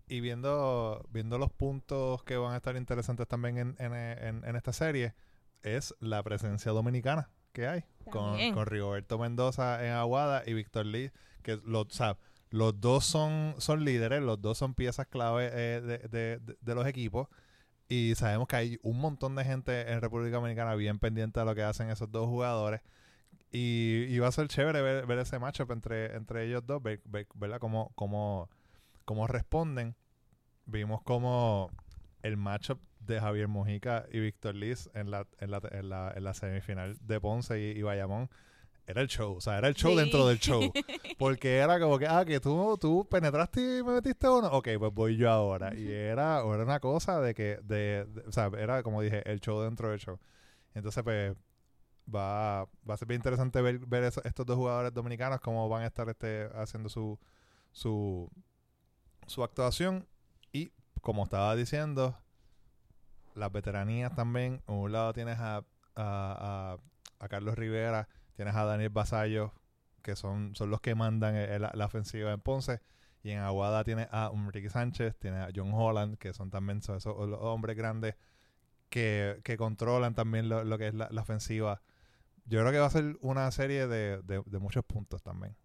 Y 0.07 0.19
viendo, 0.21 1.03
viendo 1.09 1.37
los 1.39 1.51
puntos 1.51 2.23
que 2.23 2.37
van 2.37 2.53
a 2.53 2.57
estar 2.57 2.75
interesantes 2.77 3.27
también 3.27 3.57
en, 3.57 3.75
en, 3.79 3.93
en- 3.93 4.45
en 4.45 4.55
esta 4.55 4.73
serie, 4.73 5.13
es 5.63 5.93
la 5.99 6.21
presencia 6.23 6.71
dominicana 6.71 7.29
que 7.51 7.67
hay. 7.67 7.83
Con, 8.09 8.37
con 8.53 8.65
Rigoberto 8.65 9.17
Mendoza 9.19 9.85
en 9.85 9.91
Aguada 9.93 10.43
y 10.45 10.53
Víctor 10.53 10.85
Lee, 10.85 11.11
que 11.43 11.59
lo, 11.65 11.81
o 11.81 11.89
sea, 11.89 12.17
los 12.49 12.81
dos 12.81 13.05
son, 13.05 13.55
son 13.59 13.85
líderes, 13.85 14.21
los 14.21 14.41
dos 14.41 14.57
son 14.57 14.73
piezas 14.73 15.07
clave 15.07 15.49
eh, 15.53 15.81
de, 15.81 15.97
de- 15.99 16.39
de- 16.39 16.57
de 16.59 16.75
los 16.75 16.85
equipos. 16.87 17.27
Y 17.87 18.13
sabemos 18.15 18.47
que 18.47 18.55
hay 18.55 18.79
un 18.83 18.99
montón 18.99 19.35
de 19.35 19.43
gente 19.45 19.91
en 19.91 20.01
República 20.01 20.37
Dominicana 20.37 20.75
bien 20.75 20.97
pendiente 20.99 21.39
de 21.41 21.45
lo 21.45 21.53
que 21.55 21.63
hacen 21.63 21.89
esos 21.89 22.11
dos 22.11 22.27
jugadores. 22.27 22.81
Y, 23.51 24.05
y 24.09 24.19
va 24.19 24.27
a 24.29 24.31
ser 24.31 24.47
chévere 24.47 24.81
ver, 24.81 25.05
ver 25.05 25.19
ese 25.19 25.37
matchup 25.39 25.71
entre, 25.71 26.15
entre 26.15 26.45
ellos 26.47 26.65
dos, 26.65 26.81
ver, 26.81 27.01
ver- 27.05 27.27
¿verdad? 27.35 27.59
Cómo, 27.59 27.91
cómo, 27.95 28.49
cómo 29.05 29.27
responden. 29.27 29.95
Vimos 30.65 31.01
como 31.03 31.69
el 32.23 32.37
matchup 32.37 32.79
de 33.01 33.19
Javier 33.19 33.47
Mojica 33.47 34.05
y 34.11 34.19
Víctor 34.19 34.55
Liz 34.55 34.89
en 34.93 35.11
la, 35.11 35.27
en 35.39 35.51
la, 35.51 35.61
en 35.71 35.89
la, 35.89 36.13
en 36.15 36.23
la 36.23 36.33
semifinal 36.33 36.97
de 37.01 37.19
Ponce 37.19 37.59
y, 37.59 37.77
y 37.77 37.81
Bayamón. 37.81 38.29
Era 38.87 39.01
el 39.01 39.07
show, 39.07 39.35
o 39.35 39.41
sea, 39.41 39.57
era 39.59 39.67
el 39.67 39.75
show 39.75 39.91
Sí. 39.91 39.97
dentro 39.97 40.27
del 40.27 40.39
show. 40.39 40.59
Porque 41.19 41.57
era 41.57 41.79
como 41.79 41.97
que, 41.99 42.07
ah, 42.07 42.25
que 42.25 42.39
tú, 42.39 42.77
tú 42.79 43.07
penetraste 43.09 43.79
y 43.79 43.83
me 43.83 43.93
metiste 43.93 44.27
uno. 44.27 44.47
Ok, 44.51 44.69
pues 44.79 44.93
voy 44.93 45.17
yo 45.17 45.29
ahora. 45.29 45.73
Y 45.75 45.89
era, 45.91 46.39
era 46.39 46.63
una 46.63 46.79
cosa 46.79 47.21
de 47.21 47.33
que, 47.33 47.59
de, 47.63 48.05
de- 48.05 48.23
o 48.27 48.31
sea, 48.31 48.49
era 48.57 48.81
como 48.83 49.01
dije, 49.01 49.21
el 49.31 49.39
show 49.39 49.61
dentro 49.61 49.89
del 49.91 49.99
show. 49.99 50.19
Entonces, 50.73 51.03
pues, 51.03 51.35
va, 52.13 52.63
va 52.89 52.93
a 52.93 52.97
ser 52.97 53.07
bien 53.07 53.19
interesante 53.19 53.61
ver, 53.61 53.79
ver 53.79 54.03
eso- 54.03 54.23
estos 54.23 54.45
dos 54.45 54.57
jugadores 54.57 54.93
dominicanos, 54.93 55.39
cómo 55.41 55.69
van 55.69 55.83
a 55.83 55.87
estar 55.87 56.09
este, 56.09 56.49
haciendo 56.55 56.89
su, 56.89 57.19
su, 57.71 58.29
su 59.27 59.43
actuación. 59.43 60.07
Y, 60.51 60.71
como 61.01 61.23
estaba 61.23 61.55
diciendo, 61.55 62.17
las 63.35 63.51
veteranías 63.51 64.13
también. 64.15 64.61
En 64.67 64.75
un 64.75 64.91
lado 64.91 65.13
tienes 65.13 65.39
a, 65.39 65.63
a, 65.95 66.77
a, 67.19 67.27
Carlos 67.27 67.55
Rivera, 67.55 68.07
tienes 68.35 68.55
a 68.55 68.65
Daniel 68.65 68.89
Basallo, 68.89 69.53
que 70.01 70.15
son, 70.15 70.55
son 70.55 70.69
los 70.69 70.81
que 70.81 70.95
mandan 70.95 71.35
eh, 71.35 71.59
la, 71.59 71.85
ofensiva 71.85 72.31
en 72.31 72.41
Ponce. 72.41 72.81
Y 73.23 73.31
en 73.31 73.39
Aguada 73.39 73.83
tienes 73.83 74.07
a 74.11 74.31
Ricky 74.51 74.69
Sánchez, 74.69 75.15
tienes 75.19 75.41
a 75.41 75.49
John 75.55 75.71
Holland, 75.73 76.17
que 76.17 76.33
son 76.33 76.49
también 76.49 76.79
esos 76.79 77.05
los 77.05 77.39
hombres 77.39 77.77
grandes 77.77 78.15
que, 78.89 79.39
que 79.43 79.57
controlan 79.57 80.15
también 80.15 80.49
lo, 80.49 80.63
lo 80.63 80.77
que 80.77 80.87
es 80.87 80.93
la, 80.93 81.07
la 81.11 81.21
ofensiva. 81.21 81.81
Yo 82.45 82.59
creo 82.59 82.71
que 82.71 82.79
va 82.79 82.87
a 82.87 82.91
ser 82.91 83.17
una 83.21 83.49
serie 83.51 83.87
de, 83.87 84.21
de, 84.23 84.59
muchos 84.59 84.83
puntos 84.83 85.21
también. 85.23 85.55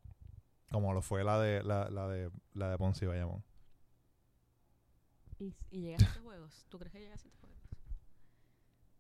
Como 0.71 0.93
lo 0.93 1.03
fue 1.03 1.25
la 1.25 1.41
de 1.41 1.63
la, 1.63 1.91
la 1.91 2.09
de 2.09 2.31
la 2.55 2.71
de 2.71 2.79
Ponce 2.79 3.05
y 3.05 3.09
Bayamón. 3.09 3.45
Y, 5.39 5.55
y 5.71 5.93
a 5.93 5.99
siete 5.99 6.21
juegos. 6.21 6.67
¿Tú 6.69 6.79
crees 6.79 6.93
que 6.93 7.01
llega 7.01 7.15
a 7.15 7.19
siete 7.19 7.37
juegos? 7.39 7.56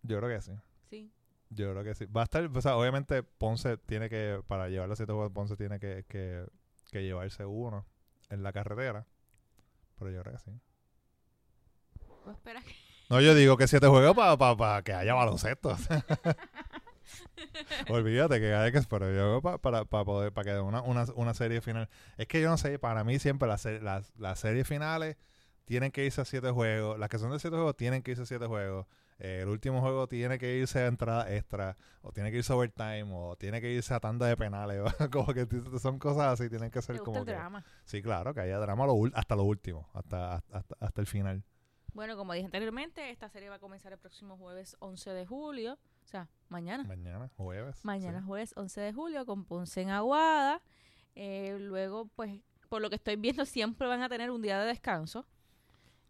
Yo 0.07 0.19
creo 0.19 0.31
que 0.31 0.41
sí. 0.43 0.53
Sí. 0.91 1.11
Yo 1.51 1.71
creo 1.73 1.85
que 1.85 1.95
sí. 1.95 2.07
Va 2.07 2.23
a 2.23 2.25
estar, 2.25 2.45
o 2.45 2.61
sea, 2.61 2.77
obviamente 2.77 3.23
Ponce 3.23 3.77
tiene 3.77 4.09
que, 4.09 4.43
para 4.47 4.69
llevar 4.69 4.89
los 4.89 4.99
siete 4.99 5.13
juegos, 5.13 5.33
Ponce 5.33 5.57
tiene 5.57 5.79
que, 5.79 6.05
que, 6.09 6.45
que 6.91 7.03
llevarse 7.03 7.45
uno 7.45 7.85
en 8.31 8.43
la 8.43 8.53
carretera. 8.53 9.07
Pero 9.99 10.11
yo 10.11 10.23
creo 10.23 10.35
que 10.35 10.41
sí. 10.41 10.51
Pues 12.25 12.37
espera 12.37 12.61
que... 12.63 12.75
No, 13.09 13.21
yo 13.21 13.37
digo 13.37 13.57
que 13.57 13.69
siete 13.69 13.87
juegos 13.87 14.17
para 14.17 14.83
que 14.83 14.93
haya 14.93 15.15
baloncesto. 15.15 15.77
Olvídate 17.89 18.41
que 18.41 18.53
hay 18.53 18.73
que 18.73 18.81
pero 18.89 19.15
yo 19.15 19.41
pa- 19.41 19.59
para, 19.59 19.85
para 19.85 20.05
poder 20.05 20.33
para 20.33 20.55
que 20.55 20.59
una, 20.61 20.83
una, 20.83 21.05
una 21.15 21.35
serie 21.35 21.61
final. 21.61 21.89
Es 22.17 22.27
que 22.27 22.41
yo 22.41 22.51
no 22.51 22.59
sé, 22.59 22.81
para 22.81 23.05
mí 23.05 23.21
siempre 23.21 23.47
las, 23.49 23.65
las, 23.65 24.13
las 24.19 24.41
series 24.41 24.67
finales 24.67 25.17
tienen 25.67 25.93
que 25.93 26.07
irse 26.07 26.21
a 26.21 26.25
siete 26.25 26.51
juegos. 26.51 26.99
Las 26.99 27.11
que 27.11 27.19
son 27.19 27.31
de 27.31 27.39
siete 27.39 27.57
juegos 27.57 27.77
tienen 27.77 28.03
que 28.03 28.13
irse 28.13 28.23
a 28.23 28.27
siete 28.27 28.47
juegos. 28.47 28.87
Eh, 29.19 29.41
el 29.43 29.49
último 29.49 29.81
juego 29.81 30.07
tiene 30.07 30.39
que 30.39 30.57
irse 30.57 30.79
a 30.79 30.87
entrada 30.87 31.35
extra, 31.35 31.77
o 32.03 32.13
tiene 32.13 32.31
que 32.31 32.39
irse 32.39 32.53
a 32.53 32.57
overtime, 32.57 33.07
o 33.13 33.37
tiene 33.37 33.61
que 33.61 33.73
irse 33.73 33.93
a 33.93 34.01
tanda 34.01 34.27
de 34.27 34.37
penales. 34.37 34.81
como 35.13 35.35
que 35.35 35.47
son 35.81 35.99
cosas 35.99 36.41
así, 36.41 36.49
tienen 36.49 36.71
que 36.71 36.81
¿Te 36.81 36.87
ser 36.87 36.99
como 37.01 37.19
el 37.19 37.25
que. 37.25 37.33
drama? 37.33 37.65
Sí, 37.85 38.01
claro, 38.01 38.33
que 38.33 38.41
haya 38.41 38.59
drama 38.59 38.87
lo 38.87 38.97
hasta 39.15 39.37
lo 39.37 39.45
último, 39.45 39.89
hasta, 39.93 40.37
hasta, 40.51 40.77
hasta 40.81 41.01
el 41.01 41.07
final. 41.07 41.45
Bueno, 41.95 42.15
como 42.19 42.35
dije 42.35 42.45
anteriormente, 42.45 43.11
esta 43.11 43.31
serie 43.31 43.49
va 43.49 43.55
a 43.55 43.59
comenzar 43.59 43.91
el 43.91 43.99
próximo 43.99 44.37
jueves 44.37 44.77
11 44.81 45.11
de 45.11 45.25
julio. 45.25 45.79
O 46.05 46.07
sea, 46.07 46.29
mañana. 46.49 46.85
Mañana, 46.85 47.31
jueves. 47.39 47.83
Mañana 47.85 48.21
sí. 48.21 48.27
jueves 48.27 48.53
11 48.55 48.81
de 48.83 48.93
julio 48.93 49.25
con 49.25 49.47
Ponce 49.47 49.81
en 49.81 49.89
Aguada. 49.89 50.63
Eh, 51.15 51.57
luego, 51.59 52.09
pues, 52.15 52.43
por 52.69 52.83
lo 52.83 52.91
que 52.91 52.97
estoy 52.97 53.17
viendo, 53.17 53.45
siempre 53.47 53.89
van 53.89 54.03
a 54.03 54.11
tener 54.11 54.31
un 54.31 54.43
día 54.43 54.61
de 54.61 54.67
descanso. 54.67 55.27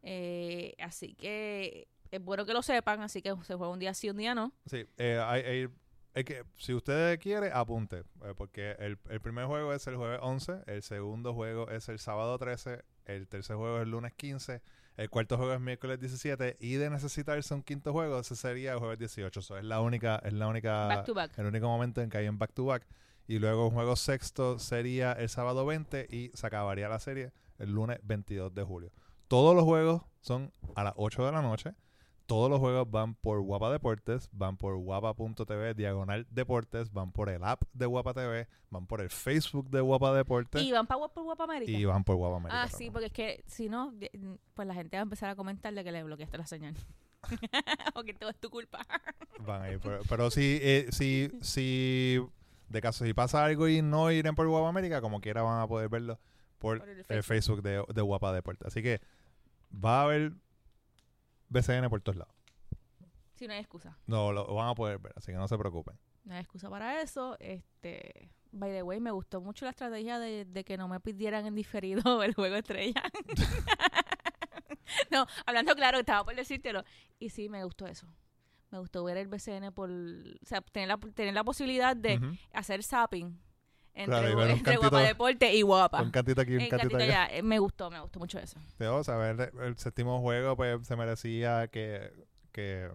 Eh, 0.09 0.75
así 0.79 1.15
que 1.15 1.89
es 2.13 2.23
bueno 2.23 2.47
que 2.47 2.53
lo 2.55 2.63
sepan. 2.63 3.03
Así 3.03 3.21
que 3.23 3.31
se 3.43 3.55
juega 3.55 3.73
un 3.73 3.79
día 3.81 3.93
sí, 3.93 4.09
un 4.09 4.17
día 4.17 4.35
no. 4.35 4.53
Sí, 4.67 4.87
eh, 4.99 5.21
hay, 5.25 5.43
hay- 5.43 5.69
hay 6.15 6.25
que, 6.25 6.45
si 6.57 6.73
usted 6.73 7.21
quiere, 7.21 7.53
apunte, 7.53 7.99
eh, 8.25 8.33
porque 8.39 8.71
el, 8.79 8.99
el 9.11 9.21
primer 9.21 9.45
juego 9.45 9.75
es 9.75 9.87
el 9.87 9.97
jueves 9.97 10.19
11, 10.23 10.63
el 10.67 10.83
segundo 10.83 11.35
juego 11.35 11.69
es 11.69 11.91
el 11.91 11.99
sábado 11.99 12.39
13, 12.39 12.83
el 13.05 13.29
tercer 13.29 13.57
juego 13.57 13.77
es 13.77 13.83
el 13.83 13.91
lunes 13.91 14.15
15, 14.15 14.63
el 14.97 15.11
cuarto 15.11 15.37
juego 15.37 15.53
es 15.53 15.61
miércoles 15.61 16.01
17 16.01 16.57
y 16.59 16.77
de 16.77 16.89
necesitarse 16.89 17.53
un 17.53 17.63
quinto 17.63 17.93
juego, 17.93 18.19
ese 18.19 18.35
sería 18.35 18.73
el 18.73 18.79
jueves 18.79 18.99
18. 18.99 19.41
Eso 19.41 19.59
es 19.59 19.65
la 19.65 19.83
única, 19.83 20.17
es 20.25 20.33
la 20.33 20.49
única, 20.49 20.87
Back 20.87 21.05
to 21.05 21.13
back. 21.13 21.39
el 21.39 21.45
único 21.45 21.67
momento 21.67 22.01
en 22.01 22.09
que 22.09 22.17
hay 22.17 22.29
un 22.29 22.39
back 22.39 22.55
to 22.55 22.65
back. 22.65 22.87
Y 23.29 23.39
luego 23.39 23.67
un 23.69 23.75
juego 23.75 23.95
sexto 23.95 24.59
sería 24.59 25.13
el 25.13 25.29
sábado 25.29 25.67
20 25.67 26.07
y 26.11 26.31
se 26.33 26.47
acabaría 26.47 26.89
la 26.89 26.99
serie 26.99 27.33
el 27.59 27.73
lunes 27.73 27.99
22 28.05 28.55
de 28.55 28.63
julio. 28.63 28.91
Todos 29.29 29.55
los 29.55 29.65
juegos 29.65 30.03
son 30.21 30.53
a 30.75 30.85
las 30.85 30.95
8 30.97 31.27
de 31.27 31.33
la 31.33 31.43
noche. 31.43 31.75
Todos 32.27 32.51
los 32.51 32.59
juegos 32.59 32.91
van 32.91 33.15
por 33.15 33.41
Guapa 33.41 33.71
Deportes, 33.71 34.29
van 34.33 34.57
por 34.57 34.77
guapa.tv, 34.77 35.75
diagonal 35.75 36.27
deportes, 36.31 36.93
van 36.93 37.13
por 37.13 37.29
el 37.29 37.45
app 37.45 37.63
de 37.73 37.87
Guapa 37.87 38.15
TV, 38.15 38.49
van 38.69 38.89
por 38.89 39.01
el 39.01 39.11
Facebook 39.11 39.71
de 39.71 39.81
Guapa 39.81 40.13
Deportes 40.13 40.61
Y 40.61 40.73
van 40.73 40.89
para 40.89 41.07
por 41.07 41.23
Guapa 41.23 41.45
América. 41.45 41.71
y 41.71 41.85
van 41.85 42.03
por 42.03 42.17
Guapa 42.17 42.39
América. 42.39 42.65
ah, 42.65 42.69
sí, 42.69 42.91
porque 42.91 43.07
es 43.07 43.13
que 43.13 43.45
si 43.47 43.69
no, 43.69 43.95
pues 44.55 44.67
la 44.67 44.75
gente 44.75 44.97
va 44.97 45.03
a 45.03 45.05
empezar 45.05 45.31
a 45.31 45.37
comentarle 45.37 45.85
que 45.85 45.93
le 45.93 46.03
bloqueaste 46.03 46.37
la 46.37 46.47
señal. 46.47 46.75
o 47.95 48.03
que 48.03 48.13
todo 48.15 48.31
es 48.31 48.37
tu 48.41 48.51
culpa. 48.51 48.85
Van 49.41 49.63
ahí, 49.63 49.79
pero, 49.81 50.01
pero 50.09 50.31
si, 50.33 50.59
eh, 50.63 50.89
si, 50.91 51.31
si 51.41 52.19
de 52.69 52.81
caso 52.81 53.05
si 53.05 53.15
pasa 53.15 53.45
algo 53.45 53.69
y 53.69 53.83
no 53.83 54.11
iren 54.11 54.35
por 54.35 54.49
Guapa 54.49 54.69
América, 54.69 55.01
como 55.01 55.21
quiera 55.21 55.43
van 55.43 55.61
a 55.61 55.69
poder 55.69 55.89
verlo 55.89 56.19
por, 56.59 56.81
Por 56.81 56.89
el 56.89 56.99
el 56.99 57.05
Facebook. 57.23 57.63
Facebook 57.63 57.63
de, 57.63 57.95
de 57.95 58.03
Guapa 58.03 58.33
Deportes. 58.33 58.67
Así 58.67 58.83
que 58.83 59.01
va 59.73 60.01
a 60.01 60.03
haber 60.05 60.33
BCN 61.49 61.89
por 61.89 62.01
todos 62.01 62.17
lados. 62.17 62.35
si 63.35 63.47
no 63.47 63.53
hay 63.55 63.61
excusa. 63.61 63.97
No, 64.07 64.33
lo 64.33 64.53
van 64.55 64.69
a 64.69 64.75
poder 64.75 64.99
ver, 64.99 65.13
así 65.17 65.33
que 65.33 65.39
no 65.39 65.49
se 65.49 65.59
preocupen. 65.59 65.99
No 66.25 66.35
hay 66.35 66.41
excusa 66.41 66.69
para 66.69 67.01
eso. 67.01 67.37
Este, 67.39 68.31
by 68.53 68.71
the 68.73 68.83
way, 68.83 69.01
me 69.01 69.11
gustó 69.11 69.41
mucho 69.41 69.65
la 69.65 69.71
estrategia 69.71 70.19
de, 70.19 70.45
de 70.45 70.65
que 70.65 70.77
no 70.77 70.89
me 70.89 71.01
pidieran 71.01 71.47
en 71.47 71.55
diferido 71.55 72.23
el 72.23 72.35
juego 72.35 72.57
estrella. 72.57 73.03
no, 75.11 75.27
hablando 75.47 75.75
claro, 75.75 76.01
estaba 76.01 76.25
por 76.25 76.35
decírtelo. 76.35 76.83
Y 77.19 77.31
sí, 77.31 77.49
me 77.49 77.63
gustó 77.65 77.87
eso. 77.87 78.09
Me 78.71 78.79
gustó 78.81 79.05
ver 79.05 79.17
el 79.17 79.29
BCN 79.29 79.73
por... 79.73 79.91
O 79.91 80.47
sea, 80.47 80.61
tener 80.61 80.89
la, 80.89 80.99
tener 80.99 81.33
la 81.33 81.45
posibilidad 81.45 81.97
de 81.97 82.21
hacer 82.53 82.83
zapping 82.83 83.39
entre, 83.97 84.05
Claro, 84.07 84.29
entre 84.47 84.77
Guapa 84.77 84.91
cantito- 84.91 84.97
Deporte 85.09 85.55
y 85.55 85.63
Guapa. 85.63 86.03
Un 86.03 86.11
cantito 86.11 86.41
aquí, 86.41 86.53
un 86.53 86.59
cantito 86.69 86.79
cantito 86.91 86.97
allá. 87.03 87.27
Eh, 87.31 87.43
Me 87.43 87.59
gustó, 87.59 87.91
me 87.91 87.99
gustó 88.01 88.19
mucho 88.19 88.39
eso. 88.39 88.59
Debo 88.79 89.03
saber, 89.03 89.53
el 89.63 89.77
séptimo 89.79 90.21
juego 90.21 90.57
pues 90.57 90.87
se 90.87 90.97
merecía 90.97 91.69
que, 91.69 92.13
que 92.53 92.91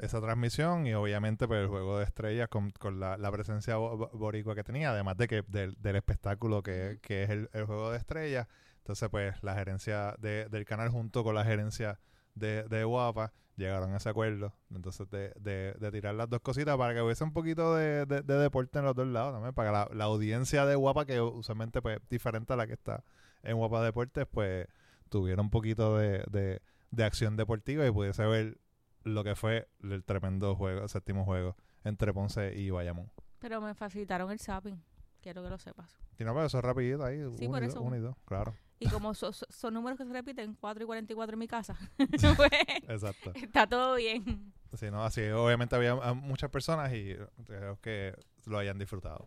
esa 0.00 0.20
transmisión 0.20 0.86
y 0.86 0.94
obviamente 0.94 1.48
pues 1.48 1.60
el 1.60 1.66
juego 1.68 1.98
de 1.98 2.04
estrellas 2.04 2.48
con, 2.48 2.70
con 2.72 3.00
la, 3.00 3.16
la 3.16 3.32
presencia 3.32 3.76
bo- 3.76 3.96
bo- 3.96 4.10
boricua 4.12 4.54
que 4.54 4.62
tenía, 4.64 4.90
además 4.90 5.16
de 5.16 5.26
que 5.28 5.42
del, 5.48 5.74
del 5.80 5.96
espectáculo 5.96 6.62
que, 6.62 6.98
que 7.02 7.24
es 7.24 7.30
el, 7.30 7.48
el 7.52 7.64
juego 7.64 7.90
de 7.90 7.98
estrellas. 7.98 8.46
Entonces 8.78 9.08
pues 9.10 9.42
la 9.42 9.54
gerencia 9.54 10.14
de- 10.18 10.48
del 10.48 10.64
canal 10.64 10.88
junto 10.90 11.24
con 11.24 11.34
la 11.34 11.44
gerencia 11.44 11.98
de, 12.34 12.62
de 12.64 12.84
Guapa 12.84 13.32
llegaron 13.58 13.92
a 13.92 13.98
ese 13.98 14.08
acuerdo. 14.08 14.54
Entonces 14.74 15.10
de, 15.10 15.34
de, 15.38 15.74
de 15.78 15.92
tirar 15.92 16.14
las 16.14 16.30
dos 16.30 16.40
cositas 16.40 16.76
para 16.78 16.94
que 16.94 17.02
hubiese 17.02 17.22
un 17.24 17.32
poquito 17.34 17.74
de, 17.74 18.06
de- 18.06 18.22
de 18.22 18.34
deporte 18.38 18.78
en 18.78 18.86
los 18.86 18.94
dos 18.94 19.06
lados 19.06 19.34
también, 19.34 19.52
para 19.54 19.68
que 19.68 19.72
la, 19.72 19.88
la 19.96 20.04
audiencia 20.04 20.64
de 20.64 20.74
Guapa, 20.76 21.04
que 21.04 21.20
usualmente 21.20 21.82
pues 21.82 21.98
diferente 22.08 22.54
a 22.54 22.56
la 22.56 22.66
que 22.66 22.72
está 22.74 23.04
en 23.42 23.56
Guapa 23.58 23.82
Deportes, 23.82 24.26
pues 24.30 24.66
tuviera 25.10 25.42
un 25.42 25.50
poquito 25.50 25.98
de, 25.98 26.60
acción 26.98 27.36
deportiva 27.36 27.86
y 27.86 27.90
pudiese 27.90 28.24
ver 28.24 28.58
lo 29.04 29.24
que 29.24 29.34
fue 29.34 29.68
el 29.82 30.04
tremendo 30.04 30.54
juego, 30.56 30.82
el 30.82 30.88
séptimo 30.88 31.24
juego 31.24 31.56
entre 31.84 32.12
Ponce 32.12 32.54
y 32.58 32.70
Bayamón. 32.70 33.10
Pero 33.38 33.60
me 33.60 33.74
facilitaron 33.74 34.30
el 34.30 34.38
zapping. 34.40 34.82
Quiero 35.22 35.42
que 35.42 35.48
lo 35.50 35.58
sepas. 35.58 35.98
Y 36.18 36.24
no, 36.24 36.32
pero 36.34 36.46
eso 36.46 36.58
es 36.58 36.64
rapidito 36.64 37.04
ahí, 37.04 37.18
Sí, 37.36 37.46
uno 37.46 37.52
por 37.54 37.62
y 37.62 37.66
eso. 37.66 37.76
dos, 37.76 37.84
uno 37.86 37.96
y 37.96 38.00
dos, 38.00 38.16
claro. 38.24 38.54
Y 38.80 38.88
como 38.90 39.14
so- 39.14 39.32
so- 39.32 39.46
son 39.50 39.74
números 39.74 39.98
que 39.98 40.04
se 40.04 40.12
repiten, 40.12 40.56
4 40.60 40.82
y 40.84 40.86
44 40.86 41.32
en 41.34 41.38
mi 41.38 41.48
casa, 41.48 41.76
pues 42.36 42.50
Exacto. 42.88 43.32
está 43.34 43.66
todo 43.66 43.94
bien. 43.96 44.52
Sí, 44.74 44.90
no, 44.90 45.02
así 45.02 45.22
obviamente 45.28 45.74
había 45.76 45.92
ah, 46.02 46.14
muchas 46.14 46.50
personas 46.50 46.92
y 46.92 47.16
creo 47.46 47.80
que 47.80 48.14
lo 48.46 48.58
hayan 48.58 48.78
disfrutado. 48.78 49.26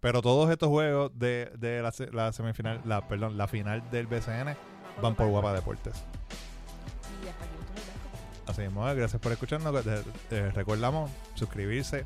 Pero 0.00 0.20
todos 0.22 0.50
estos 0.50 0.68
juegos 0.68 1.10
de, 1.18 1.52
de 1.58 1.82
la, 1.82 1.92
la 2.12 2.32
semifinal, 2.32 2.80
la 2.84 3.06
perdón, 3.08 3.36
la 3.36 3.46
final 3.48 3.88
del 3.90 4.06
BCN 4.06 4.56
van 5.00 5.14
por 5.14 5.28
Guapa 5.28 5.52
Deportes. 5.52 5.94
Y 7.24 7.28
hasta 7.28 7.44
aquí. 7.44 7.52
Así 8.46 8.62
mismo, 8.62 8.82
gracias 8.84 9.20
por 9.20 9.30
escucharnos. 9.32 9.86
Eh, 9.86 10.02
eh, 10.32 10.50
recordamos 10.54 11.10
suscribirse 11.34 12.04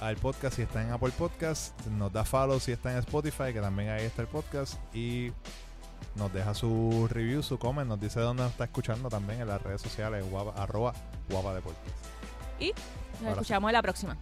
al 0.00 0.16
podcast 0.16 0.56
si 0.56 0.62
está 0.62 0.82
en 0.82 0.90
Apple 0.90 1.12
Podcast, 1.16 1.80
nos 1.86 2.12
da 2.12 2.24
follow 2.24 2.58
si 2.60 2.72
está 2.72 2.92
en 2.92 2.98
Spotify, 2.98 3.52
que 3.52 3.60
también 3.60 3.90
ahí 3.90 4.04
está 4.04 4.22
el 4.22 4.28
podcast 4.28 4.74
y 4.94 5.32
nos 6.16 6.32
deja 6.32 6.54
su 6.54 7.06
review, 7.10 7.42
su 7.42 7.58
comment, 7.58 7.88
nos 7.88 8.00
dice 8.00 8.20
dónde 8.20 8.42
nos 8.42 8.52
está 8.52 8.64
escuchando 8.64 9.08
también 9.08 9.40
en 9.40 9.48
las 9.48 9.62
redes 9.62 9.80
sociales, 9.82 10.24
guapa, 10.28 10.60
arroba 10.60 10.94
guapa 11.28 11.54
deportes. 11.54 11.92
Nos 12.58 13.20
Ahora 13.20 13.34
sí. 13.34 13.40
escuchamos 13.40 13.68
en 13.68 13.72
la 13.72 13.82
próxima. 13.82 14.16